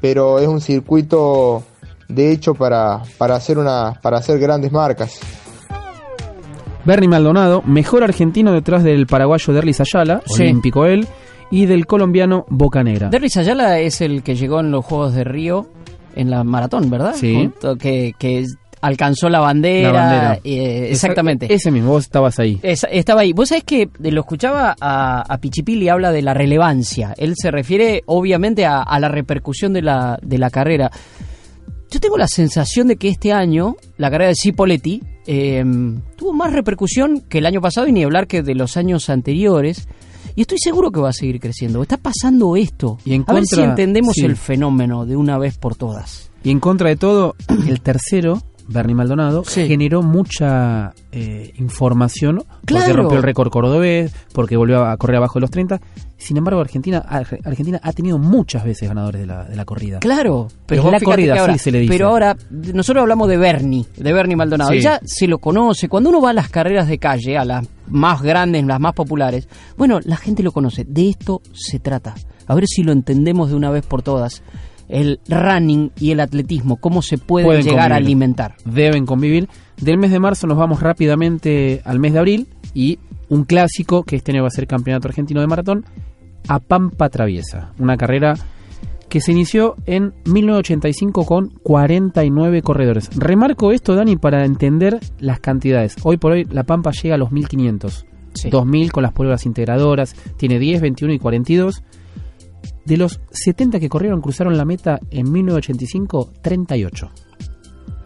pero 0.00 0.38
es 0.38 0.46
un 0.46 0.60
circuito 0.60 1.64
de 2.08 2.30
hecho 2.32 2.54
para, 2.54 3.02
para, 3.18 3.36
hacer, 3.36 3.58
una, 3.58 3.98
para 4.02 4.18
hacer 4.18 4.38
grandes 4.38 4.70
marcas. 4.72 5.18
Bernie 6.84 7.08
Maldonado, 7.08 7.62
mejor 7.62 8.02
argentino 8.02 8.52
detrás 8.52 8.82
del 8.82 9.06
paraguayo 9.06 9.52
Derlis 9.52 9.80
Ayala, 9.80 10.22
Sí. 10.26 10.44
olímpico 10.44 10.86
él, 10.86 11.06
y 11.50 11.66
del 11.66 11.86
colombiano 11.86 12.46
Bocanegra. 12.48 13.08
Derris 13.08 13.36
Ayala 13.36 13.78
es 13.80 14.00
el 14.00 14.22
que 14.22 14.34
llegó 14.36 14.60
en 14.60 14.70
los 14.70 14.84
Juegos 14.84 15.14
de 15.14 15.24
Río 15.24 15.68
en 16.16 16.30
la 16.30 16.44
maratón, 16.44 16.90
¿verdad? 16.90 17.14
Sí. 17.16 17.34
Junto- 17.34 17.76
Que, 17.76 18.12
que 18.18 18.44
alcanzó 18.80 19.28
la 19.28 19.40
bandera. 19.40 19.92
La 19.92 20.00
bandera. 20.00 20.38
eh, 20.42 20.88
exactamente. 20.90 21.46
Esa- 21.46 21.54
Ese 21.54 21.70
mismo, 21.70 21.90
vos 21.90 22.04
estabas 22.04 22.38
ahí. 22.38 22.58
Estaba 22.62 23.20
ahí. 23.22 23.32
Vos 23.32 23.50
sabés 23.50 23.64
que 23.64 23.88
lo 23.98 24.20
escuchaba 24.20 24.74
a, 24.80 25.20
a 25.22 25.38
Pichipil 25.38 25.82
y 25.82 25.88
habla 25.88 26.12
de 26.12 26.22
la 26.22 26.32
relevancia. 26.34 27.14
Él 27.18 27.34
se 27.36 27.50
refiere 27.50 28.02
obviamente 28.06 28.64
a, 28.64 28.80
a 28.82 28.98
la 28.98 29.08
repercusión 29.08 29.72
de 29.72 29.82
la, 29.82 30.18
de 30.22 30.38
la 30.38 30.50
carrera. 30.50 30.90
Yo 31.90 31.98
tengo 32.00 32.16
la 32.16 32.28
sensación 32.28 32.86
de 32.88 32.96
que 32.96 33.08
este 33.08 33.32
año 33.32 33.76
la 33.98 34.10
carrera 34.10 34.28
de 34.28 34.36
Cipoletti 34.40 35.02
eh, 35.26 35.64
tuvo 36.16 36.32
más 36.32 36.52
repercusión 36.52 37.20
que 37.28 37.38
el 37.38 37.46
año 37.46 37.60
pasado 37.60 37.86
y 37.88 37.92
ni 37.92 38.04
hablar 38.04 38.26
que 38.28 38.42
de 38.42 38.54
los 38.54 38.76
años 38.76 39.10
anteriores. 39.10 39.88
Y 40.34 40.42
estoy 40.42 40.58
seguro 40.62 40.90
que 40.90 41.00
va 41.00 41.10
a 41.10 41.12
seguir 41.12 41.40
creciendo. 41.40 41.82
Está 41.82 41.96
pasando 41.96 42.56
esto. 42.56 42.98
Y 43.04 43.14
en 43.14 43.24
a 43.26 43.32
ver 43.32 43.44
si 43.46 43.60
entendemos 43.60 44.14
sí. 44.14 44.24
el 44.24 44.36
fenómeno 44.36 45.06
de 45.06 45.16
una 45.16 45.38
vez 45.38 45.58
por 45.58 45.74
todas. 45.74 46.30
Y 46.42 46.50
en 46.50 46.60
contra 46.60 46.88
de 46.88 46.96
todo, 46.96 47.34
el 47.68 47.80
tercero, 47.80 48.42
Bernie 48.72 48.94
Maldonado, 48.94 49.42
Sí. 49.44 49.66
generó 49.66 50.02
mucha 50.02 50.92
eh, 51.12 51.52
información 51.58 52.42
porque 52.66 52.92
rompió 52.92 53.16
el 53.18 53.22
récord 53.24 53.50
cordobés, 53.50 54.12
porque 54.32 54.56
volvió 54.56 54.84
a 54.84 54.96
correr 54.96 55.16
abajo 55.16 55.34
de 55.34 55.40
los 55.40 55.50
30. 55.50 55.80
Sin 56.16 56.36
embargo, 56.36 56.60
Argentina, 56.60 56.98
Ar- 56.98 57.40
Argentina 57.44 57.80
ha 57.82 57.92
tenido 57.92 58.18
muchas 58.18 58.62
veces 58.64 58.88
ganadores 58.88 59.22
de 59.22 59.26
la, 59.26 59.44
de 59.44 59.56
la 59.56 59.64
corrida. 59.64 59.98
Claro, 60.00 60.48
pero 60.66 60.90
la 60.90 61.00
corrida, 61.00 61.34
ahora, 61.40 61.54
sí 61.54 61.58
se 61.58 61.72
le 61.72 61.80
dice. 61.80 61.92
Pero 61.92 62.08
ahora, 62.08 62.36
nosotros 62.50 63.00
hablamos 63.02 63.28
de 63.28 63.38
Bernie, 63.38 63.86
de 63.96 64.12
Bernie 64.12 64.36
Maldonado. 64.36 64.70
Sí. 64.70 64.76
Y 64.76 64.80
ya 64.82 65.00
se 65.04 65.26
lo 65.26 65.38
conoce. 65.38 65.88
Cuando 65.88 66.10
uno 66.10 66.20
va 66.20 66.30
a 66.30 66.34
las 66.34 66.48
carreras 66.50 66.88
de 66.88 66.98
calle, 66.98 67.38
a 67.38 67.44
las 67.44 67.66
más 67.88 68.22
grandes, 68.22 68.64
las 68.66 68.78
más 68.80 68.92
populares, 68.94 69.48
bueno, 69.76 69.98
la 70.04 70.16
gente 70.16 70.42
lo 70.42 70.52
conoce. 70.52 70.84
De 70.84 71.08
esto 71.08 71.40
se 71.52 71.80
trata. 71.80 72.14
A 72.46 72.54
ver 72.54 72.64
si 72.66 72.82
lo 72.82 72.92
entendemos 72.92 73.48
de 73.50 73.56
una 73.56 73.70
vez 73.70 73.86
por 73.86 74.02
todas. 74.02 74.42
El 74.90 75.20
running 75.28 75.92
y 75.98 76.10
el 76.10 76.20
atletismo, 76.20 76.76
cómo 76.76 77.00
se 77.02 77.16
pueden, 77.16 77.46
Pueden 77.46 77.64
llegar 77.64 77.92
a 77.92 77.96
alimentar. 77.96 78.56
Deben 78.64 79.06
convivir. 79.06 79.48
Del 79.80 79.98
mes 79.98 80.10
de 80.10 80.18
marzo 80.18 80.46
nos 80.46 80.58
vamos 80.58 80.80
rápidamente 80.80 81.80
al 81.84 82.00
mes 82.00 82.12
de 82.12 82.18
abril 82.18 82.48
y 82.74 82.98
un 83.28 83.44
clásico 83.44 84.02
que 84.02 84.16
este 84.16 84.32
año 84.32 84.42
va 84.42 84.48
a 84.48 84.50
ser 84.50 84.66
campeonato 84.66 85.08
argentino 85.08 85.40
de 85.40 85.46
maratón 85.46 85.84
a 86.48 86.58
Pampa 86.58 87.08
Traviesa, 87.08 87.72
una 87.78 87.96
carrera 87.96 88.34
que 89.08 89.20
se 89.20 89.32
inició 89.32 89.76
en 89.86 90.14
1985 90.24 91.26
con 91.26 91.50
49 91.62 92.62
corredores. 92.62 93.10
Remarco 93.16 93.72
esto, 93.72 93.94
Dani, 93.94 94.16
para 94.16 94.44
entender 94.44 95.00
las 95.18 95.40
cantidades. 95.40 95.96
Hoy 96.04 96.16
por 96.16 96.32
hoy 96.32 96.46
la 96.50 96.62
Pampa 96.62 96.92
llega 96.92 97.16
a 97.16 97.18
los 97.18 97.32
1500. 97.32 98.06
Sí. 98.34 98.48
2000 98.50 98.92
con 98.92 99.02
las 99.02 99.12
pruebas 99.12 99.44
integradoras, 99.46 100.14
tiene 100.36 100.60
10, 100.60 100.80
21 100.80 101.14
y 101.14 101.18
42. 101.18 101.82
De 102.84 102.96
los 102.96 103.20
70 103.30 103.78
que 103.78 103.88
corrieron, 103.88 104.20
cruzaron 104.20 104.56
la 104.56 104.64
meta 104.64 104.98
en 105.10 105.30
1985, 105.30 106.32
38. 106.42 107.10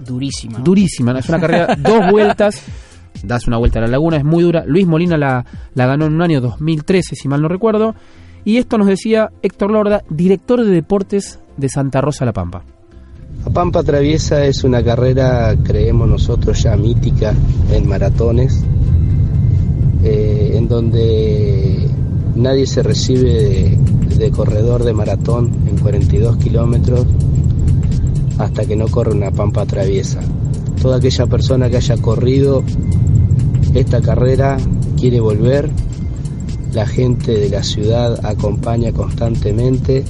Durísima. 0.00 0.58
¿no? 0.58 0.64
Durísima, 0.64 1.12
¿no? 1.12 1.18
es 1.18 1.28
una 1.28 1.40
carrera, 1.40 1.76
dos 1.78 2.10
vueltas, 2.10 2.62
das 3.22 3.46
una 3.46 3.58
vuelta 3.58 3.78
a 3.78 3.82
la 3.82 3.88
laguna, 3.88 4.16
es 4.16 4.24
muy 4.24 4.42
dura. 4.42 4.64
Luis 4.66 4.86
Molina 4.86 5.16
la, 5.16 5.44
la 5.74 5.86
ganó 5.86 6.06
en 6.06 6.14
un 6.14 6.22
año 6.22 6.40
2013, 6.40 7.16
si 7.16 7.28
mal 7.28 7.40
no 7.40 7.48
recuerdo. 7.48 7.94
Y 8.44 8.58
esto 8.58 8.76
nos 8.76 8.88
decía 8.88 9.30
Héctor 9.42 9.70
Lorda, 9.70 10.02
director 10.10 10.62
de 10.62 10.70
deportes 10.70 11.40
de 11.56 11.68
Santa 11.68 12.00
Rosa 12.00 12.24
La 12.24 12.32
Pampa. 12.32 12.62
La 13.44 13.50
Pampa 13.50 13.82
Traviesa 13.82 14.44
es 14.44 14.64
una 14.64 14.82
carrera, 14.82 15.54
creemos 15.62 16.08
nosotros, 16.08 16.62
ya 16.62 16.76
mítica 16.76 17.34
en 17.70 17.88
maratones, 17.88 18.64
eh, 20.02 20.52
en 20.54 20.68
donde 20.68 21.88
nadie 22.36 22.66
se 22.66 22.82
recibe 22.82 23.32
de, 23.32 23.78
de 24.18 24.30
corredor 24.30 24.84
de 24.84 24.92
maratón 24.92 25.50
en 25.68 25.76
42 25.78 26.36
kilómetros 26.38 27.06
hasta 28.38 28.64
que 28.64 28.76
no 28.76 28.86
corre 28.88 29.12
una 29.12 29.30
Pampa 29.30 29.64
Traviesa. 29.66 30.20
Toda 30.80 30.96
aquella 30.96 31.26
persona 31.26 31.70
que 31.70 31.76
haya 31.76 31.96
corrido 31.96 32.62
esta 33.74 34.00
carrera 34.00 34.56
quiere 34.98 35.20
volver, 35.20 35.70
la 36.72 36.86
gente 36.86 37.32
de 37.38 37.48
la 37.48 37.62
ciudad 37.62 38.24
acompaña 38.26 38.92
constantemente, 38.92 40.04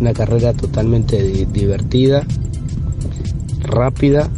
una 0.00 0.12
carrera 0.12 0.52
totalmente 0.52 1.22
di- 1.22 1.46
divertida, 1.46 2.24
rápida 3.62 4.28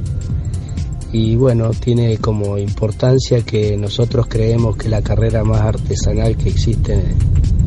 y 1.13 1.35
bueno, 1.37 1.71
tiene 1.71 2.19
como 2.19 2.57
importancia 2.57 3.43
que 3.43 3.77
nosotros 3.77 4.27
creemos 4.29 4.77
que 4.77 4.89
la 4.89 5.03
carrera 5.03 5.43
más 5.45 5.61
artesanal 5.63 6.37
que 6.37 6.49
existe 6.51 7.03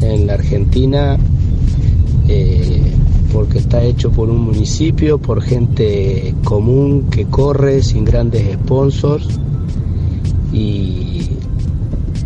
en 0.02 0.28
la 0.28 0.34
Argentina, 0.34 1.18
eh, 2.28 2.82
porque 3.32 3.60
está 3.60 3.84
hecho 3.84 4.12
por 4.12 4.30
un 4.30 4.42
municipio, 4.42 5.18
por 5.18 5.42
gente 5.42 6.34
común 6.44 7.08
que 7.10 7.26
corre 7.26 7.82
sin 7.82 8.06
grandes 8.06 8.54
sponsors. 8.54 9.28
Y, 10.52 11.30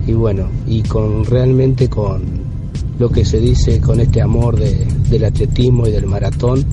y 0.05 0.13
bueno, 0.13 0.47
y 0.67 0.81
con 0.83 1.23
realmente 1.25 1.87
con 1.89 2.23
lo 2.99 3.09
que 3.09 3.23
se 3.23 3.39
dice 3.39 3.79
con 3.79 3.99
este 3.99 4.21
amor 4.21 4.57
de- 4.59 4.85
del 5.09 5.23
atletismo 5.25 5.87
y 5.87 5.91
del 5.91 6.07
maratón, 6.07 6.65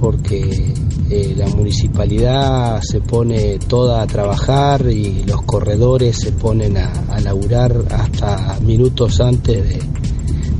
porque 0.00 0.72
eh, 1.14 1.34
la 1.36 1.46
municipalidad 1.48 2.80
se 2.80 3.02
pone 3.02 3.58
toda 3.58 4.00
a 4.00 4.06
trabajar 4.06 4.86
y 4.90 5.24
los 5.24 5.42
corredores 5.42 6.16
se 6.16 6.32
ponen 6.32 6.78
a, 6.78 7.20
laburar 7.20 7.84
hasta 7.90 8.58
minutos 8.60 9.20
antes 9.20 9.68
de, 9.68 9.78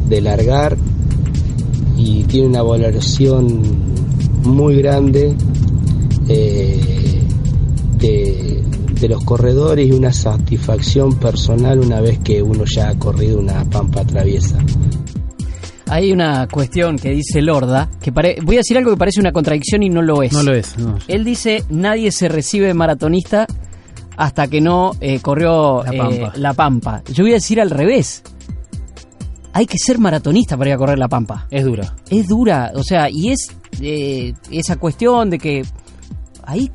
de 0.09 0.21
largar 0.21 0.77
y 1.97 2.25
tiene 2.25 2.49
una 2.49 2.63
valoración 2.63 3.63
muy 4.45 4.77
grande 4.77 5.35
eh, 6.29 7.23
de, 7.97 8.63
de 9.01 9.09
los 9.09 9.25
corredores 9.25 9.89
y 9.89 9.93
una 9.93 10.13
satisfacción 10.13 11.15
personal 11.15 11.81
una 11.81 12.03
vez 12.03 12.19
que 12.19 12.43
uno 12.43 12.65
ya 12.67 12.91
ha 12.91 12.99
corrido 12.99 13.39
una 13.39 13.65
pampa 13.65 14.05
traviesa. 14.05 14.59
Hay 15.93 16.11
una 16.13 16.49
cuestión 16.49 16.97
que 16.97 17.11
dice 17.11 17.43
Lorda, 17.43 17.91
que 18.03 18.13
pare- 18.13 18.39
voy 18.43 18.57
a 18.57 18.61
decir 18.61 18.77
algo 18.79 18.91
que 18.93 18.97
parece 18.97 19.21
una 19.21 19.31
contradicción 19.33 19.83
y 19.83 19.91
no 19.91 20.01
lo 20.01 20.23
es. 20.23 20.33
No 20.33 20.43
lo 20.43 20.55
es, 20.55 20.77
no. 20.79 20.97
Él 21.07 21.23
dice, 21.25 21.65
nadie 21.69 22.11
se 22.13 22.29
recibe 22.29 22.73
maratonista 22.73 23.47
hasta 24.17 24.47
que 24.49 24.61
no 24.61 24.93
eh, 25.01 25.21
corrió 25.21 25.83
La 25.85 25.93
eh, 25.93 25.99
Pampa. 25.99 26.33
la 26.37 26.53
Pampa. 26.55 27.03
Yo 27.13 27.25
voy 27.25 27.33
a 27.33 27.35
decir 27.35 27.61
al 27.61 27.71
revés. 27.71 28.23
Hay 29.53 29.67
que 29.67 29.77
ser 29.79 29.99
maratonista 29.99 30.57
para 30.57 30.71
ir 30.71 30.75
a 30.75 30.79
correr 30.79 30.99
la 30.99 31.09
Pampa. 31.09 31.47
Es 31.51 31.65
dura. 31.65 31.95
Es 32.09 32.27
dura, 32.27 32.73
o 32.75 32.83
sea, 32.83 33.11
y 33.11 33.29
es 33.31 33.49
eh, 33.83 34.33
esa 34.51 34.77
cuestión 34.77 35.29
de 35.29 35.39
que 35.39 35.63
ahí 36.45 36.71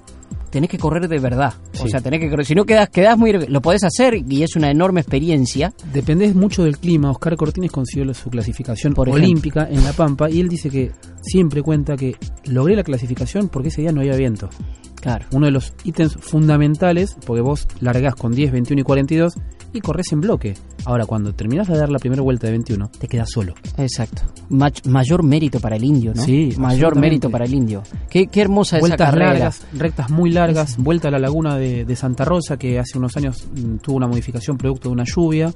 tenés 0.50 0.70
que 0.70 0.78
correr 0.78 1.08
de 1.08 1.20
verdad. 1.20 1.54
O 1.82 1.88
sea, 1.88 2.02
tenés 2.02 2.20
que 2.20 2.30
correr. 2.30 2.46
Si 2.46 2.56
no 2.56 2.66
quedás, 2.66 2.90
quedás 2.90 3.18
muy... 3.18 3.32
Lo 3.48 3.62
podés 3.62 3.84
hacer 3.84 4.16
y 4.16 4.44
es 4.44 4.56
una 4.56 4.72
enorme 4.72 5.02
experiencia. 5.02 5.74
Depende 5.94 6.34
mucho 6.34 6.64
del 6.64 6.78
clima. 6.78 7.12
Oscar 7.12 7.36
Cortines 7.36 7.72
consiguió 7.72 8.14
su 8.14 8.30
clasificación 8.30 8.94
Por 8.94 9.10
olímpica 9.10 9.68
en 9.70 9.84
La 9.84 9.94
Pampa 9.94 10.30
y 10.30 10.40
él 10.40 10.50
dice 10.50 10.70
que 10.70 10.92
siempre 11.22 11.62
cuenta 11.62 11.96
que 11.96 12.16
logré 12.46 12.76
la 12.76 12.84
clasificación 12.84 13.50
porque 13.50 13.70
ese 13.70 13.82
día 13.82 13.92
no 13.92 14.02
había 14.02 14.16
viento. 14.16 14.50
Claro. 14.96 15.26
Uno 15.32 15.46
de 15.46 15.52
los 15.52 15.74
ítems 15.84 16.16
fundamentales, 16.20 17.16
porque 17.26 17.42
vos 17.42 17.68
largás 17.82 18.16
con 18.16 18.34
10, 18.34 18.52
21 18.52 18.82
y 18.82 18.84
42 18.84 19.34
y 19.74 19.82
corres 19.82 20.12
en 20.12 20.22
bloque. 20.22 20.56
Ahora, 20.86 21.06
cuando 21.06 21.34
terminás 21.34 21.68
de 21.68 21.78
dar 21.78 21.90
la 21.90 22.00
primera 22.00 22.22
vuelta 22.22 22.48
de 22.48 22.52
21, 22.54 22.90
te 22.98 23.08
quedas 23.08 23.30
solo. 23.32 23.54
Exacto. 23.78 24.24
Mayor 24.50 25.24
mérito 25.24 25.60
para 25.60 25.76
el 25.76 25.84
indio, 25.84 26.14
¿no? 26.16 26.24
Sí, 26.24 26.54
Mayor 26.58 26.96
mérito 26.96 27.30
para 27.30 27.46
el 27.46 27.54
indio. 27.54 27.84
Qué, 28.10 28.28
qué 28.28 28.42
hermosa 28.42 28.78
esa 28.78 28.82
Vueltas 28.88 29.10
carrera. 29.10 29.34
largas, 29.34 29.62
rectas 29.74 30.10
muy 30.10 30.32
largas, 30.32 30.78
vuelta 30.78 31.10
a 31.10 31.12
la 31.12 31.20
laguna 31.20 31.58
de, 31.58 31.84
de 31.86 31.96
Santa 31.96 32.24
Rosa, 32.26 32.58
que 32.58 32.80
hace 32.80 32.98
unos 32.98 33.18
años 33.18 33.48
mm, 33.54 33.78
tuvo 33.78 33.98
una 33.98 34.08
modificación 34.08 34.58
producto 34.58 34.90
de 34.90 34.94
una 34.94 35.04
lluvia. 35.06 35.52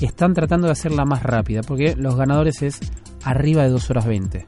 Están 0.00 0.32
tratando 0.32 0.66
de 0.68 0.72
hacerla 0.72 1.04
más 1.04 1.22
rápida, 1.22 1.60
porque 1.62 1.94
los 1.96 2.16
ganadores 2.16 2.62
es 2.62 2.78
arriba 3.24 3.62
de 3.64 3.68
2 3.70 3.90
horas 3.90 4.06
20. 4.06 4.46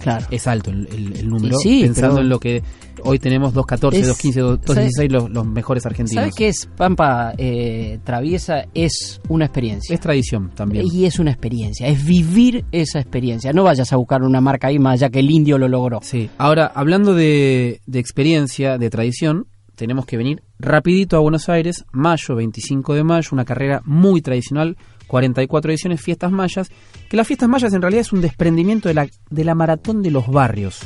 Claro. 0.00 0.26
Es 0.30 0.46
alto 0.46 0.70
el, 0.70 0.88
el- 0.92 1.16
el 1.16 1.28
número, 1.28 1.56
sí, 1.58 1.82
pensando 1.82 2.16
pero- 2.16 2.22
en 2.24 2.28
lo 2.28 2.40
que 2.40 2.62
hoy 3.04 3.18
tenemos 3.18 3.54
2.14, 3.54 3.94
Es- 3.94 4.08
2.15, 4.08 4.60
2.16, 4.60 5.10
los, 5.10 5.30
los 5.30 5.46
mejores 5.46 5.84
argentinos. 5.86 6.20
¿Sabes 6.22 6.34
qué 6.34 6.48
es 6.48 6.66
Pampa 6.76 7.32
eh, 7.38 7.98
Traviesa? 8.04 8.66
Es 8.74 9.20
una 9.28 9.44
experiencia. 9.46 9.94
Es 9.94 10.00
tradición 10.00 10.50
también. 10.54 10.84
Y 10.90 11.04
es 11.04 11.18
una 11.18 11.30
experiencia, 11.30 11.86
es 11.88 12.04
vivir 12.04 12.64
esa 12.72 13.00
experiencia. 13.00 13.52
No 13.52 13.64
vayas 13.64 13.92
a 13.92 13.96
buscar 13.96 14.22
una 14.22 14.40
marca 14.40 14.68
ahí 14.68 14.78
más 14.78 14.94
allá 14.94 15.10
que 15.10 15.20
el 15.20 15.30
indio 15.30 15.58
lo 15.58 15.68
logró. 15.68 16.00
Sí. 16.02 16.30
Ahora, 16.38 16.66
hablando 16.74 17.14
de, 17.14 17.80
de 17.86 17.98
experiencia, 17.98 18.78
de 18.78 18.90
tradición, 18.90 19.46
tenemos 19.74 20.06
que 20.06 20.16
venir 20.16 20.42
rapidito 20.58 21.16
a 21.16 21.20
Buenos 21.20 21.48
Aires, 21.48 21.84
mayo, 21.92 22.36
25 22.36 22.94
de 22.94 23.04
mayo, 23.04 23.28
una 23.32 23.44
carrera 23.44 23.82
muy 23.84 24.20
tradicional, 24.20 24.76
44 25.12 25.70
ediciones, 25.70 26.00
fiestas 26.00 26.32
mayas, 26.32 26.70
que 27.10 27.18
las 27.18 27.26
fiestas 27.26 27.46
mayas 27.46 27.74
en 27.74 27.82
realidad 27.82 28.00
es 28.00 28.14
un 28.14 28.22
desprendimiento 28.22 28.88
de 28.88 28.94
la, 28.94 29.06
de 29.28 29.44
la 29.44 29.54
maratón 29.54 30.00
de 30.00 30.10
los 30.10 30.26
barrios, 30.26 30.80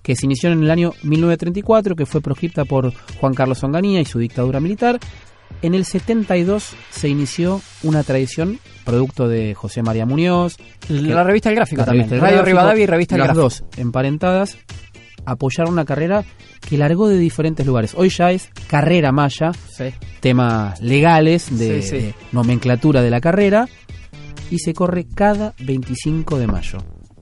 que 0.00 0.16
se 0.16 0.24
inició 0.24 0.50
en 0.50 0.62
el 0.62 0.70
año 0.70 0.94
1934, 1.02 1.94
que 1.94 2.06
fue 2.06 2.22
proscripta 2.22 2.64
por 2.64 2.94
Juan 3.20 3.34
Carlos 3.34 3.62
Onganía 3.62 4.00
y 4.00 4.06
su 4.06 4.18
dictadura 4.18 4.58
militar. 4.58 4.98
En 5.60 5.74
el 5.74 5.84
72 5.84 6.74
se 6.88 7.10
inició 7.10 7.60
una 7.82 8.02
tradición, 8.04 8.58
producto 8.86 9.28
de 9.28 9.52
José 9.52 9.82
María 9.82 10.06
Muñoz. 10.06 10.56
La 10.88 11.22
revista 11.22 11.50
El 11.50 11.56
Gráfico 11.56 11.82
la 11.82 11.84
también. 11.84 12.08
revista 12.08 12.14
El 12.14 12.20
Radio 12.22 12.36
Gráfico, 12.38 12.56
Rivadavia 12.56 12.82
y 12.84 12.86
Revista 12.86 13.14
El 13.16 13.18
Las 13.18 13.26
Gráfico. 13.28 13.42
dos 13.42 13.64
emparentadas 13.76 14.56
apoyaron 15.24 15.72
una 15.72 15.84
carrera 15.84 16.24
que 16.68 16.78
largó 16.78 17.08
de 17.08 17.18
diferentes 17.18 17.66
lugares. 17.66 17.94
Hoy 17.96 18.08
ya 18.08 18.30
es 18.32 18.48
carrera 18.66 19.12
maya, 19.12 19.52
temas 20.20 20.80
legales 20.80 21.56
de, 21.58 21.82
Sí, 21.82 21.88
sí. 21.88 21.96
de 21.96 22.14
nomenclatura 22.32 23.02
de 23.02 23.10
la 23.10 23.20
carrera 23.20 23.68
y 24.50 24.58
se 24.58 24.74
corre 24.74 25.06
cada 25.06 25.54
25 25.60 26.38
de 26.38 26.46
mayo 26.46 26.78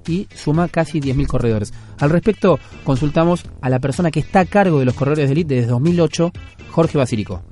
y 0.08 0.26
suma 0.34 0.66
casi 0.68 1.00
10.000 1.00 1.26
corredores. 1.26 1.72
Al 1.98 2.10
respecto, 2.10 2.58
consultamos 2.84 3.44
a 3.60 3.68
la 3.68 3.78
persona 3.78 4.10
que 4.10 4.20
está 4.20 4.40
a 4.40 4.44
cargo 4.46 4.78
de 4.80 4.86
los 4.86 4.94
corredores 4.94 5.28
de 5.28 5.32
élite 5.32 5.54
desde 5.56 5.68
2008, 5.68 6.32
Jorge 6.70 6.98
Basílico. 6.98 7.42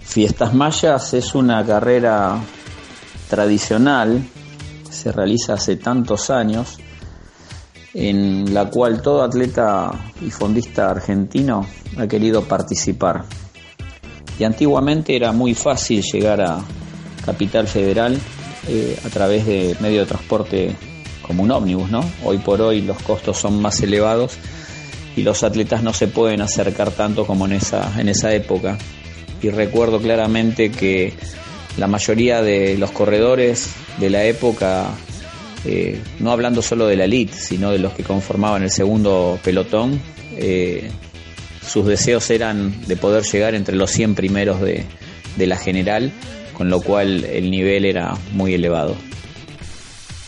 Fiestas 0.00 0.54
Mayas 0.54 1.14
es 1.14 1.34
una 1.34 1.64
carrera 1.66 2.38
tradicional, 3.28 4.22
se 4.88 5.10
realiza 5.10 5.54
hace 5.54 5.76
tantos 5.76 6.30
años, 6.30 6.78
en 7.98 8.52
la 8.52 8.66
cual 8.66 9.00
todo 9.00 9.22
atleta 9.22 9.90
y 10.20 10.30
fondista 10.30 10.90
argentino 10.90 11.66
ha 11.96 12.06
querido 12.06 12.42
participar. 12.42 13.24
Y 14.38 14.44
antiguamente 14.44 15.16
era 15.16 15.32
muy 15.32 15.54
fácil 15.54 16.02
llegar 16.02 16.42
a 16.42 16.58
Capital 17.24 17.66
Federal 17.66 18.18
eh, 18.68 18.98
a 19.02 19.08
través 19.08 19.46
de 19.46 19.74
medio 19.80 20.00
de 20.00 20.06
transporte 20.06 20.76
como 21.22 21.42
un 21.42 21.50
ómnibus, 21.50 21.90
¿no? 21.90 22.04
Hoy 22.22 22.36
por 22.36 22.60
hoy 22.60 22.82
los 22.82 23.02
costos 23.02 23.38
son 23.38 23.62
más 23.62 23.80
elevados 23.80 24.36
y 25.16 25.22
los 25.22 25.42
atletas 25.42 25.82
no 25.82 25.94
se 25.94 26.06
pueden 26.06 26.42
acercar 26.42 26.90
tanto 26.90 27.26
como 27.26 27.46
en 27.46 27.52
esa, 27.52 27.98
en 27.98 28.10
esa 28.10 28.34
época. 28.34 28.76
Y 29.40 29.48
recuerdo 29.48 30.00
claramente 30.00 30.70
que 30.70 31.14
la 31.78 31.86
mayoría 31.86 32.42
de 32.42 32.76
los 32.76 32.90
corredores 32.90 33.70
de 33.98 34.10
la 34.10 34.24
época, 34.24 34.90
eh, 35.66 36.00
no 36.20 36.30
hablando 36.30 36.62
solo 36.62 36.86
de 36.86 36.96
la 36.96 37.04
elite, 37.04 37.34
sino 37.34 37.70
de 37.70 37.78
los 37.78 37.92
que 37.92 38.04
conformaban 38.04 38.62
el 38.62 38.70
segundo 38.70 39.38
pelotón, 39.42 40.00
eh, 40.36 40.90
sus 41.66 41.86
deseos 41.86 42.30
eran 42.30 42.86
de 42.86 42.96
poder 42.96 43.24
llegar 43.24 43.54
entre 43.54 43.74
los 43.74 43.90
100 43.90 44.14
primeros 44.14 44.60
de, 44.60 44.84
de 45.36 45.46
la 45.46 45.56
general, 45.56 46.12
con 46.54 46.70
lo 46.70 46.80
cual 46.80 47.24
el 47.24 47.50
nivel 47.50 47.84
era 47.84 48.14
muy 48.32 48.54
elevado. 48.54 48.94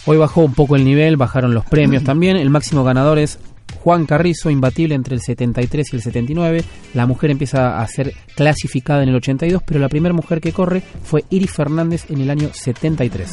Hoy 0.07 0.17
bajó 0.17 0.41
un 0.41 0.55
poco 0.55 0.75
el 0.75 0.85
nivel, 0.85 1.17
bajaron 1.17 1.55
los 1.55 1.67
premios 1.67 2.03
también. 2.03 2.37
El 2.37 2.51
máximo 2.51 2.83
ganador 2.83 3.19
es 3.19 3.39
Juan 3.83 4.07
Carrizo, 4.07 4.51
imbatible 4.51 4.95
entre 4.95 5.15
el 5.15 5.21
73 5.21 5.93
y 5.93 5.97
el 5.97 6.03
79. 6.03 6.65
La 6.95 7.07
mujer 7.07 7.31
empieza 7.31 7.79
a 7.79 7.87
ser 7.87 8.15
clasificada 8.35 9.03
en 9.03 9.11
el 9.11 9.17
82, 9.17 9.63
pero 9.65 9.79
la 9.79 9.89
primera 9.89 10.15
mujer 10.15 10.41
que 10.41 10.53
corre 10.53 10.83
fue 11.05 11.25
Iris 11.31 11.53
Fernández 11.53 12.07
en 12.11 12.23
el 12.23 12.31
año 12.31 12.51
73. 12.53 13.29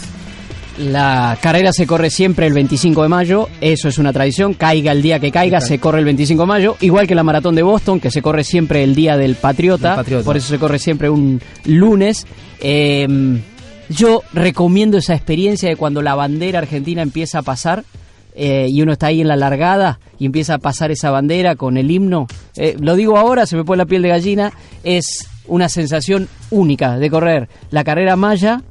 La 0.78 1.38
carrera 1.42 1.72
se 1.72 1.88
corre 1.88 2.10
siempre 2.10 2.48
el 2.48 2.54
25 2.54 3.04
de 3.04 3.08
mayo, 3.08 3.48
eso 3.62 3.88
es 3.88 3.98
una 3.98 4.12
tradición, 4.12 4.54
caiga 4.54 4.92
el 4.92 5.02
día 5.02 5.20
que 5.20 5.32
caiga, 5.32 5.62
se 5.62 5.80
corre 5.80 6.00
el 6.00 6.06
25 6.06 6.44
de 6.44 6.48
mayo, 6.48 6.76
igual 6.82 7.08
que 7.08 7.16
la 7.16 7.24
maratón 7.24 7.56
de 7.56 7.64
Boston, 7.64 8.02
que 8.02 8.12
se 8.12 8.22
corre 8.22 8.44
siempre 8.44 8.84
el 8.84 8.94
día 8.94 9.16
del 9.16 9.36
patriota, 9.36 10.04
por 10.26 10.36
eso 10.36 10.50
se 10.50 10.60
corre 10.60 10.78
siempre 10.78 11.10
un 11.10 11.42
lunes. 11.64 12.28
Eh, 12.60 13.08
yo 13.90 14.24
recomiendo 14.34 14.98
esa 14.98 15.14
experiencia 15.14 15.70
de 15.70 15.76
cuando 15.76 16.02
la 16.02 16.16
bandera 16.16 16.60
argentina 16.60 17.02
empieza 17.02 17.40
a 17.40 17.42
pasar 17.44 17.86
eh, 18.36 18.68
y 18.70 18.82
uno 18.82 18.92
está 18.92 19.08
ahí 19.08 19.22
en 19.22 19.30
la 19.30 19.38
largada 19.38 20.00
y 20.20 20.26
empieza 20.26 20.56
a 20.56 20.58
pasar 20.58 20.92
esa 20.92 21.10
bandera 21.10 21.56
con 21.56 21.78
el 21.78 21.90
himno. 21.90 22.28
Eh, 22.58 22.76
lo 22.80 22.96
digo 22.96 23.18
ahora, 23.18 23.46
se 23.46 23.56
me 23.56 23.64
pone 23.64 23.78
la 23.78 23.86
piel 23.86 24.02
de 24.02 24.10
gallina, 24.10 24.52
es 24.84 25.30
una 25.48 25.70
sensación 25.70 26.28
única 26.50 26.98
de 26.98 27.10
correr 27.10 27.48
la 27.70 27.84
carrera 27.84 28.16
maya 28.16 28.62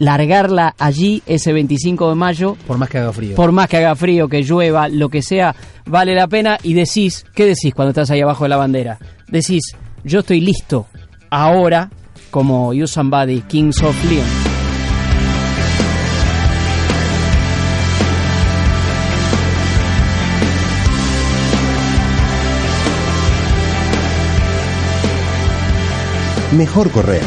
largarla 0.00 0.74
allí 0.78 1.22
ese 1.26 1.52
25 1.52 2.08
de 2.08 2.14
mayo. 2.16 2.56
Por 2.66 2.78
más 2.78 2.88
que 2.88 2.98
haga 2.98 3.12
frío. 3.12 3.36
Por 3.36 3.52
más 3.52 3.68
que 3.68 3.76
haga 3.76 3.94
frío, 3.94 4.28
que 4.28 4.42
llueva, 4.42 4.88
lo 4.88 5.10
que 5.10 5.22
sea, 5.22 5.54
vale 5.86 6.14
la 6.14 6.26
pena. 6.26 6.58
Y 6.62 6.72
decís, 6.74 7.24
¿qué 7.34 7.44
decís 7.44 7.72
cuando 7.74 7.90
estás 7.90 8.10
ahí 8.10 8.20
abajo 8.20 8.44
de 8.44 8.48
la 8.48 8.56
bandera? 8.56 8.98
Decís, 9.28 9.76
yo 10.02 10.20
estoy 10.20 10.40
listo 10.40 10.86
ahora, 11.28 11.90
como 12.30 12.72
You 12.72 12.86
Somebody, 12.86 13.42
Kings 13.42 13.82
of 13.82 14.04
Leon. 14.10 14.26
Mejor 26.56 26.90
correr. 26.90 27.22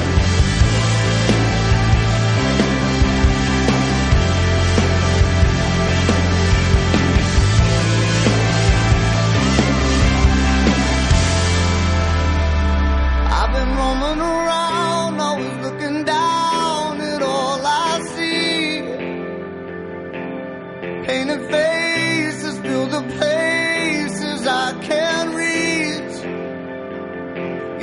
Painted 20.83 21.49
faces 21.49 22.59
fill 22.59 22.87
the 22.87 23.03
places 23.17 24.45
I 24.45 24.73
can't 24.81 25.33
reach. 25.33 26.15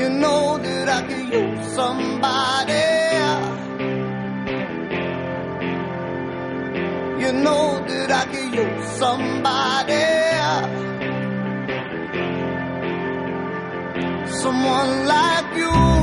You 0.01 0.11
know 0.11 0.59
that 0.59 0.89
I 0.89 1.01
could 1.09 1.29
use 1.33 1.67
somebody. 1.73 2.91
You 7.23 7.33
know 7.45 7.85
that 7.89 8.11
I 8.11 8.25
could 8.33 8.55
use 8.55 8.87
somebody. 9.03 10.07
Someone 14.43 15.07
like 15.07 15.57
you. 15.57 16.00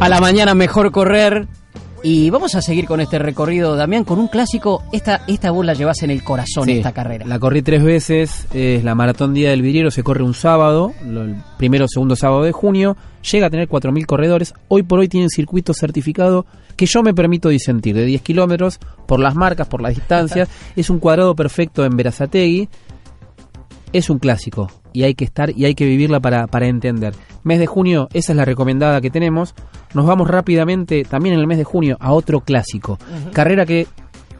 A 0.00 0.08
la 0.08 0.18
mañana 0.18 0.54
mejor 0.54 0.90
correr. 0.92 1.46
Y 2.02 2.30
vamos 2.30 2.54
a 2.54 2.62
seguir 2.62 2.86
con 2.86 3.02
este 3.02 3.18
recorrido, 3.18 3.76
Damián, 3.76 4.04
con 4.04 4.18
un 4.18 4.28
clásico. 4.28 4.82
Esta, 4.90 5.20
esta 5.28 5.50
vos 5.50 5.66
la 5.66 5.74
llevas 5.74 6.02
en 6.02 6.10
el 6.10 6.24
corazón, 6.24 6.64
Sí, 6.64 6.78
esta 6.78 6.92
carrera. 6.92 7.26
La 7.26 7.38
corrí 7.38 7.60
tres 7.60 7.84
veces, 7.84 8.46
es 8.54 8.82
la 8.82 8.94
Maratón 8.94 9.34
Día 9.34 9.50
del 9.50 9.60
Vidriero, 9.60 9.90
se 9.90 10.02
corre 10.02 10.22
un 10.22 10.32
sábado, 10.32 10.94
el 11.04 11.36
primero 11.58 11.84
o 11.84 11.88
segundo 11.88 12.16
sábado 12.16 12.42
de 12.44 12.52
junio, 12.52 12.96
llega 13.30 13.48
a 13.48 13.50
tener 13.50 13.68
4.000 13.68 14.06
corredores, 14.06 14.54
hoy 14.68 14.82
por 14.82 15.00
hoy 15.00 15.08
tienen 15.08 15.28
circuito 15.28 15.74
certificado 15.74 16.46
que 16.74 16.86
yo 16.86 17.02
me 17.02 17.12
permito 17.12 17.50
disentir, 17.50 17.94
de 17.94 18.06
10 18.06 18.22
kilómetros, 18.22 18.80
por 19.04 19.20
las 19.20 19.34
marcas, 19.34 19.68
por 19.68 19.82
las 19.82 19.94
distancias, 19.94 20.48
es 20.76 20.88
un 20.88 21.00
cuadrado 21.00 21.36
perfecto 21.36 21.84
en 21.84 21.94
Verazategui, 21.94 22.70
es 23.92 24.10
un 24.10 24.18
clásico 24.18 24.70
y 24.92 25.04
hay 25.04 25.14
que 25.14 25.24
estar 25.24 25.50
y 25.56 25.64
hay 25.64 25.74
que 25.74 25.86
vivirla 25.86 26.20
para, 26.20 26.46
para 26.46 26.66
entender. 26.66 27.14
Mes 27.42 27.58
de 27.58 27.66
junio, 27.66 28.08
esa 28.12 28.32
es 28.32 28.36
la 28.36 28.44
recomendada 28.44 29.00
que 29.00 29.10
tenemos. 29.10 29.54
Nos 29.94 30.06
vamos 30.06 30.28
rápidamente 30.28 31.04
también 31.04 31.34
en 31.34 31.40
el 31.40 31.46
mes 31.46 31.58
de 31.58 31.64
junio 31.64 31.96
a 32.00 32.12
otro 32.12 32.40
clásico. 32.40 32.98
Carrera 33.32 33.66
que 33.66 33.86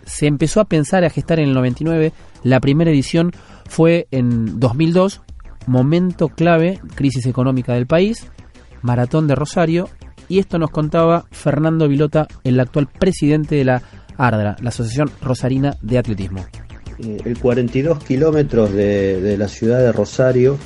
se 0.05 0.27
empezó 0.27 0.61
a 0.61 0.65
pensar 0.65 1.03
y 1.03 1.07
a 1.07 1.11
gestar 1.11 1.39
en 1.39 1.49
el 1.49 1.55
99. 1.55 2.13
La 2.43 2.61
primera 2.61 2.91
edición 2.91 3.33
fue 3.69 4.09
en 4.11 4.59
2002, 4.59 5.23
momento 5.67 6.29
clave, 6.29 6.81
crisis 6.95 7.27
económica 7.27 7.75
del 7.75 7.87
país, 7.87 8.29
maratón 8.83 9.27
de 9.27 9.35
Rosario. 9.35 9.89
Y 10.29 10.39
esto 10.39 10.59
nos 10.59 10.71
contaba 10.71 11.25
Fernando 11.33 11.89
Vilota, 11.89 12.29
el 12.45 12.61
actual 12.61 12.87
presidente 12.87 13.57
de 13.57 13.65
la 13.65 13.83
ARDRA, 14.17 14.57
la 14.61 14.69
Asociación 14.69 15.11
Rosarina 15.21 15.77
de 15.83 15.99
Atletismo. 15.99 16.45
Eh, 17.03 17.19
El 17.25 17.39
42 17.39 18.05
kilómetros 18.05 18.73
de, 18.73 19.37
la 19.39 19.49
ciudad 19.49 19.79
de 19.79 19.93
Rosario 19.93 20.59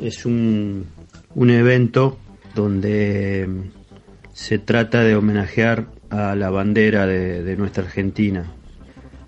es 0.00 0.26
un, 0.26 0.86
un 1.34 1.50
evento 1.50 2.18
donde 2.54 3.46
mm, 3.48 3.60
se 4.32 4.58
trata 4.58 5.02
de 5.02 5.14
homenajear 5.14 5.86
a 6.10 6.34
la 6.34 6.50
bandera 6.50 7.06
de, 7.06 7.42
de 7.42 7.56
nuestra 7.56 7.84
Argentina. 7.84 8.52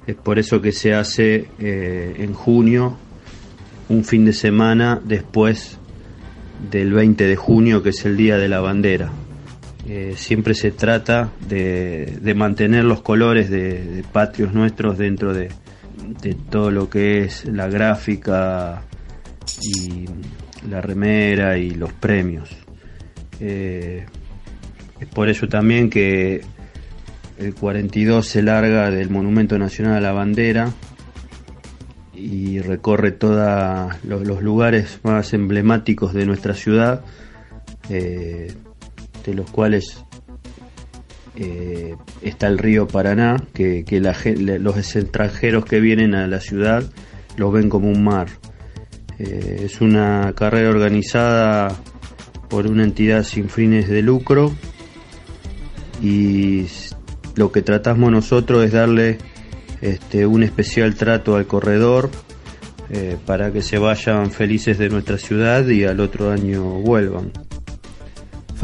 Es 0.06 0.16
por 0.16 0.38
eso 0.38 0.60
que 0.60 0.72
se 0.72 0.94
hace 0.94 1.48
eh, 1.58 2.16
en 2.18 2.34
junio, 2.34 2.96
un 3.88 4.04
fin 4.04 4.24
de 4.24 4.32
semana 4.32 5.00
después 5.02 5.78
del 6.70 6.92
20 6.92 7.26
de 7.26 7.36
junio, 7.36 7.82
que 7.82 7.90
es 7.90 8.04
el 8.04 8.16
Día 8.16 8.36
de 8.36 8.48
la 8.48 8.60
Bandera. 8.60 9.10
Eh, 9.86 10.14
siempre 10.16 10.54
se 10.54 10.70
trata 10.70 11.30
de, 11.48 12.18
de 12.20 12.34
mantener 12.34 12.84
los 12.84 13.02
colores 13.02 13.50
de, 13.50 13.82
de 13.82 14.02
patrios 14.02 14.54
nuestros 14.54 14.96
dentro 14.96 15.34
de, 15.34 15.50
de 16.22 16.34
todo 16.34 16.70
lo 16.70 16.88
que 16.88 17.24
es 17.24 17.44
la 17.46 17.68
gráfica 17.68 18.82
y 19.62 20.06
la 20.68 20.80
remera 20.80 21.58
y 21.58 21.70
los 21.70 21.92
premios. 21.92 22.50
Eh, 23.40 24.06
es 25.00 25.08
por 25.08 25.28
eso 25.28 25.48
también 25.48 25.90
que 25.90 26.42
el 27.38 27.54
42 27.54 28.26
se 28.26 28.42
larga 28.42 28.90
del 28.90 29.10
Monumento 29.10 29.58
Nacional 29.58 29.96
a 29.96 30.00
la 30.00 30.12
Bandera 30.12 30.72
y 32.14 32.60
recorre 32.60 33.12
todos 33.12 33.92
los 34.04 34.42
lugares 34.42 35.00
más 35.02 35.34
emblemáticos 35.34 36.14
de 36.14 36.26
nuestra 36.26 36.54
ciudad, 36.54 37.02
eh, 37.90 38.54
de 39.24 39.34
los 39.34 39.50
cuales 39.50 40.03
eh, 41.36 41.96
está 42.22 42.46
el 42.46 42.58
río 42.58 42.86
Paraná, 42.86 43.36
que, 43.52 43.84
la 44.00 44.16
los 44.58 44.76
extranjeros 44.96 45.64
que 45.64 45.80
vienen 45.80 46.14
a 46.14 46.26
la 46.26 46.40
ciudad 46.40 46.84
los 47.36 47.52
ven 47.52 47.68
como 47.68 47.88
un 47.88 48.04
mar. 48.04 48.28
Eh, 49.18 49.62
es 49.64 49.80
una 49.80 50.32
carrera 50.36 50.70
organizada 50.70 51.76
por 52.48 52.66
una 52.66 52.84
entidad 52.84 53.24
sin 53.24 53.48
fines 53.48 53.88
de 53.88 54.02
lucro 54.02 54.52
y 56.02 56.66
lo 57.34 57.50
que 57.50 57.62
tratamos 57.62 58.10
nosotros 58.10 58.64
es 58.64 58.72
darle 58.72 59.18
este, 59.80 60.26
un 60.26 60.42
especial 60.42 60.94
trato 60.94 61.36
al 61.36 61.46
corredor 61.46 62.10
eh, 62.90 63.16
para 63.26 63.52
que 63.52 63.62
se 63.62 63.78
vayan 63.78 64.30
felices 64.30 64.78
de 64.78 64.88
nuestra 64.88 65.18
ciudad 65.18 65.66
y 65.66 65.84
al 65.84 66.00
otro 66.00 66.30
año 66.30 66.62
vuelvan. 66.62 67.32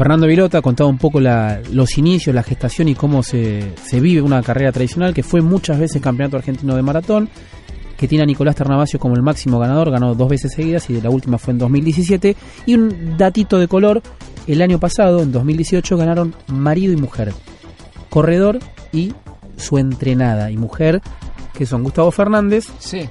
Fernando 0.01 0.25
Vilota 0.25 0.63
contaba 0.63 0.89
un 0.89 0.97
poco 0.97 1.19
la- 1.19 1.61
los 1.71 1.95
inicios, 1.99 2.33
la 2.33 2.41
gestación 2.41 2.87
y 2.87 2.95
cómo 2.95 3.21
se, 3.21 3.71
se 3.85 3.99
vive 3.99 4.19
una 4.23 4.41
carrera 4.41 4.71
tradicional 4.71 5.13
que 5.13 5.21
fue 5.21 5.41
muchas 5.41 5.77
veces 5.77 6.01
campeonato 6.01 6.37
argentino 6.37 6.75
de 6.75 6.81
maratón, 6.81 7.29
que 7.97 8.07
tiene 8.07 8.23
a 8.23 8.25
Nicolás 8.25 8.55
Ternavasio 8.55 8.97
como 8.97 9.13
el 9.13 9.21
máximo 9.21 9.59
ganador, 9.59 9.91
ganó 9.91 10.15
dos 10.15 10.27
veces 10.27 10.53
seguidas 10.53 10.89
y 10.89 10.99
la 10.99 11.11
última 11.11 11.37
fue 11.37 11.51
en 11.51 11.59
2017. 11.59 12.35
Y 12.65 12.73
un 12.73 13.15
datito 13.15 13.59
de 13.59 13.67
color, 13.67 14.01
el 14.47 14.63
año 14.63 14.79
pasado, 14.79 15.21
en 15.21 15.31
2018, 15.31 15.95
ganaron 15.97 16.33
marido 16.47 16.93
y 16.93 16.97
mujer, 16.97 17.31
corredor 18.09 18.57
y 18.91 19.13
su 19.55 19.77
entrenada 19.77 20.49
y 20.49 20.57
mujer, 20.57 20.99
que 21.53 21.67
son 21.67 21.83
Gustavo 21.83 22.09
Fernández 22.09 22.65
Sí. 22.79 23.07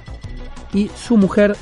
y 0.73 0.89
su 0.93 1.15
mujer 1.15 1.55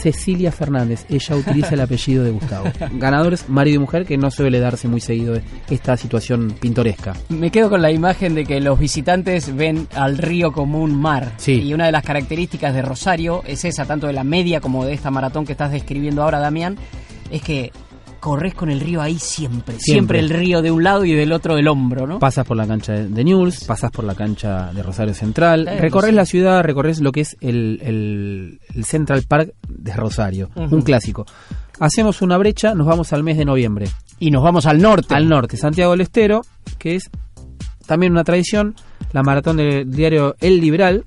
Cecilia 0.00 0.50
Fernández. 0.50 1.04
Ella 1.08 1.36
utiliza 1.36 1.74
el 1.74 1.80
apellido 1.80 2.24
de 2.24 2.30
Gustavo. 2.30 2.64
Ganadores, 2.92 3.48
marido 3.48 3.76
y 3.76 3.78
mujer, 3.80 4.06
que 4.06 4.16
no 4.16 4.30
suele 4.30 4.60
darse 4.60 4.88
muy 4.88 5.00
seguido 5.00 5.38
esta 5.68 5.96
situación 5.96 6.54
pintoresca. 6.58 7.14
Me 7.28 7.50
quedo 7.50 7.70
con 7.70 7.82
la 7.82 7.90
imagen 7.90 8.34
de 8.34 8.44
que 8.44 8.60
los 8.60 8.78
visitantes 8.78 9.54
ven 9.54 9.86
al 9.94 10.18
río 10.18 10.52
como 10.52 10.82
un 10.82 10.98
mar. 10.98 11.32
Sí. 11.36 11.60
Y 11.62 11.74
una 11.74 11.86
de 11.86 11.92
las 11.92 12.02
características 12.02 12.74
de 12.74 12.82
Rosario 12.82 13.42
es 13.46 13.64
esa, 13.64 13.84
tanto 13.84 14.06
de 14.06 14.12
la 14.12 14.24
media 14.24 14.60
como 14.60 14.84
de 14.84 14.94
esta 14.94 15.10
maratón 15.10 15.44
que 15.44 15.52
estás 15.52 15.72
describiendo 15.72 16.22
ahora, 16.22 16.38
Damián, 16.38 16.76
es 17.30 17.42
que 17.42 17.72
corres 18.20 18.54
con 18.54 18.70
el 18.70 18.78
río 18.80 19.00
ahí 19.02 19.18
siempre. 19.18 19.76
Siempre, 19.78 19.80
Siempre. 19.80 20.18
el 20.20 20.28
río 20.30 20.62
de 20.62 20.70
un 20.70 20.84
lado 20.84 21.04
y 21.04 21.12
del 21.14 21.32
otro 21.32 21.56
del 21.56 21.66
hombro, 21.68 22.06
¿no? 22.06 22.18
Pasas 22.20 22.46
por 22.46 22.56
la 22.56 22.66
cancha 22.66 22.92
de 22.92 23.24
Newell's, 23.24 23.64
pasas 23.64 23.90
por 23.90 24.04
la 24.04 24.14
cancha 24.14 24.72
de 24.72 24.82
Rosario 24.82 25.14
Central, 25.14 25.62
Claro, 25.64 25.80
recorres 25.80 26.14
la 26.14 26.24
ciudad, 26.26 26.62
recorres 26.62 27.00
lo 27.00 27.10
que 27.12 27.22
es 27.22 27.36
el, 27.40 27.80
el- 27.82 28.60
el 28.74 28.84
Central 28.84 29.24
Park 29.26 29.54
de 29.68 29.92
Rosario, 29.94 30.50
un 30.54 30.82
clásico. 30.82 31.26
Hacemos 31.80 32.20
una 32.22 32.36
brecha, 32.36 32.74
nos 32.74 32.86
vamos 32.86 33.12
al 33.14 33.22
mes 33.22 33.38
de 33.38 33.44
noviembre. 33.46 33.86
Y 34.18 34.30
nos 34.30 34.42
vamos 34.44 34.66
al 34.66 34.80
norte. 34.82 35.14
Al 35.14 35.28
norte, 35.28 35.56
Santiago 35.56 35.92
del 35.92 36.02
Estero, 36.02 36.42
que 36.78 36.94
es 36.96 37.08
también 37.86 38.12
una 38.12 38.22
tradición, 38.22 38.74
la 39.12 39.22
maratón 39.22 39.56
del 39.56 39.90
diario 39.90 40.36
El 40.40 40.60
Liberal. 40.60 41.06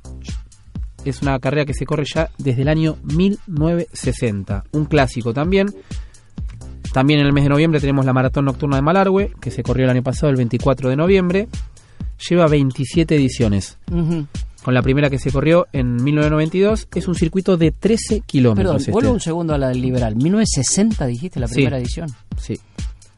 Es 1.05 1.21
una 1.21 1.37
carrera 1.39 1.65
que 1.65 1.73
se 1.75 1.85
corre 1.85 2.05
ya 2.11 2.29
desde 2.39 2.63
el 2.63 2.69
año 2.69 2.95
1960. 3.03 4.63
Un 4.71 4.85
clásico 4.85 5.33
también. 5.33 5.67
También 6.93 7.19
en 7.19 7.25
el 7.25 7.33
mes 7.33 7.43
de 7.43 7.49
noviembre 7.49 7.79
tenemos 7.81 8.05
la 8.05 8.13
maratón 8.13 8.45
nocturna 8.45 8.75
de 8.77 8.81
Malargüe, 8.83 9.31
que 9.41 9.51
se 9.51 9.63
corrió 9.63 9.85
el 9.85 9.91
año 9.91 10.03
pasado, 10.03 10.29
el 10.29 10.35
24 10.37 10.89
de 10.89 10.95
noviembre. 10.95 11.47
Lleva 12.29 12.47
27 12.47 13.15
ediciones. 13.15 13.77
Con 14.63 14.73
la 14.73 14.81
primera 14.81 15.09
que 15.09 15.19
se 15.19 15.31
corrió 15.31 15.67
en 15.73 15.95
1992, 16.01 16.87
es 16.95 17.07
un 17.07 17.15
circuito 17.15 17.57
de 17.57 17.71
13 17.71 18.21
kilómetros. 18.21 18.63
Perdón, 18.65 18.77
este. 18.79 18.91
vuelvo 18.91 19.11
un 19.11 19.19
segundo 19.19 19.53
a 19.53 19.57
la 19.57 19.69
del 19.69 19.81
liberal. 19.81 20.15
1960 20.15 21.05
dijiste 21.07 21.39
la 21.39 21.47
Sí. 21.47 21.55
primera 21.55 21.77
edición. 21.79 22.09
Sí. 22.37 22.59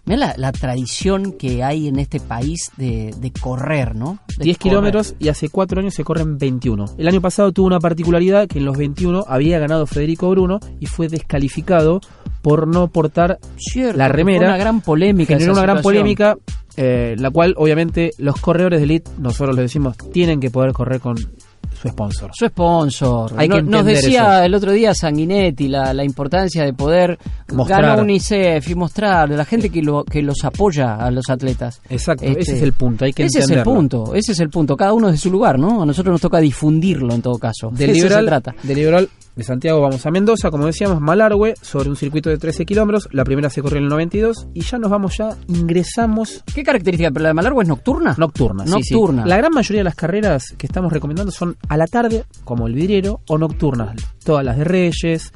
Mirá 0.05 0.17
la, 0.17 0.33
la 0.37 0.51
tradición 0.51 1.33
que 1.33 1.63
hay 1.63 1.87
en 1.87 1.99
este 1.99 2.19
país 2.19 2.71
de, 2.77 3.13
de 3.19 3.31
correr, 3.31 3.95
¿no? 3.95 4.19
De 4.37 4.45
10 4.45 4.57
correr. 4.57 4.71
kilómetros 4.71 5.15
y 5.19 5.27
hace 5.29 5.49
4 5.49 5.81
años 5.81 5.93
se 5.95 6.03
corren 6.03 6.37
21. 6.37 6.85
El 6.97 7.07
año 7.07 7.21
pasado 7.21 7.51
tuvo 7.51 7.67
una 7.67 7.79
particularidad 7.79 8.47
que 8.47 8.59
en 8.59 8.65
los 8.65 8.77
21 8.77 9.25
había 9.27 9.59
ganado 9.59 9.85
Federico 9.87 10.29
Bruno 10.29 10.59
y 10.79 10.85
fue 10.85 11.09
descalificado 11.09 12.01
por 12.45 12.67
no 12.67 12.89
portar 12.89 13.39
Cierto, 13.57 13.97
la 13.97 14.05
que 14.05 14.13
remera. 14.13 14.49
una 14.49 14.57
gran 14.57 14.81
polémica 14.81 15.33
Generó 15.33 15.53
una 15.53 15.63
gran 15.63 15.81
polémica, 15.81 16.35
eh, 16.77 17.15
la 17.17 17.31
cual 17.31 17.55
obviamente 17.57 18.11
los 18.19 18.39
corredores 18.39 18.79
de 18.81 18.83
elite, 18.83 19.09
nosotros 19.17 19.55
lo 19.55 19.61
decimos, 19.63 19.97
tienen 20.13 20.39
que 20.39 20.51
poder 20.51 20.71
correr 20.71 20.99
con 20.99 21.17
su 21.17 21.87
sponsor. 21.89 22.29
Su 22.35 22.45
sponsor. 22.45 23.33
Hay 23.35 23.49
que 23.49 23.55
No- 23.55 23.61
Nos 23.63 23.79
entender 23.81 23.95
decía 23.95 24.35
eso. 24.37 24.43
el 24.45 24.53
otro 24.53 24.71
día 24.73 24.93
Sanguinetti 24.93 25.67
la, 25.69 25.91
la 25.95 26.03
importancia 26.03 26.63
de 26.63 26.73
poder 26.73 27.17
Mostrar. 27.51 27.81
ganar 27.81 28.01
UNICEF 28.03 28.69
y 28.69 28.75
mostrar 28.75 29.27
de 29.27 29.37
la 29.37 29.45
gente 29.45 29.71
que, 29.71 29.81
lo, 29.81 30.03
que 30.03 30.21
los 30.21 30.43
apoya 30.45 30.97
a 30.97 31.09
los 31.09 31.27
atletas. 31.31 31.81
Exacto, 31.89 32.25
Este, 32.25 32.41
ese 32.41 32.55
es 32.57 32.61
el 32.61 32.73
punto, 32.73 33.05
hay 33.05 33.13
que 33.13 33.23
ese 33.23 33.39
es 33.39 33.49
el 33.49 33.63
punto, 33.63 34.13
ese 34.13 34.33
es 34.33 34.39
el 34.39 34.49
punto. 34.51 34.77
Cada 34.77 34.93
uno 34.93 35.09
de 35.09 35.17
su 35.17 35.31
lugar, 35.31 35.57
¿no? 35.57 35.81
A 35.81 35.85
nosotros 35.87 36.11
nos 36.11 36.21
toca 36.21 36.39
difundirlo 36.39 37.11
en 37.15 37.23
todo 37.23 37.39
caso. 37.39 37.71
De 37.71 37.85
eso 37.85 37.93
liberal, 37.93 38.19
se 38.23 38.27
trata. 38.27 38.55
del 38.61 38.77
liberal 38.77 39.09
de 39.35 39.43
Santiago 39.43 39.81
vamos 39.81 40.05
a 40.05 40.11
Mendoza, 40.11 40.49
como 40.49 40.65
decíamos, 40.65 41.01
Malargüe, 41.01 41.55
sobre 41.61 41.89
un 41.89 41.95
circuito 41.95 42.29
de 42.29 42.37
13 42.37 42.65
kilómetros. 42.65 43.09
La 43.11 43.25
primera 43.25 43.49
se 43.49 43.61
corrió 43.61 43.79
en 43.79 43.83
el 43.83 43.89
92 43.89 44.47
y 44.53 44.61
ya 44.61 44.77
nos 44.77 44.89
vamos, 44.89 45.17
ya 45.17 45.35
ingresamos. 45.47 46.43
¿Qué 46.53 46.63
característica? 46.63 47.11
¿Pero 47.11 47.23
la 47.23 47.29
de 47.29 47.33
Malargüe 47.33 47.63
es 47.63 47.69
nocturna? 47.69 48.15
Nocturna, 48.17 48.65
sí, 48.65 48.83
sí. 48.83 48.93
Nocturna. 48.93 49.25
La 49.25 49.37
gran 49.37 49.51
mayoría 49.53 49.81
de 49.81 49.83
las 49.83 49.95
carreras 49.95 50.53
que 50.57 50.67
estamos 50.67 50.91
recomendando 50.91 51.31
son 51.31 51.57
a 51.67 51.75
la 51.75 51.87
tarde, 51.87 52.23
como 52.43 52.67
el 52.67 52.73
vidriero, 52.73 53.21
o 53.27 53.37
nocturnas. 53.37 53.95
Todas 54.23 54.45
las 54.45 54.57
de 54.57 54.63
Reyes, 54.63 55.33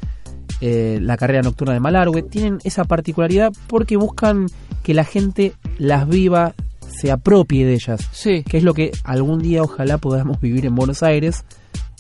eh, 0.61 0.99
la 1.01 1.17
carrera 1.17 1.41
nocturna 1.41 1.73
de 1.73 1.81
Malargüe, 1.81 2.23
tienen 2.23 2.59
esa 2.63 2.85
particularidad 2.85 3.51
porque 3.67 3.97
buscan 3.97 4.47
que 4.81 4.93
la 4.93 5.03
gente 5.03 5.53
las 5.77 6.07
viva, 6.07 6.53
se 6.87 7.11
apropie 7.11 7.65
de 7.65 7.73
ellas. 7.73 8.07
Sí. 8.13 8.43
Que 8.43 8.57
es 8.57 8.63
lo 8.63 8.73
que 8.73 8.91
algún 9.03 9.39
día 9.39 9.61
ojalá 9.61 9.97
podamos 9.97 10.39
vivir 10.39 10.65
en 10.65 10.75
Buenos 10.75 11.03
Aires 11.03 11.43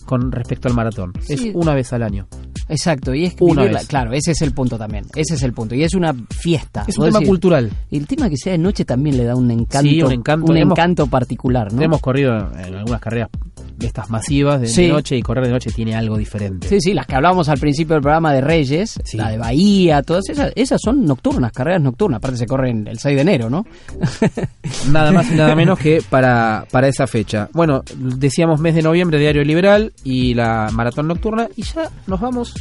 con 0.09 0.31
respecto 0.31 0.67
al 0.67 0.73
maratón. 0.73 1.13
Sí. 1.21 1.33
Es 1.35 1.51
una 1.53 1.75
vez 1.75 1.93
al 1.93 2.01
año. 2.01 2.27
Exacto, 2.69 3.13
y 3.13 3.25
es 3.25 3.35
Una 3.39 3.63
vivirla- 3.63 3.79
vez. 3.79 3.87
claro, 3.87 4.13
ese 4.13 4.31
es 4.31 4.41
el 4.41 4.53
punto 4.53 4.77
también. 4.77 5.05
Ese 5.15 5.33
es 5.35 5.43
el 5.43 5.53
punto. 5.53 5.75
Y 5.75 5.83
es 5.83 5.93
una 5.95 6.13
fiesta. 6.29 6.85
Es 6.87 6.97
un 6.97 7.05
tema 7.05 7.21
cultural. 7.21 7.69
Y 7.89 7.97
el 7.97 8.07
tema 8.07 8.29
que 8.29 8.37
sea 8.37 8.51
de 8.53 8.59
noche 8.59 8.85
también 8.85 9.17
le 9.17 9.23
da 9.25 9.35
un 9.35 9.49
encanto. 9.51 9.89
Sí, 9.89 10.01
un 10.01 10.11
encanto. 10.11 10.51
un 10.51 10.57
Hemos- 10.57 10.77
encanto 10.77 11.07
particular, 11.07 11.73
¿no? 11.73 11.81
Hemos 11.81 11.99
corrido 11.99 12.31
en 12.57 12.75
algunas 12.75 13.01
carreras 13.01 13.29
de 13.77 13.87
estas 13.87 14.09
masivas 14.09 14.59
de, 14.59 14.87
noche 14.89 15.15
y 15.15 15.21
correr 15.21 15.45
de 15.45 15.51
noche 15.51 15.71
tiene 15.71 15.95
algo 15.95 16.17
diferente. 16.17 16.67
Sí, 16.67 16.81
sí, 16.81 16.93
las 16.93 17.07
que 17.07 17.15
hablábamos 17.15 17.47
al 17.47 17.57
principio 17.59 17.93
del 17.95 18.01
programa 18.01 18.33
de 18.33 18.41
Reyes, 18.41 18.99
la 19.13 19.29
de 19.31 19.37
Bahía, 19.37 20.03
todas 20.03 20.27
esas, 20.29 20.51
esas 20.55 20.81
son 20.83 21.05
nocturnas, 21.05 21.53
carreras 21.53 21.81
nocturnas. 21.81 22.17
Aparte 22.17 22.37
se 22.37 22.45
corren 22.45 22.85
el 22.87 22.99
6 22.99 23.15
de 23.15 23.21
enero, 23.21 23.49
¿no? 23.49 23.65
Nada 24.91 25.11
más 25.13 25.31
y 25.31 25.35
nada 25.35 25.55
menos 25.55 25.79
que 25.79 26.01
para, 26.09 26.65
para 26.71 26.87
esa 26.89 27.07
fecha. 27.07 27.49
Bueno, 27.53 27.83
decíamos 27.97 28.59
mes 28.59 28.75
de 28.75 28.81
noviembre, 28.81 29.17
Diario 29.17 29.43
Liberal 29.43 29.93
y 30.03 30.33
la 30.33 30.69
maratón 30.73 31.07
nocturna. 31.07 31.47
Y 31.55 31.63
ya 31.63 31.89
nos 32.07 32.19
vamos 32.19 32.53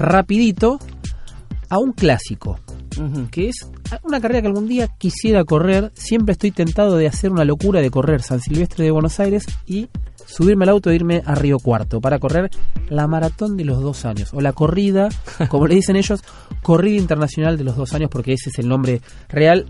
rapidito 0.00 0.78
a 1.68 1.78
un 1.78 1.92
clásico. 1.92 2.58
Que 3.30 3.48
es 3.48 3.70
una 4.02 4.20
carrera 4.20 4.42
que 4.42 4.48
algún 4.48 4.66
día 4.66 4.88
quisiera 4.98 5.44
correr. 5.44 5.92
Siempre 5.94 6.32
estoy 6.32 6.50
tentado 6.50 6.96
de 6.96 7.06
hacer 7.06 7.30
una 7.30 7.44
locura 7.44 7.80
de 7.80 7.90
correr 7.90 8.22
San 8.22 8.40
Silvestre 8.40 8.84
de 8.84 8.90
Buenos 8.90 9.20
Aires 9.20 9.46
y 9.64 9.88
subirme 10.26 10.64
al 10.64 10.70
auto 10.70 10.90
e 10.90 10.96
irme 10.96 11.22
a 11.24 11.34
Río 11.34 11.58
Cuarto 11.58 12.00
para 12.00 12.18
correr 12.18 12.50
la 12.88 13.06
maratón 13.06 13.56
de 13.56 13.64
los 13.64 13.80
dos 13.80 14.04
años. 14.04 14.34
O 14.34 14.40
la 14.40 14.52
corrida, 14.52 15.08
como 15.48 15.66
le 15.66 15.76
dicen 15.76 15.96
ellos, 15.96 16.22
corrida 16.62 17.00
internacional 17.00 17.56
de 17.56 17.64
los 17.64 17.76
dos 17.76 17.94
años, 17.94 18.10
porque 18.10 18.32
ese 18.32 18.50
es 18.50 18.58
el 18.58 18.68
nombre 18.68 19.00
real. 19.28 19.66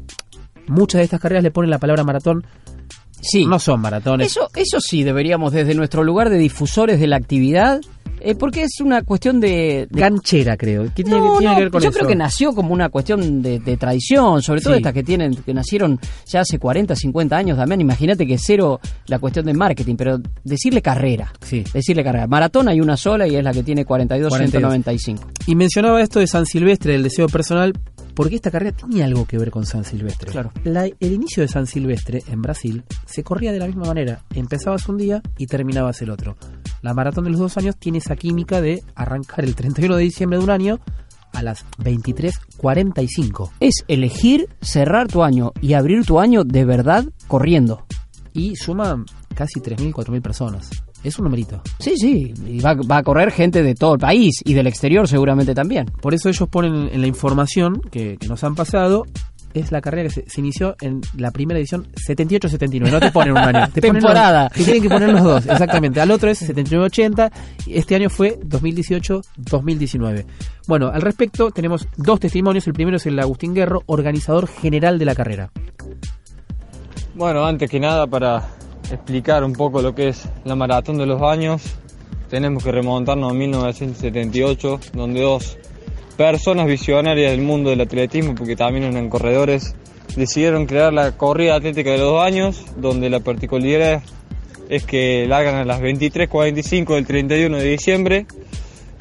Muchas 0.66 1.00
de 1.00 1.04
estas 1.04 1.20
carreras 1.20 1.44
le 1.44 1.50
ponen 1.50 1.70
la 1.70 1.78
palabra 1.78 2.04
maratón. 2.04 2.44
Sí. 3.22 3.44
No 3.46 3.58
son 3.58 3.80
maratones. 3.80 4.26
Eso, 4.28 4.48
eso 4.54 4.80
sí 4.80 5.02
deberíamos 5.02 5.52
desde 5.52 5.74
nuestro 5.74 6.02
lugar 6.04 6.30
de 6.30 6.38
difusores 6.38 6.98
de 7.00 7.06
la 7.06 7.16
actividad, 7.16 7.80
eh, 8.22 8.34
porque 8.34 8.62
es 8.64 8.80
una 8.80 9.02
cuestión 9.02 9.40
de... 9.40 9.86
de- 9.90 10.00
Ganchera, 10.00 10.56
creo. 10.58 10.84
¿Qué 10.94 11.02
tiene, 11.04 11.18
No, 11.18 11.32
que- 11.34 11.38
tiene 11.38 11.52
no, 11.52 11.56
que 11.56 11.62
ver 11.64 11.70
con 11.70 11.82
yo 11.82 11.88
eso? 11.88 11.98
creo 11.98 12.08
que 12.08 12.16
nació 12.16 12.54
como 12.54 12.72
una 12.74 12.90
cuestión 12.90 13.40
de, 13.40 13.60
de 13.60 13.76
tradición, 13.78 14.42
sobre 14.42 14.60
todo 14.60 14.74
Sí. 14.74 14.78
estas 14.78 14.92
que 14.92 15.02
tienen, 15.02 15.34
que 15.34 15.54
nacieron 15.54 15.98
ya 16.26 16.40
hace 16.40 16.58
40, 16.58 16.94
50 16.94 17.34
años 17.36 17.56
también. 17.56 17.80
Imagínate 17.80 18.26
que 18.26 18.36
cero 18.36 18.78
la 19.06 19.18
cuestión 19.18 19.46
de 19.46 19.54
marketing, 19.54 19.96
pero 19.96 20.18
decirle 20.44 20.82
carrera. 20.82 21.32
Sí. 21.40 21.64
Decirle 21.72 22.04
carrera. 22.04 22.26
Maratón 22.26 22.68
hay 22.68 22.80
una 22.80 22.96
sola 22.98 23.26
y 23.26 23.36
es 23.36 23.42
la 23.44 23.52
que 23.52 23.62
tiene 23.62 23.84
42, 23.86 24.28
42. 24.28 24.50
195. 24.70 25.30
Y 25.46 25.56
mencionaba 25.56 26.02
esto 26.02 26.20
de 26.20 26.26
San 26.26 26.44
Silvestre, 26.44 26.94
el 26.94 27.02
deseo 27.02 27.26
personal, 27.26 27.72
porque 28.14 28.36
esta 28.36 28.50
carrera 28.50 28.76
tiene 28.76 29.02
algo 29.04 29.24
que 29.26 29.38
ver 29.38 29.50
con 29.50 29.66
San 29.66 29.84
Silvestre. 29.84 30.30
Claro. 30.30 30.52
La- 30.64 30.86
el 30.86 31.12
inicio 31.12 31.42
de 31.42 31.48
San 31.48 31.66
Silvestre 31.66 32.22
en 32.28 32.42
Brasil 32.42 32.84
se 33.06 33.22
corría 33.22 33.52
de 33.52 33.58
la 33.58 33.66
misma 33.66 33.84
manera. 33.86 34.24
Empezabas 34.34 34.88
un 34.88 34.96
día 34.98 35.22
y 35.38 35.46
terminabas 35.46 36.00
el 36.02 36.10
otro. 36.10 36.36
La 36.82 36.94
maratón 36.94 37.24
de 37.24 37.30
los 37.30 37.40
dos 37.40 37.56
años 37.56 37.76
tiene 37.78 37.98
esa 37.98 38.16
química 38.16 38.60
de 38.60 38.82
arrancar 38.94 39.44
el 39.44 39.54
31 39.54 39.96
de 39.96 40.02
diciembre 40.02 40.38
de 40.38 40.44
un 40.44 40.50
año 40.50 40.80
a 41.32 41.42
las 41.42 41.64
23.45. 41.78 43.50
Es 43.60 43.84
elegir 43.88 44.48
cerrar 44.60 45.08
tu 45.08 45.22
año 45.22 45.52
y 45.60 45.74
abrir 45.74 46.04
tu 46.04 46.18
año 46.20 46.44
de 46.44 46.64
verdad 46.64 47.04
corriendo. 47.28 47.86
Y 48.32 48.56
suma 48.56 49.04
casi 49.34 49.60
3.000, 49.60 49.92
4.000 49.92 50.22
personas. 50.22 50.70
Es 51.02 51.18
un 51.18 51.24
numerito. 51.24 51.62
Sí, 51.78 51.94
sí, 51.96 52.34
y 52.46 52.60
va, 52.60 52.74
va 52.74 52.98
a 52.98 53.02
correr 53.02 53.30
gente 53.30 53.62
de 53.62 53.74
todo 53.74 53.94
el 53.94 54.00
país 54.00 54.34
y 54.44 54.52
del 54.54 54.66
exterior 54.66 55.08
seguramente 55.08 55.54
también. 55.54 55.86
Por 55.86 56.12
eso 56.14 56.28
ellos 56.28 56.48
ponen 56.48 56.90
en 56.92 57.00
la 57.00 57.06
información 57.06 57.80
que, 57.90 58.16
que 58.18 58.28
nos 58.28 58.44
han 58.44 58.54
pasado. 58.54 59.06
Es 59.52 59.72
la 59.72 59.80
carrera 59.80 60.04
que 60.04 60.10
se, 60.10 60.30
se 60.30 60.40
inició 60.40 60.76
en 60.80 61.00
la 61.16 61.32
primera 61.32 61.58
edición 61.58 61.84
78-79. 62.06 62.88
No 62.88 63.00
te 63.00 63.10
ponen 63.10 63.32
un 63.32 63.38
año. 63.38 63.68
Te 63.72 63.80
ponen 63.80 63.94
Temporada. 64.00 64.44
los- 64.44 64.52
te 64.52 64.62
tienen 64.62 64.82
que 64.82 64.88
poner 64.88 65.08
los 65.10 65.24
dos, 65.24 65.44
exactamente. 65.46 66.00
Al 66.00 66.10
otro 66.12 66.30
es 66.30 66.40
79-80. 66.48 67.32
y 67.66 67.76
Este 67.76 67.96
año 67.96 68.08
fue 68.10 68.38
2018-2019. 68.44 70.24
Bueno, 70.68 70.88
al 70.88 71.02
respecto 71.02 71.50
tenemos 71.50 71.88
dos 71.96 72.20
testimonios. 72.20 72.64
El 72.68 72.74
primero 72.74 72.98
es 72.98 73.06
el 73.06 73.18
Agustín 73.18 73.52
Guerro, 73.54 73.82
organizador 73.86 74.46
general 74.46 75.00
de 75.00 75.04
la 75.06 75.14
carrera. 75.16 75.50
Bueno, 77.14 77.44
antes 77.44 77.68
que 77.68 77.80
nada 77.80 78.06
para 78.06 78.48
explicar 78.92 79.44
un 79.44 79.52
poco 79.52 79.82
lo 79.82 79.94
que 79.94 80.08
es 80.08 80.28
la 80.44 80.54
maratón 80.56 80.98
de 80.98 81.06
los 81.06 81.22
años, 81.22 81.62
tenemos 82.28 82.62
que 82.62 82.70
remontarnos 82.72 83.30
a 83.30 83.34
1978, 83.34 84.80
donde 84.94 85.20
dos 85.20 85.58
personas 86.16 86.66
visionarias 86.66 87.32
del 87.32 87.42
mundo 87.42 87.70
del 87.70 87.80
atletismo, 87.80 88.34
porque 88.34 88.56
también 88.56 88.84
eran 88.84 89.08
corredores, 89.08 89.74
decidieron 90.16 90.66
crear 90.66 90.92
la 90.92 91.16
corrida 91.16 91.56
atlética 91.56 91.90
de 91.90 91.98
los 91.98 92.12
dos 92.12 92.22
años, 92.22 92.64
donde 92.76 93.10
la 93.10 93.20
particularidad 93.20 94.02
es 94.68 94.84
que 94.84 95.26
largan 95.26 95.56
a 95.56 95.64
las 95.64 95.80
23.45 95.80 96.94
del 96.94 97.06
31 97.06 97.56
de 97.56 97.64
diciembre, 97.64 98.26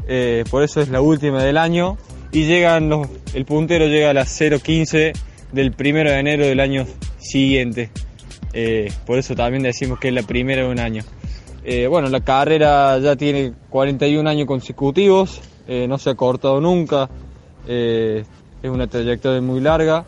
eh, 0.08 0.44
por 0.50 0.64
eso 0.64 0.82
es 0.82 0.90
la 0.90 1.02
última 1.02 1.44
del 1.44 1.58
año, 1.58 1.98
y 2.32 2.46
llegan 2.46 2.90
los, 2.90 3.08
el 3.34 3.46
puntero 3.46 3.88
llega 3.88 4.10
a 4.10 4.14
las 4.14 4.40
0.15 4.40 5.14
del 5.52 5.76
1 5.78 5.94
de 6.10 6.20
enero 6.20 6.46
del 6.46 6.60
año 6.60 6.86
siguiente. 7.20 7.92
Eh, 8.54 8.92
por 9.06 9.18
eso 9.18 9.36
también 9.36 9.64
decimos 9.64 10.00
que 10.00 10.10
es 10.10 10.14
la 10.14 10.24
primera 10.24 10.64
de 10.64 10.70
un 10.70 10.80
año. 10.80 11.04
Eh, 11.64 11.88
bueno, 11.88 12.10
la 12.10 12.22
carrera 12.22 12.98
ya 13.00 13.16
tiene 13.16 13.54
41 13.70 14.28
años 14.30 14.48
consecutivos, 14.48 15.42
eh, 15.68 15.88
no 15.88 15.98
se 15.98 16.10
ha 16.10 16.16
cortado 16.16 16.60
nunca, 16.60 17.10
es 17.68 18.26
una 18.64 18.88
trayectoria 18.88 19.42
muy 19.42 19.60
larga. 19.60 20.06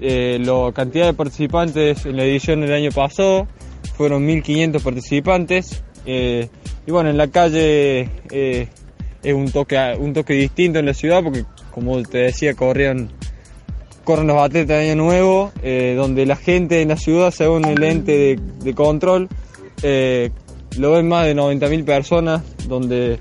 La 0.00 0.72
cantidad 0.72 1.06
de 1.06 1.14
participantes 1.14 2.06
en 2.06 2.16
la 2.16 2.24
edición 2.24 2.60
del 2.60 2.72
año 2.72 2.90
pasado 2.90 3.48
fueron 3.96 4.26
1.500 4.26 4.82
participantes. 4.82 5.82
y 6.06 6.90
bueno, 6.90 7.10
en 7.10 7.16
la 7.16 7.28
calle 7.28 8.08
es 8.30 9.34
un 9.34 9.50
toque, 9.50 9.96
un 9.98 10.12
toque 10.12 10.34
distinto 10.34 10.78
en 10.78 10.86
la 10.86 10.94
ciudad 10.94 11.22
porque, 11.24 11.44
como 11.72 12.00
te 12.02 12.18
decía, 12.18 12.54
corrían 12.54 13.10
corren 14.10 14.26
los 14.26 14.38
atletas 14.38 14.68
de 14.78 14.90
Año 14.90 15.02
Nuevo, 15.04 15.52
eh, 15.62 15.94
donde 15.96 16.26
la 16.26 16.34
gente 16.34 16.82
en 16.82 16.88
la 16.88 16.96
ciudad, 16.96 17.30
según 17.30 17.64
el 17.64 17.80
ente 17.84 18.10
de, 18.18 18.40
de 18.64 18.74
control, 18.74 19.28
eh, 19.84 20.30
lo 20.78 20.92
ven 20.92 21.06
más 21.06 21.26
de 21.26 21.36
90.000 21.36 21.84
personas, 21.84 22.42
donde 22.66 23.20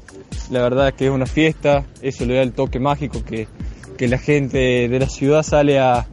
la 0.49 0.61
verdad 0.63 0.87
es 0.87 0.93
que 0.95 1.05
es 1.05 1.11
una 1.11 1.27
fiesta, 1.27 1.85
eso 2.01 2.25
le 2.25 2.33
da 2.35 2.41
el 2.41 2.53
toque 2.53 2.79
mágico 2.79 3.23
que, 3.23 3.47
que 3.99 4.07
la 4.07 4.17
gente 4.17 4.89
de 4.89 4.99
la 4.99 5.07
ciudad 5.07 5.43
sale 5.43 5.77
a, 5.79 6.07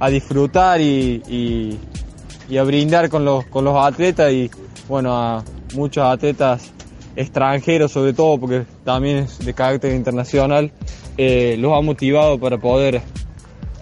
a 0.00 0.08
disfrutar 0.10 0.80
y, 0.80 1.22
y- 1.28 2.56
a 2.56 2.62
brindar 2.62 3.10
con 3.10 3.26
los, 3.26 3.44
con 3.44 3.62
los 3.66 3.76
atletas 3.76 4.32
y 4.32 4.50
bueno, 4.88 5.14
a 5.14 5.44
muchos 5.74 6.02
atletas 6.02 6.72
extranjeros 7.14 7.92
sobre 7.92 8.14
todo, 8.14 8.38
porque 8.40 8.62
también 8.84 9.18
es 9.18 9.38
de 9.44 9.52
carácter 9.52 9.92
internacional, 9.94 10.72
eh, 11.18 11.56
los 11.58 11.76
ha 11.76 11.82
motivado 11.82 12.38
para 12.38 12.56
poder 12.56 13.02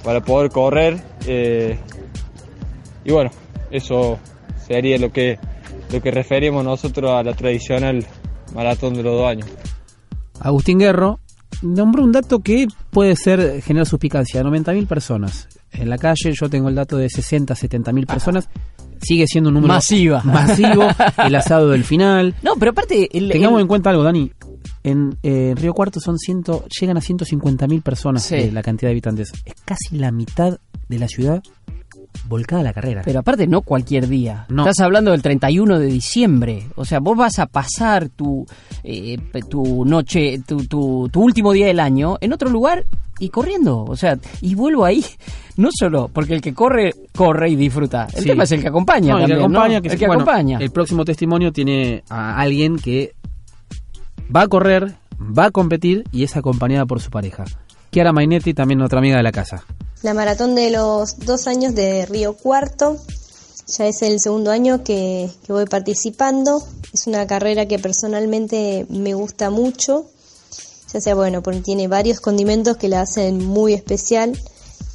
para 0.06 0.22
poder 0.22 0.50
correr 0.50 1.02
eh, 1.26 1.76
y 3.04 3.10
bueno 3.12 3.30
eso 3.70 4.18
sería 4.66 4.96
lo 4.98 5.12
que 5.12 5.38
lo 5.92 6.00
que 6.00 6.10
referimos 6.10 6.64
nosotros 6.64 7.10
a 7.10 7.22
la 7.22 7.34
tradicional 7.34 8.06
maratón 8.54 8.94
de 8.94 9.02
los 9.02 9.18
dos 9.18 9.28
años 9.28 9.48
Agustín 10.40 10.78
Guerro 10.78 11.18
nombró 11.62 12.04
un 12.04 12.12
dato 12.12 12.38
que 12.40 12.66
puede 12.90 13.16
ser 13.16 13.62
generar 13.62 13.86
suspicacia, 13.86 14.42
90.000 14.42 14.86
personas. 14.86 15.48
en 15.72 15.88
la 15.88 15.96
calle. 15.96 16.32
Yo 16.38 16.48
tengo 16.50 16.68
el 16.68 16.74
dato 16.74 16.98
de 16.98 17.08
60, 17.08 17.54
70 17.54 17.92
mil 17.92 18.06
personas. 18.06 18.48
Sigue 19.00 19.26
siendo 19.26 19.48
un 19.48 19.54
número 19.54 19.72
Masiva. 19.74 20.22
masivo. 20.22 20.84
el 21.26 21.34
asado 21.34 21.70
del 21.70 21.84
final. 21.84 22.34
No, 22.42 22.54
pero 22.56 22.72
aparte. 22.72 23.08
el- 23.16 23.30
Tengamos 23.30 23.58
el- 23.58 23.62
en 23.62 23.68
cuenta 23.68 23.88
algo, 23.90 24.02
Dani. 24.02 24.30
En 24.82 25.16
eh, 25.22 25.54
Río 25.56 25.74
Cuarto 25.74 26.00
son 26.00 26.18
ciento, 26.18 26.64
llegan 26.80 26.96
a 26.96 27.00
150 27.00 27.66
mil 27.66 27.82
personas 27.82 28.22
Sí. 28.24 28.34
eh, 28.36 28.50
la 28.52 28.62
cantidad 28.62 28.88
de 28.88 28.92
habitantes. 28.92 29.32
Es 29.44 29.54
casi 29.64 29.96
la 29.98 30.10
mitad 30.12 30.58
de 30.88 30.98
la 30.98 31.08
ciudad 31.08 31.42
volcada 32.28 32.60
a 32.60 32.64
la 32.64 32.72
carrera. 32.72 33.02
Pero 33.04 33.20
aparte 33.20 33.46
no 33.46 33.62
cualquier 33.62 34.08
día. 34.08 34.46
No. 34.48 34.62
Estás 34.68 34.84
hablando 34.84 35.10
del 35.10 35.22
31 35.22 35.78
de 35.78 35.86
diciembre. 35.86 36.66
O 36.76 36.84
sea, 36.84 36.98
vos 37.00 37.16
vas 37.16 37.38
a 37.38 37.46
pasar 37.46 38.08
tu, 38.08 38.46
eh, 38.84 39.18
tu 39.48 39.84
noche, 39.84 40.40
tu, 40.46 40.64
tu, 40.66 41.08
tu 41.10 41.20
último 41.22 41.52
día 41.52 41.66
del 41.66 41.80
año 41.80 42.16
en 42.20 42.32
otro 42.32 42.48
lugar 42.48 42.84
y 43.18 43.28
corriendo. 43.28 43.84
O 43.84 43.96
sea, 43.96 44.18
y 44.40 44.54
vuelvo 44.54 44.84
ahí. 44.84 45.04
No 45.56 45.70
solo 45.72 46.10
porque 46.12 46.34
el 46.34 46.42
que 46.42 46.52
corre, 46.52 46.92
corre 47.14 47.48
y 47.48 47.56
disfruta. 47.56 48.06
El 48.14 48.24
Sí. 48.24 48.28
tema 48.28 48.44
es 48.44 48.52
el 48.52 48.60
que 48.60 48.68
acompaña 48.68 49.14
No, 49.14 49.20
el 49.20 49.26
que 49.26 49.32
acompaña, 49.32 49.80
que 49.80 49.88
el 49.88 49.92
sí, 49.94 49.98
que 50.00 50.06
bueno, 50.06 50.20
acompaña. 50.22 50.58
El 50.58 50.70
próximo 50.70 51.02
testimonio 51.02 51.50
tiene 51.50 52.04
a 52.10 52.38
alguien 52.38 52.76
que 52.76 53.14
va 54.34 54.42
a 54.42 54.48
correr, 54.48 54.96
va 55.20 55.46
a 55.46 55.50
competir 55.50 56.04
y 56.12 56.24
es 56.24 56.36
acompañada 56.36 56.86
por 56.86 57.00
su 57.00 57.10
pareja. 57.10 57.44
Kiara 57.90 58.12
Mainetti, 58.12 58.54
también 58.54 58.82
otra 58.82 58.98
amiga 58.98 59.16
de 59.16 59.22
la 59.22 59.32
casa. 59.32 59.64
La 60.02 60.14
maratón 60.14 60.54
de 60.54 60.70
los 60.70 61.18
dos 61.20 61.46
años 61.46 61.74
de 61.74 62.06
Río 62.06 62.34
Cuarto. 62.34 62.96
Ya 63.68 63.86
es 63.86 64.02
el 64.02 64.20
segundo 64.20 64.50
año 64.50 64.84
que, 64.84 65.28
que 65.44 65.52
voy 65.52 65.64
participando. 65.66 66.62
Es 66.92 67.06
una 67.06 67.26
carrera 67.26 67.66
que 67.66 67.78
personalmente 67.78 68.86
me 68.90 69.14
gusta 69.14 69.50
mucho. 69.50 70.06
Ya 70.92 71.00
sea, 71.00 71.14
bueno, 71.14 71.42
porque 71.42 71.60
tiene 71.60 71.88
varios 71.88 72.20
condimentos 72.20 72.76
que 72.76 72.88
la 72.88 73.00
hacen 73.00 73.44
muy 73.44 73.72
especial. 73.72 74.38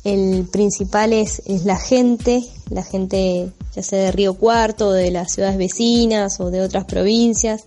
El 0.03 0.47
principal 0.51 1.13
es, 1.13 1.41
es 1.45 1.65
la 1.65 1.77
gente, 1.77 2.43
la 2.69 2.83
gente 2.83 3.51
ya 3.75 3.83
sea 3.83 3.99
de 3.99 4.11
Río 4.11 4.35
Cuarto, 4.35 4.91
de 4.91 5.11
las 5.11 5.33
ciudades 5.33 5.57
vecinas 5.57 6.39
o 6.39 6.49
de 6.49 6.61
otras 6.61 6.85
provincias 6.85 7.65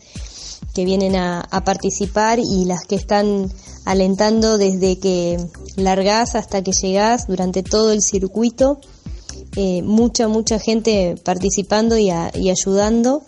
que 0.72 0.84
vienen 0.84 1.16
a, 1.16 1.48
participar 1.64 2.38
y 2.38 2.64
las 2.64 2.84
que 2.86 2.96
están 2.96 3.50
alentando 3.84 4.58
desde 4.58 4.98
que 4.98 5.38
largás 5.76 6.34
hasta 6.34 6.62
que 6.62 6.72
llegás 6.72 7.26
durante 7.26 7.62
todo 7.62 7.92
el 7.92 8.00
circuito. 8.02 8.80
Eh, 9.56 9.82
mucha, 9.82 10.26
mucha 10.26 10.58
gente 10.58 11.14
participando 11.22 11.96
y, 11.96 12.10
a- 12.10 12.32
y 12.34 12.50
ayudando 12.50 13.22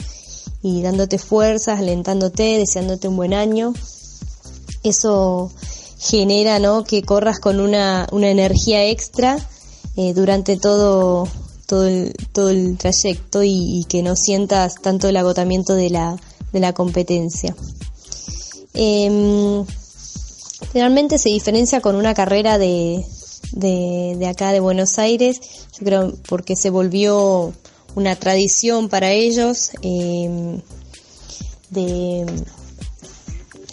y 0.63 0.83
dándote 0.83 1.19
fuerzas, 1.19 1.79
alentándote, 1.79 2.59
deseándote 2.59 3.07
un 3.09 3.17
buen 3.17 3.33
año. 3.35 3.73
Eso 4.83 5.51
genera 5.99 6.59
¿no? 6.59 6.85
que 6.85 7.03
corras 7.03 7.39
con 7.41 7.61
una, 7.61 8.07
una 8.13 8.29
energía 8.31 8.85
extra 8.87 9.39
eh, 9.97 10.13
durante 10.15 10.57
todo, 10.57 11.29
todo, 11.67 11.87
el, 11.87 12.13
todo 12.33 12.51
el 12.51 12.77
trayecto 12.77 13.43
y 13.43 13.85
que 13.89 14.03
no 14.03 14.15
sientas 14.17 14.75
tanto 14.83 15.09
el 15.09 15.17
agotamiento 15.17 15.75
de 15.75 15.91
la, 15.91 16.17
de 16.57 16.61
la 16.61 16.73
competencia. 16.73 17.55
Em, 18.73 19.65
Realmente 20.73 21.19
se 21.19 21.29
diferencia 21.29 21.81
con 21.81 21.97
una 21.97 22.15
carrera 22.15 22.59
de, 22.59 23.05
de, 23.53 24.27
acá 24.27 24.53
de 24.53 24.61
Buenos 24.61 24.99
Aires, 24.99 25.41
yo 25.79 25.85
creo 25.85 26.15
porque 26.29 26.57
se 26.57 26.71
volvió 26.71 27.53
una 27.95 28.17
tradición 28.17 28.89
para 28.89 29.13
ellos, 29.13 29.71
eh, 29.83 30.61
de 31.71 32.27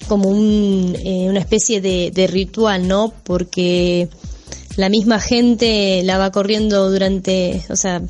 como 0.07 0.29
un, 0.29 0.95
eh, 1.03 1.27
una 1.29 1.39
especie 1.39 1.79
de, 1.79 2.11
de 2.13 2.27
ritual, 2.27 2.87
¿no? 2.87 3.13
Porque 3.23 4.09
la 4.75 4.89
misma 4.89 5.19
gente 5.19 6.03
la 6.03 6.17
va 6.17 6.31
corriendo 6.31 6.91
durante, 6.91 7.65
o 7.69 7.75
sea, 7.75 8.01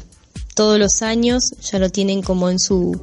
todos 0.56 0.80
los 0.80 1.02
años, 1.02 1.52
ya 1.62 1.80
lo 1.80 1.90
tienen 1.90 2.22
como 2.22 2.50
en 2.50 2.60
su, 2.60 3.00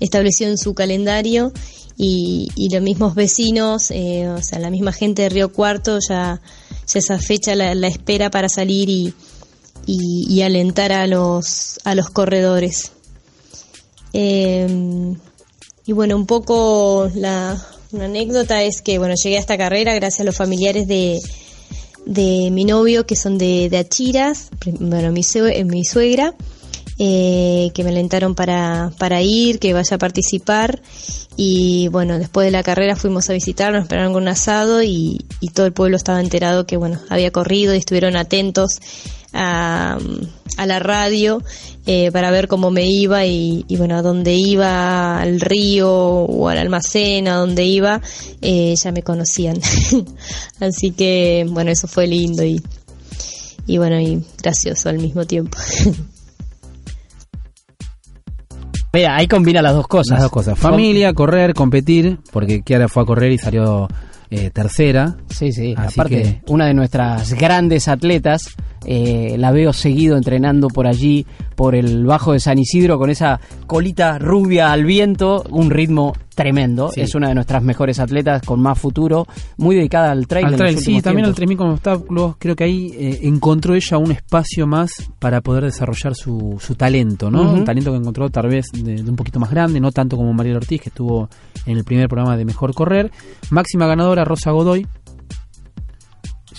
establecido 0.00 0.50
en 0.50 0.58
su 0.58 0.74
calendario 0.74 1.52
y, 1.96 2.48
los 2.72 2.82
mismos 2.82 3.14
vecinos, 3.14 3.90
eh, 3.90 4.28
o 4.28 4.42
sea, 4.42 4.58
la 4.58 4.70
misma 4.70 4.92
gente 4.92 5.22
de 5.22 5.28
Río 5.28 5.52
Cuarto 5.52 5.98
ya, 6.08 6.40
ya 6.86 6.98
esa 6.98 7.18
fecha 7.18 7.54
la, 7.54 7.86
espera 7.86 8.30
para 8.30 8.48
salir 8.48 8.88
y, 9.86 10.42
alentar 10.42 10.92
a 10.92 11.06
los, 11.06 11.78
a 11.84 11.94
los 11.94 12.10
corredores. 12.10 12.92
Eh, 14.12 15.14
y 15.86 15.92
bueno, 15.92 16.16
un 16.16 16.26
poco 16.26 17.10
la 17.14 17.64
una 17.94 18.06
anécdota 18.06 18.62
es 18.62 18.82
que 18.82 18.98
bueno, 18.98 19.14
llegué 19.22 19.36
a 19.36 19.40
esta 19.40 19.56
carrera 19.56 19.94
gracias 19.94 20.20
a 20.20 20.24
los 20.24 20.36
familiares 20.36 20.88
de, 20.88 21.20
de 22.06 22.50
mi 22.50 22.64
novio 22.64 23.06
que 23.06 23.16
son 23.16 23.38
de, 23.38 23.70
Achiras, 23.78 24.50
bueno, 24.80 25.12
mi, 25.12 25.22
eh, 25.34 25.64
mi 25.64 25.84
suegra, 25.84 26.34
eh, 26.98 27.70
que 27.74 27.84
me 27.84 27.90
alentaron 27.90 28.34
para, 28.34 28.92
para 28.98 29.22
ir, 29.22 29.58
que 29.58 29.72
vaya 29.72 29.96
a 29.96 29.98
participar. 29.98 30.80
Y 31.36 31.88
bueno, 31.88 32.18
después 32.18 32.44
de 32.46 32.52
la 32.52 32.62
carrera 32.62 32.94
fuimos 32.94 33.28
a 33.28 33.32
visitar, 33.32 33.72
nos 33.72 33.82
esperaron 33.82 34.12
con 34.12 34.22
un 34.22 34.28
asado 34.28 34.82
y, 34.82 35.24
y 35.40 35.48
todo 35.48 35.66
el 35.66 35.72
pueblo 35.72 35.96
estaba 35.96 36.20
enterado 36.20 36.66
que 36.66 36.76
bueno, 36.76 37.00
había 37.08 37.32
corrido 37.32 37.74
y 37.74 37.78
estuvieron 37.78 38.16
atentos 38.16 38.78
a, 39.32 39.98
a 40.56 40.66
la 40.66 40.78
radio 40.78 41.42
eh, 41.86 42.10
para 42.12 42.30
ver 42.30 42.48
cómo 42.48 42.70
me 42.70 42.86
iba 42.86 43.26
y, 43.26 43.64
y, 43.68 43.76
bueno, 43.76 43.96
a 43.96 44.02
dónde 44.02 44.32
iba, 44.34 45.20
al 45.20 45.40
río 45.40 45.90
o 45.92 46.48
al 46.48 46.58
almacén, 46.58 47.28
a 47.28 47.34
dónde 47.34 47.64
iba, 47.64 48.00
eh, 48.40 48.74
ya 48.76 48.92
me 48.92 49.02
conocían. 49.02 49.60
Así 50.60 50.92
que 50.92 51.46
bueno, 51.48 51.70
eso 51.72 51.88
fue 51.88 52.06
lindo 52.06 52.44
y, 52.44 52.62
y 53.66 53.78
bueno, 53.78 54.00
y 54.00 54.24
gracioso 54.40 54.88
al 54.88 54.98
mismo 54.98 55.26
tiempo. 55.26 55.58
Mira, 58.94 59.16
ahí 59.16 59.26
combina 59.26 59.60
las 59.60 59.74
dos 59.74 59.88
cosas. 59.88 60.12
Las 60.12 60.22
dos 60.22 60.30
cosas. 60.30 60.56
Familia, 60.56 61.12
correr, 61.14 61.52
competir, 61.52 62.18
porque 62.30 62.62
Kiara 62.62 62.86
fue 62.86 63.02
a 63.02 63.06
correr 63.06 63.32
y 63.32 63.38
salió 63.38 63.88
eh, 64.30 64.50
tercera. 64.50 65.16
Sí, 65.28 65.50
sí. 65.52 65.74
Así 65.76 65.98
Aparte, 65.98 66.42
una 66.46 66.66
de 66.66 66.74
nuestras 66.74 67.34
grandes 67.34 67.88
atletas, 67.88 68.54
eh, 68.86 69.34
la 69.36 69.50
veo 69.50 69.72
seguido 69.72 70.16
entrenando 70.16 70.68
por 70.68 70.86
allí, 70.86 71.26
por 71.56 71.74
el 71.74 72.04
Bajo 72.04 72.34
de 72.34 72.38
San 72.38 72.56
Isidro, 72.60 72.96
con 72.96 73.10
esa 73.10 73.40
colita 73.66 74.20
rubia 74.20 74.70
al 74.70 74.84
viento, 74.84 75.44
un 75.50 75.70
ritmo 75.70 76.12
tremendo. 76.34 76.90
Sí. 76.92 77.00
Es 77.00 77.14
una 77.14 77.28
de 77.28 77.34
nuestras 77.34 77.62
mejores 77.62 78.00
atletas 78.00 78.42
con 78.42 78.60
más 78.60 78.78
futuro, 78.78 79.26
muy 79.56 79.76
dedicada 79.76 80.10
al 80.10 80.26
trail. 80.26 80.46
Al 80.46 80.56
trail, 80.56 80.78
sí, 80.78 81.00
también 81.00 81.26
al 81.26 81.34
tiempos. 81.34 81.36
3000 81.36 81.56
con 81.58 81.70
obstáculos. 81.70 82.36
Creo 82.38 82.56
que 82.56 82.64
ahí 82.64 82.92
eh, 82.94 83.20
encontró 83.22 83.74
ella 83.74 83.98
un 83.98 84.12
espacio 84.12 84.66
más 84.66 84.90
para 85.18 85.40
poder 85.40 85.64
desarrollar 85.64 86.14
su, 86.14 86.56
su 86.60 86.74
talento, 86.74 87.30
¿no? 87.30 87.52
Un 87.52 87.64
talento 87.64 87.92
que 87.92 87.98
encontró 87.98 88.30
tal 88.30 88.48
vez 88.48 88.66
de, 88.72 89.02
de 89.02 89.10
un 89.10 89.16
poquito 89.16 89.38
más 89.40 89.50
grande, 89.50 89.80
no 89.80 89.92
tanto 89.92 90.16
como 90.16 90.32
Mariela 90.32 90.58
Ortiz, 90.58 90.80
que 90.80 90.88
estuvo 90.88 91.28
en 91.66 91.76
el 91.76 91.84
primer 91.84 92.08
programa 92.08 92.36
de 92.36 92.44
Mejor 92.44 92.74
Correr. 92.74 93.10
Máxima 93.50 93.86
ganadora, 93.86 94.24
Rosa 94.24 94.50
Godoy. 94.50 94.86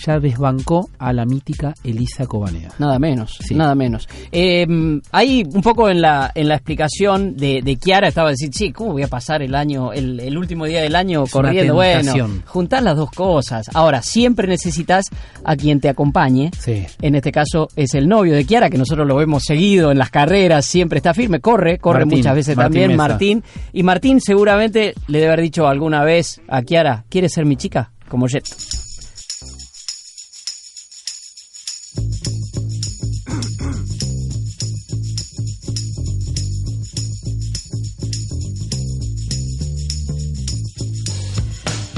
Ya 0.05 0.19
desbancó 0.19 0.89
a 0.99 1.13
la 1.13 1.25
mítica 1.25 1.73
Elisa 1.83 2.25
Cobanea. 2.25 2.69
Nada 2.79 2.99
menos, 2.99 3.37
Sí. 3.39 3.55
nada 3.55 3.75
menos. 3.75 4.07
Eh, 4.31 4.65
ahí 5.11 5.43
un 5.53 5.61
poco 5.61 5.89
en 5.89 6.01
la, 6.01 6.31
en 6.35 6.47
la 6.49 6.55
explicación 6.55 7.35
de, 7.37 7.61
de 7.63 7.75
Kiara 7.77 8.07
estaba 8.07 8.31
diciendo, 8.31 8.57
sí, 8.57 8.71
¿cómo 8.71 8.91
voy 8.93 9.03
a 9.03 9.07
pasar 9.07 9.41
el 9.41 9.55
año, 9.55 9.93
el, 9.93 10.19
el 10.19 10.37
último 10.37 10.65
día 10.65 10.81
del 10.81 10.95
año 10.95 11.23
Es 11.23 11.31
corriendo? 11.31 11.75
Bueno, 11.75 12.13
juntar 12.45 12.83
las 12.83 12.97
dos 12.97 13.11
cosas. 13.11 13.67
Ahora, 13.73 14.01
siempre 14.01 14.47
necesitas 14.47 15.05
a 15.43 15.55
quien 15.55 15.79
te 15.79 15.89
acompañe. 15.89 16.51
Sí. 16.59 16.85
En 17.01 17.15
este 17.15 17.31
caso 17.31 17.67
es 17.75 17.93
el 17.93 18.07
novio 18.07 18.33
de 18.35 18.45
Kiara, 18.45 18.69
que 18.69 18.77
nosotros 18.77 19.07
lo 19.07 19.15
vemos 19.15 19.43
seguido 19.43 19.91
en 19.91 19.97
las 19.97 20.09
carreras, 20.09 20.65
siempre 20.65 20.97
está 20.97 21.13
firme, 21.13 21.39
corre, 21.39 21.77
corre 21.77 21.99
Martín, 22.05 22.17
muchas 22.19 22.35
veces 22.35 22.55
Martín 22.57 22.73
también, 22.73 22.91
Mesa. 22.91 22.97
Martín. 23.09 23.43
Y 23.73 23.83
Martín 23.83 24.19
seguramente 24.21 24.93
le 25.07 25.19
debe 25.19 25.31
haber 25.33 25.41
dicho 25.41 25.67
alguna 25.67 26.03
vez 26.03 26.41
a 26.47 26.61
Kiara, 26.61 27.05
¿quieres 27.09 27.33
ser 27.33 27.45
mi 27.45 27.55
chica? 27.55 27.91
Como 28.09 28.27
Jet. 28.27 28.45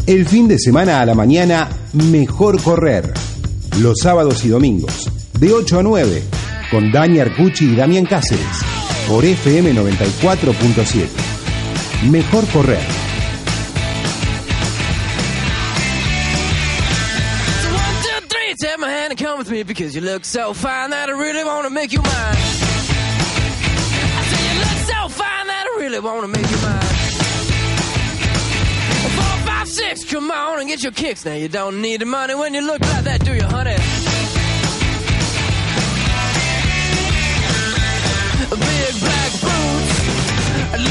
El 0.08 0.26
fin 0.26 0.48
de 0.48 0.58
semana 0.58 1.02
a 1.02 1.06
la 1.06 1.16
mañana, 1.16 1.68
mejor 1.92 2.64
correr. 2.64 3.14
Los 3.82 4.00
sábados 4.00 4.46
y 4.46 4.48
domingos, 4.48 5.12
de 5.38 5.52
8 5.52 5.80
a 5.80 5.84
9, 5.84 6.24
con 6.72 6.94
Dani 6.94 7.20
Arcucci 7.20 7.66
y 7.66 7.76
Damián 7.76 8.06
Cáceres, 8.06 8.46
por 9.06 9.26
FM 9.26 9.74
94.7. 9.74 11.08
Mejor 12.10 12.48
correr. 12.48 13.07
With 19.50 19.58
me 19.58 19.64
because 19.64 19.96
you 19.96 20.02
look 20.02 20.26
so 20.26 20.54
fine 20.54 20.90
that 20.90 21.10
I 21.10 21.12
really 21.12 21.44
want 21.44 21.66
to 21.66 21.70
make 21.70 21.94
you 21.94 22.02
mine. 22.02 22.38
I 24.18 24.24
say 24.30 24.42
you 24.48 24.60
look 24.60 24.80
so 24.92 25.10
fine 25.10 25.48
that 25.48 25.66
I 25.68 25.80
really 25.80 26.00
want 26.00 26.22
to 26.22 26.28
make 26.28 26.50
you 26.50 26.58
mine. 26.68 26.82
Four, 29.16 29.38
five, 29.48 29.68
six, 29.68 30.04
come 30.04 30.32
on 30.32 30.60
and 30.60 30.68
get 30.68 30.84
your 30.84 30.92
kicks. 30.92 31.24
Now 31.26 31.36
you 31.36 31.48
don't 31.48 31.82
need 31.82 32.02
the 32.02 32.06
money 32.06 32.36
when 32.36 32.54
you 32.54 32.62
look 32.62 32.82
like 32.82 33.04
that, 33.06 33.24
do 33.24 33.34
you, 33.34 33.44
honey? 33.44 33.78
big 38.50 38.94
black 39.00 39.32
boots, 39.46 39.94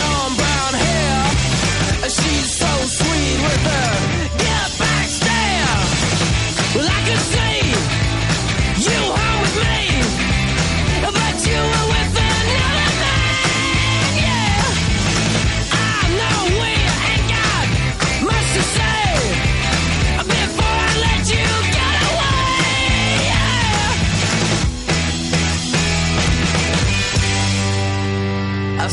long 0.01 0.31
brown 0.41 0.75
hair. 0.85 1.31
She's 2.09 2.51
so 2.53 2.73
sweet 2.87 3.39
with 3.43 3.63
her 3.73 3.96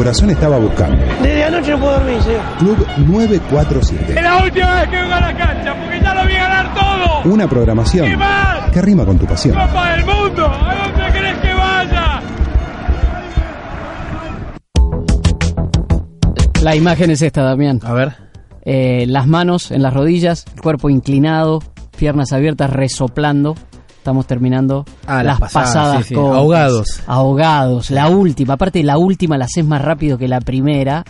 Corazón 0.00 0.30
estaba 0.30 0.56
buscando. 0.56 0.96
Desde 1.22 1.44
anoche 1.44 1.72
no 1.72 1.78
puedo 1.80 1.92
dormir, 1.92 2.22
señor. 2.22 2.40
Club 2.58 2.86
947. 3.06 4.14
Es 4.16 4.22
la 4.22 4.42
última 4.42 4.74
vez 4.80 4.88
que 4.88 4.96
vengo 4.96 5.12
a 5.12 5.20
la 5.20 5.36
cancha, 5.36 5.74
porque 5.78 6.00
ya 6.00 6.14
lo 6.14 6.26
vi 6.26 6.32
ganar 6.32 6.74
todo. 6.74 7.34
Una 7.34 7.46
programación 7.46 8.06
¿Qué 8.08 8.16
más? 8.16 8.70
que 8.70 8.80
rima 8.80 9.04
con 9.04 9.18
tu 9.18 9.26
pasión. 9.26 9.54
Copa 9.58 9.90
del 9.92 10.06
Mundo, 10.06 10.46
¿a 10.46 10.74
dónde 10.74 11.12
querés 11.12 11.36
que 11.40 11.52
vaya? 11.52 12.22
La 16.62 16.74
imagen 16.74 17.10
es 17.10 17.20
esta, 17.20 17.42
Damián. 17.42 17.80
A 17.84 17.92
ver. 17.92 18.14
Eh, 18.62 19.04
las 19.06 19.26
manos 19.26 19.70
en 19.70 19.82
las 19.82 19.92
rodillas, 19.92 20.46
el 20.54 20.62
cuerpo 20.62 20.88
inclinado, 20.88 21.62
piernas 21.98 22.32
abiertas, 22.32 22.70
resoplando. 22.70 23.54
Estamos 24.00 24.26
terminando 24.26 24.86
Ah, 25.06 25.16
las 25.22 25.38
las 25.38 25.40
pasadas, 25.40 25.68
pasadas 25.68 25.96
sí, 25.98 26.08
sí. 26.08 26.14
con- 26.14 26.34
Ahogados. 26.34 27.02
Ahogados. 27.06 27.90
La 27.90 28.08
última, 28.08 28.54
aparte 28.54 28.82
la 28.82 28.96
última 28.96 29.36
la 29.36 29.44
haces 29.44 29.64
más 29.66 29.82
rápido 29.82 30.16
que 30.16 30.26
la 30.26 30.40
primera 30.40 31.04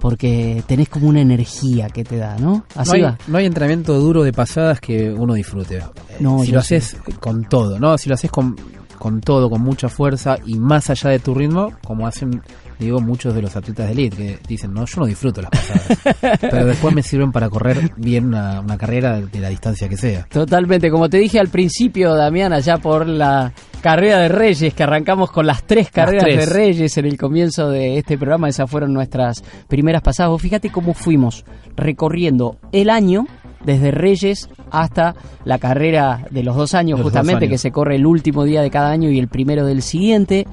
porque 0.00 0.62
tenés 0.68 0.88
como 0.88 1.08
una 1.08 1.20
energía 1.20 1.88
que 1.88 2.04
te 2.04 2.16
da, 2.16 2.36
¿no? 2.38 2.64
Así 2.76 2.90
no, 2.90 2.94
hay, 2.96 3.02
va. 3.02 3.18
no 3.26 3.38
hay 3.38 3.46
entrenamiento 3.46 3.94
duro 3.98 4.22
de 4.22 4.32
pasadas 4.32 4.80
que 4.80 5.10
uno 5.10 5.34
disfrute. 5.34 5.82
No, 6.20 6.44
si 6.44 6.52
lo 6.52 6.60
haces 6.60 6.96
con 7.18 7.44
todo, 7.44 7.80
¿no? 7.80 7.98
Si 7.98 8.08
lo 8.08 8.14
haces 8.14 8.30
con, 8.30 8.54
con 8.98 9.20
todo, 9.20 9.50
con 9.50 9.60
mucha 9.60 9.88
fuerza 9.88 10.36
y 10.46 10.54
más 10.60 10.88
allá 10.90 11.10
de 11.10 11.18
tu 11.18 11.34
ritmo, 11.34 11.72
como 11.84 12.06
hacen, 12.06 12.40
digo, 12.78 13.00
muchos 13.00 13.34
de 13.34 13.42
los 13.42 13.54
atletas 13.56 13.86
de 13.86 13.92
elite 13.92 14.16
que 14.16 14.38
dicen, 14.46 14.72
no, 14.72 14.84
yo 14.84 15.00
no 15.00 15.06
disfruto 15.06 15.42
las 15.42 15.50
pasadas. 15.50 16.38
pero 16.40 16.66
después 16.66 16.94
me 16.94 17.02
sirven 17.02 17.32
para 17.32 17.48
correr 17.48 17.92
bien 17.96 18.26
una, 18.26 18.60
una 18.60 18.76
carrera 18.76 19.20
de 19.20 19.40
la 19.40 19.48
distancia 19.48 19.88
que 19.88 19.96
sea. 19.96 20.26
Totalmente, 20.30 20.90
como 20.90 21.08
te 21.08 21.18
dije 21.18 21.38
al 21.38 21.48
principio, 21.48 22.14
Damián, 22.14 22.52
allá 22.52 22.78
por 22.78 23.06
la 23.06 23.52
carrera 23.80 24.18
de 24.18 24.28
Reyes, 24.28 24.74
que 24.74 24.82
arrancamos 24.82 25.30
con 25.30 25.46
las 25.46 25.64
tres 25.64 25.90
carreras 25.90 26.24
tres. 26.24 26.46
de 26.48 26.54
Reyes 26.54 26.96
en 26.98 27.06
el 27.06 27.16
comienzo 27.16 27.70
de 27.70 27.98
este 27.98 28.18
programa, 28.18 28.48
esas 28.48 28.70
fueron 28.70 28.92
nuestras 28.92 29.42
primeras 29.68 30.02
pasadas. 30.02 30.40
Fíjate 30.40 30.70
cómo 30.70 30.94
fuimos 30.94 31.44
recorriendo 31.76 32.58
el 32.72 32.90
año 32.90 33.26
desde 33.64 33.90
Reyes 33.90 34.48
hasta 34.70 35.14
la 35.44 35.58
carrera 35.58 36.24
de 36.30 36.42
los 36.42 36.56
dos 36.56 36.74
años, 36.74 36.98
los 36.98 37.04
justamente, 37.06 37.32
dos 37.34 37.42
años. 37.42 37.50
que 37.50 37.58
se 37.58 37.70
corre 37.72 37.96
el 37.96 38.06
último 38.06 38.44
día 38.44 38.62
de 38.62 38.70
cada 38.70 38.90
año 38.90 39.10
y 39.10 39.18
el 39.18 39.28
primero 39.28 39.66
del 39.66 39.82
siguiente, 39.82 40.46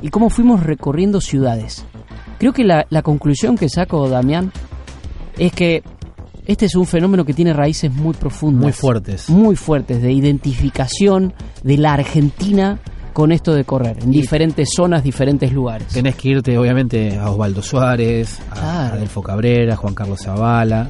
y 0.00 0.08
cómo 0.10 0.30
fuimos 0.30 0.62
recorriendo 0.62 1.20
ciudades. 1.20 1.84
Creo 2.38 2.52
que 2.52 2.64
la, 2.64 2.86
la 2.90 3.02
conclusión 3.02 3.56
que 3.56 3.68
saco, 3.68 4.08
Damián, 4.08 4.52
es 5.38 5.52
que 5.52 5.82
este 6.46 6.66
es 6.66 6.74
un 6.74 6.86
fenómeno 6.86 7.24
que 7.24 7.34
tiene 7.34 7.52
raíces 7.52 7.92
muy 7.92 8.14
profundas. 8.14 8.62
Muy 8.62 8.72
fuertes. 8.72 9.30
Muy 9.30 9.54
fuertes, 9.56 10.02
de 10.02 10.12
identificación 10.12 11.32
de 11.62 11.78
la 11.78 11.92
Argentina 11.94 12.78
con 13.12 13.30
esto 13.30 13.54
de 13.54 13.64
correr, 13.64 13.98
en 14.02 14.12
Y- 14.12 14.20
diferentes 14.22 14.70
zonas, 14.74 15.04
diferentes 15.04 15.52
lugares. 15.52 15.88
Tenés 15.88 16.16
que 16.16 16.30
irte, 16.30 16.56
obviamente, 16.58 17.16
a 17.18 17.30
Osvaldo 17.30 17.60
Suárez, 17.62 18.40
a 18.50 18.54
Claro. 18.54 18.94
Adelfo 18.94 19.22
Cabrera, 19.22 19.74
a 19.74 19.76
Juan 19.76 19.94
Carlos 19.94 20.20
Zavala. 20.22 20.88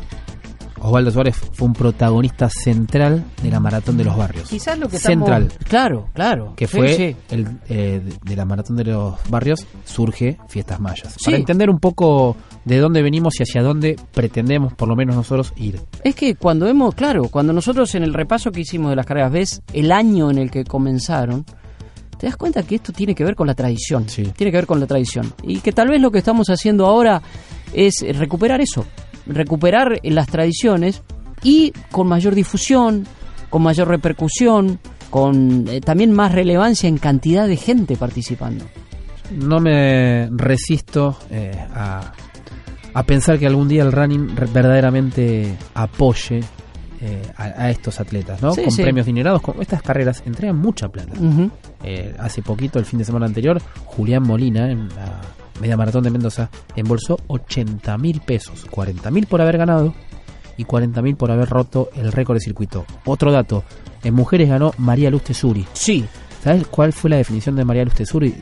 Osvaldo 0.83 1.11
Suárez 1.11 1.37
fue 1.53 1.67
un 1.69 1.73
protagonista 1.75 2.49
central 2.51 3.25
de 3.43 3.51
la 3.51 3.61
Maratón 3.61 3.97
de 3.97 4.05
los 4.05 4.17
Barrios. 4.17 4.49
Quizás 4.49 4.79
lo 4.79 4.89
que 4.89 4.99
Central. 4.99 5.45
estamos... 5.45 5.69
Claro, 5.69 6.09
claro. 6.13 6.55
que 6.57 6.67
Sí, 6.67 6.77
fue 6.77 6.95
sí. 6.95 7.17
el 7.31 7.47
eh, 7.69 8.03
de- 8.25 8.37
la 8.37 8.45
maratón 8.45 8.77
de 8.77 8.85
los 8.85 9.15
barrios 9.29 9.67
surge 9.85 10.39
Fiestas 10.49 10.81
Mayas. 10.81 11.15
Sí. 11.19 11.25
Para 11.27 11.37
entender 11.37 11.71
un 11.71 11.79
poco 11.79 12.37
de 12.65 12.79
dónde 12.79 13.03
venimos 13.03 13.39
y 13.39 13.43
hacia 13.45 13.63
dónde 13.63 13.97
pretendemos, 14.13 14.73
por 14.75 14.89
lo 14.89 14.97
menos 14.97 15.15
nosotros, 15.17 15.53
ir. 15.57 15.81
Es 16.05 16.15
que 16.15 16.35
cuando 16.35 16.67
hemos, 16.67 16.95
claro, 16.95 17.25
cuando 17.29 17.53
nosotros 17.53 17.95
en 17.95 18.03
el 18.03 18.13
repaso 18.15 18.51
que 18.51 18.61
hicimos 18.61 18.91
de 18.91 18.97
las 18.97 19.07
carreras 19.07 19.33
ves 19.33 19.63
el 19.73 19.93
año 19.93 20.31
en 20.31 20.39
el 20.39 20.51
que 20.51 20.65
comenzaron, 20.65 21.45
te 22.19 22.27
das 22.27 22.37
cuenta 22.37 22.63
que 22.63 22.77
esto 22.77 22.93
tiene 22.93 23.15
que 23.15 23.25
ver 23.25 23.35
con 23.35 23.47
la 23.47 23.55
tradición. 23.55 24.05
Tiene 24.07 24.33
que 24.51 24.51
ver 24.59 24.67
con 24.67 24.79
la 24.81 24.87
tradición. 24.87 25.33
Y 25.43 25.61
que 25.61 25.73
tal 25.73 25.89
vez 25.89 26.01
lo 26.01 26.11
que 26.11 26.19
estamos 26.19 26.49
haciendo 26.49 26.87
ahora 26.87 27.21
es 27.73 28.05
recuperar 28.17 28.61
eso, 28.61 28.85
recuperar 29.27 30.01
las 30.03 30.27
tradiciones 30.27 31.03
y 31.43 31.73
con 31.91 32.07
mayor 32.09 32.35
difusión, 32.35 33.07
con 33.51 33.63
mayor 33.63 33.89
repercusión, 33.89 34.79
con 35.11 35.67
eh, 35.69 35.81
también 35.81 36.13
más 36.13 36.33
relevancia 36.33 36.89
en 36.89 36.99
cantidad 36.99 37.47
de 37.47 37.57
gente 37.57 37.97
participando. 37.97 38.65
No 39.31 39.61
me 39.61 40.29
resisto 40.31 41.19
eh, 41.31 41.53
a, 41.75 42.13
a 42.95 43.03
pensar 43.03 43.39
que 43.39 43.47
algún 43.47 43.69
día 43.69 43.83
el 43.83 43.93
running 43.93 44.35
verdaderamente 44.35 45.57
apoye 45.75 46.41
eh, 47.01 47.23
a, 47.37 47.45
a 47.45 47.71
estos 47.71 47.99
atletas, 48.01 48.41
¿no? 48.41 48.53
Sí, 48.53 48.63
con 48.63 48.73
sí. 48.73 48.83
premios 48.83 49.07
dinerados, 49.07 49.43
con 49.43 49.61
estas 49.61 49.83
carreras 49.83 50.23
entregan 50.25 50.57
mucha 50.57 50.89
plata. 50.89 51.13
Hace 52.19 52.43
poquito, 52.43 52.79
el 52.79 52.85
fin 52.85 53.01
de 53.01 53.05
semana 53.05 53.27
anterior, 53.27 53.61
Julián 53.85 54.23
Molina 54.23 54.71
en 54.71 54.89
la 54.91 55.21
media 55.63 55.77
maratón 55.77 56.03
de 56.03 56.11
Mendoza 56.11 56.51
embolsó 56.75 57.19
80 57.29 57.97
mil 57.97 58.21
pesos, 58.21 58.67
40 58.69 59.11
mil 59.13 59.27
por 59.27 59.41
haber 59.41 59.57
ganado 59.59 59.95
y 60.57 60.65
40 60.65 61.01
mil 61.03 61.17
por 61.17 61.31
haber 61.31 61.49
roto 61.49 61.89
el 61.95 62.11
récord 62.13 62.37
de 62.37 62.41
circuito. 62.41 62.85
Otro 63.07 63.31
dato, 63.33 63.63
en 64.03 64.13
mujeres 64.13 64.49
ganó 64.49 64.73
María 64.77 65.09
Luz 65.11 65.23
Tesuri. 65.23 65.65
Sí. 65.73 66.05
¿Sabes 66.43 66.67
cuál 66.67 66.93
fue 66.93 67.09
la 67.11 67.17
definición 67.17 67.55
de 67.55 67.65
María 67.65 67.85
Luz 67.85 67.95
Tesuri? 67.95 68.35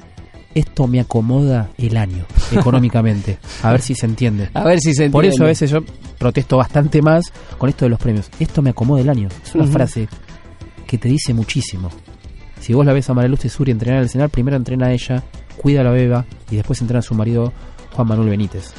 Esto 0.54 0.88
me 0.88 0.98
acomoda 0.98 1.68
el 1.76 1.96
año, 1.96 2.24
económicamente. 2.52 3.38
A 3.62 3.70
ver 3.70 3.82
si 3.82 3.94
se 3.94 4.06
entiende. 4.06 4.48
A 4.54 4.64
ver 4.64 4.80
si 4.80 4.94
se 4.94 5.10
Por 5.10 5.24
entiende. 5.24 5.34
eso 5.36 5.44
a 5.44 5.48
veces 5.48 5.70
yo 5.70 5.80
protesto 6.18 6.56
bastante 6.56 7.02
más 7.02 7.32
con 7.58 7.68
esto 7.68 7.84
de 7.84 7.90
los 7.90 8.00
premios. 8.00 8.30
Esto 8.40 8.62
me 8.62 8.70
acomoda 8.70 9.02
el 9.02 9.10
año. 9.10 9.28
Es 9.44 9.54
una 9.54 9.66
frase 9.66 10.08
que 10.86 10.96
te 10.98 11.08
dice 11.08 11.34
muchísimo. 11.34 11.90
Si 12.70 12.74
vos 12.74 12.86
la 12.86 12.92
ves 12.92 13.10
a 13.10 13.14
María 13.14 13.28
Luz 13.28 13.40
Tesuri 13.40 13.72
entrenar 13.72 13.96
en 13.96 14.02
el 14.02 14.06
escenario, 14.06 14.30
primero 14.30 14.56
entrena 14.56 14.86
a 14.86 14.92
ella, 14.92 15.24
cuida 15.56 15.80
a 15.80 15.82
la 15.82 15.90
beba 15.90 16.24
y 16.52 16.54
después 16.54 16.80
entrena 16.80 17.00
a 17.00 17.02
su 17.02 17.16
marido 17.16 17.52
Juan 17.90 18.06
Manuel 18.06 18.28
Benítez. 18.28 18.72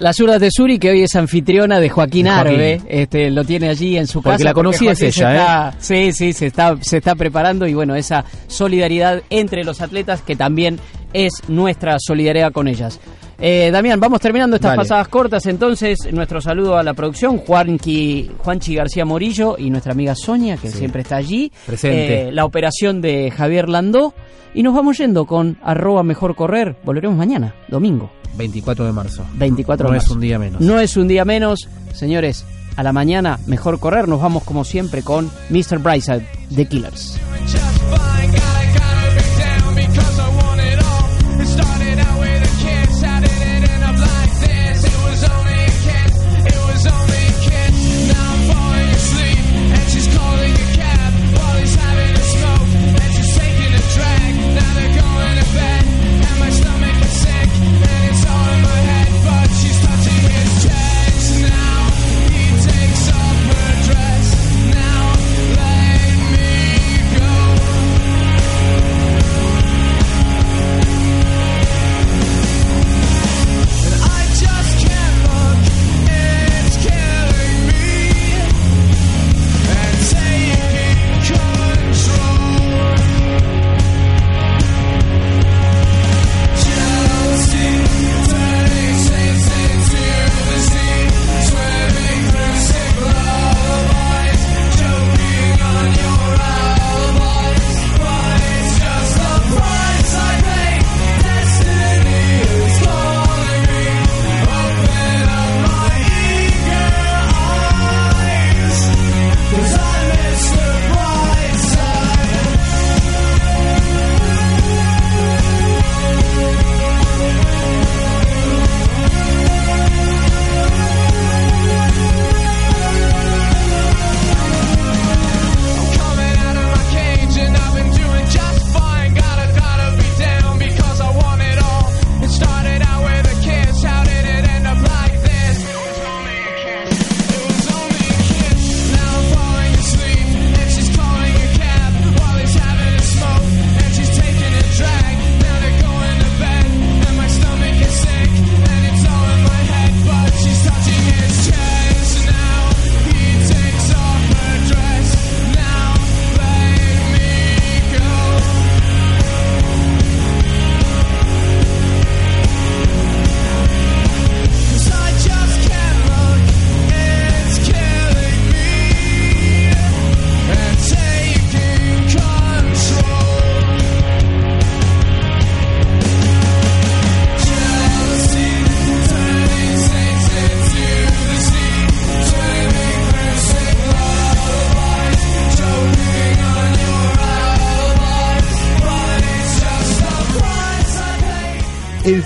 La 0.00 0.12
zurda 0.12 0.40
Tesuri, 0.40 0.80
que 0.80 0.90
hoy 0.90 1.02
es 1.02 1.14
anfitriona 1.14 1.78
de 1.78 1.90
Joaquín, 1.90 2.24
De 2.24 2.32
Joaquín. 2.32 2.52
Arbe, 2.52 2.82
este, 2.88 3.30
lo 3.30 3.44
tiene 3.44 3.68
allí 3.68 3.96
en 3.96 4.08
su 4.08 4.20
Porque 4.20 4.38
casa. 4.38 4.44
la 4.46 4.52
conocí 4.52 4.88
es 4.88 4.98
Joaquín 4.98 5.12
se 5.12 5.20
ella, 5.20 5.68
¿eh? 5.68 5.74
Sí, 5.78 6.12
sí, 6.12 6.32
se 6.32 6.46
está, 6.46 6.76
se 6.80 6.96
está 6.96 7.14
preparando 7.14 7.68
y 7.68 7.74
bueno, 7.74 7.94
esa 7.94 8.24
solidaridad 8.48 9.22
entre 9.30 9.62
los 9.62 9.80
atletas 9.80 10.20
que 10.20 10.34
también 10.34 10.80
es 11.12 11.34
nuestra 11.46 11.98
solidaridad 12.00 12.50
con 12.50 12.66
ellas. 12.66 12.98
Eh, 13.38 13.70
Damián, 13.72 13.98
vamos 14.00 14.20
terminando 14.20 14.56
estas 14.56 14.70
Dale. 14.72 14.82
pasadas 14.82 15.08
cortas, 15.08 15.44
entonces 15.46 15.98
nuestro 16.12 16.40
saludo 16.40 16.76
a 16.76 16.82
la 16.82 16.94
producción, 16.94 17.38
Juanqui, 17.38 18.30
Juanchi 18.38 18.74
García 18.76 19.04
Morillo 19.04 19.56
y 19.58 19.70
nuestra 19.70 19.92
amiga 19.92 20.14
Sonia, 20.14 20.56
que 20.56 20.70
Sí. 20.70 20.78
siempre 20.78 21.02
está 21.02 21.16
allí. 21.16 21.50
Presente. 21.66 22.28
Eh, 22.28 22.32
la 22.32 22.44
operación 22.44 23.00
de 23.00 23.30
Javier 23.30 23.68
Landó 23.68 24.14
y 24.54 24.62
nos 24.62 24.74
vamos 24.74 24.98
yendo 24.98 25.26
con 25.26 25.58
arroba 25.62 26.02
mejor 26.04 26.36
correr. 26.36 26.76
Volveremos 26.84 27.16
mañana, 27.16 27.54
domingo. 27.68 28.10
24 28.36 28.84
de 28.86 28.92
marzo. 28.92 29.24
24 29.34 29.86
No 29.88 29.92
de 29.92 29.98
es 29.98 30.04
marzo. 30.04 30.14
un 30.14 30.20
día 30.20 30.38
menos. 30.38 30.60
No 30.60 30.78
es 30.80 30.96
un 30.96 31.08
día 31.08 31.24
menos. 31.24 31.68
Señores, 31.92 32.44
a 32.76 32.82
la 32.82 32.92
mañana, 32.92 33.38
mejor 33.46 33.78
correr. 33.80 34.08
Nos 34.08 34.20
vamos 34.20 34.42
como 34.44 34.64
siempre 34.64 35.02
con 35.02 35.30
Mr. 35.50 35.78
Brightside 35.78 36.26
de 36.50 36.66
Killers. 36.66 37.18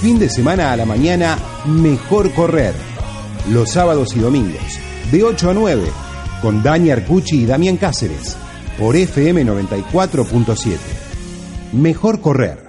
Fin 0.09 0.19
de 0.19 0.31
semana 0.31 0.73
a 0.73 0.77
la 0.79 0.87
mañana, 0.87 1.37
mejor 1.67 2.33
correr. 2.33 2.73
Los 3.51 3.73
sábados 3.73 4.17
y 4.17 4.21
domingos, 4.21 4.79
de 5.13 5.23
8 5.23 5.51
a 5.51 5.53
9, 5.53 5.83
con 6.41 6.63
Dani 6.63 6.91
Arcucci 6.91 7.43
y 7.43 7.45
Damián 7.45 7.77
Cáceres, 7.77 8.35
por 8.79 8.97
FM 8.97 9.45
94.7. 9.45 10.79
Mejor 11.75 12.23
correr. 12.23 12.68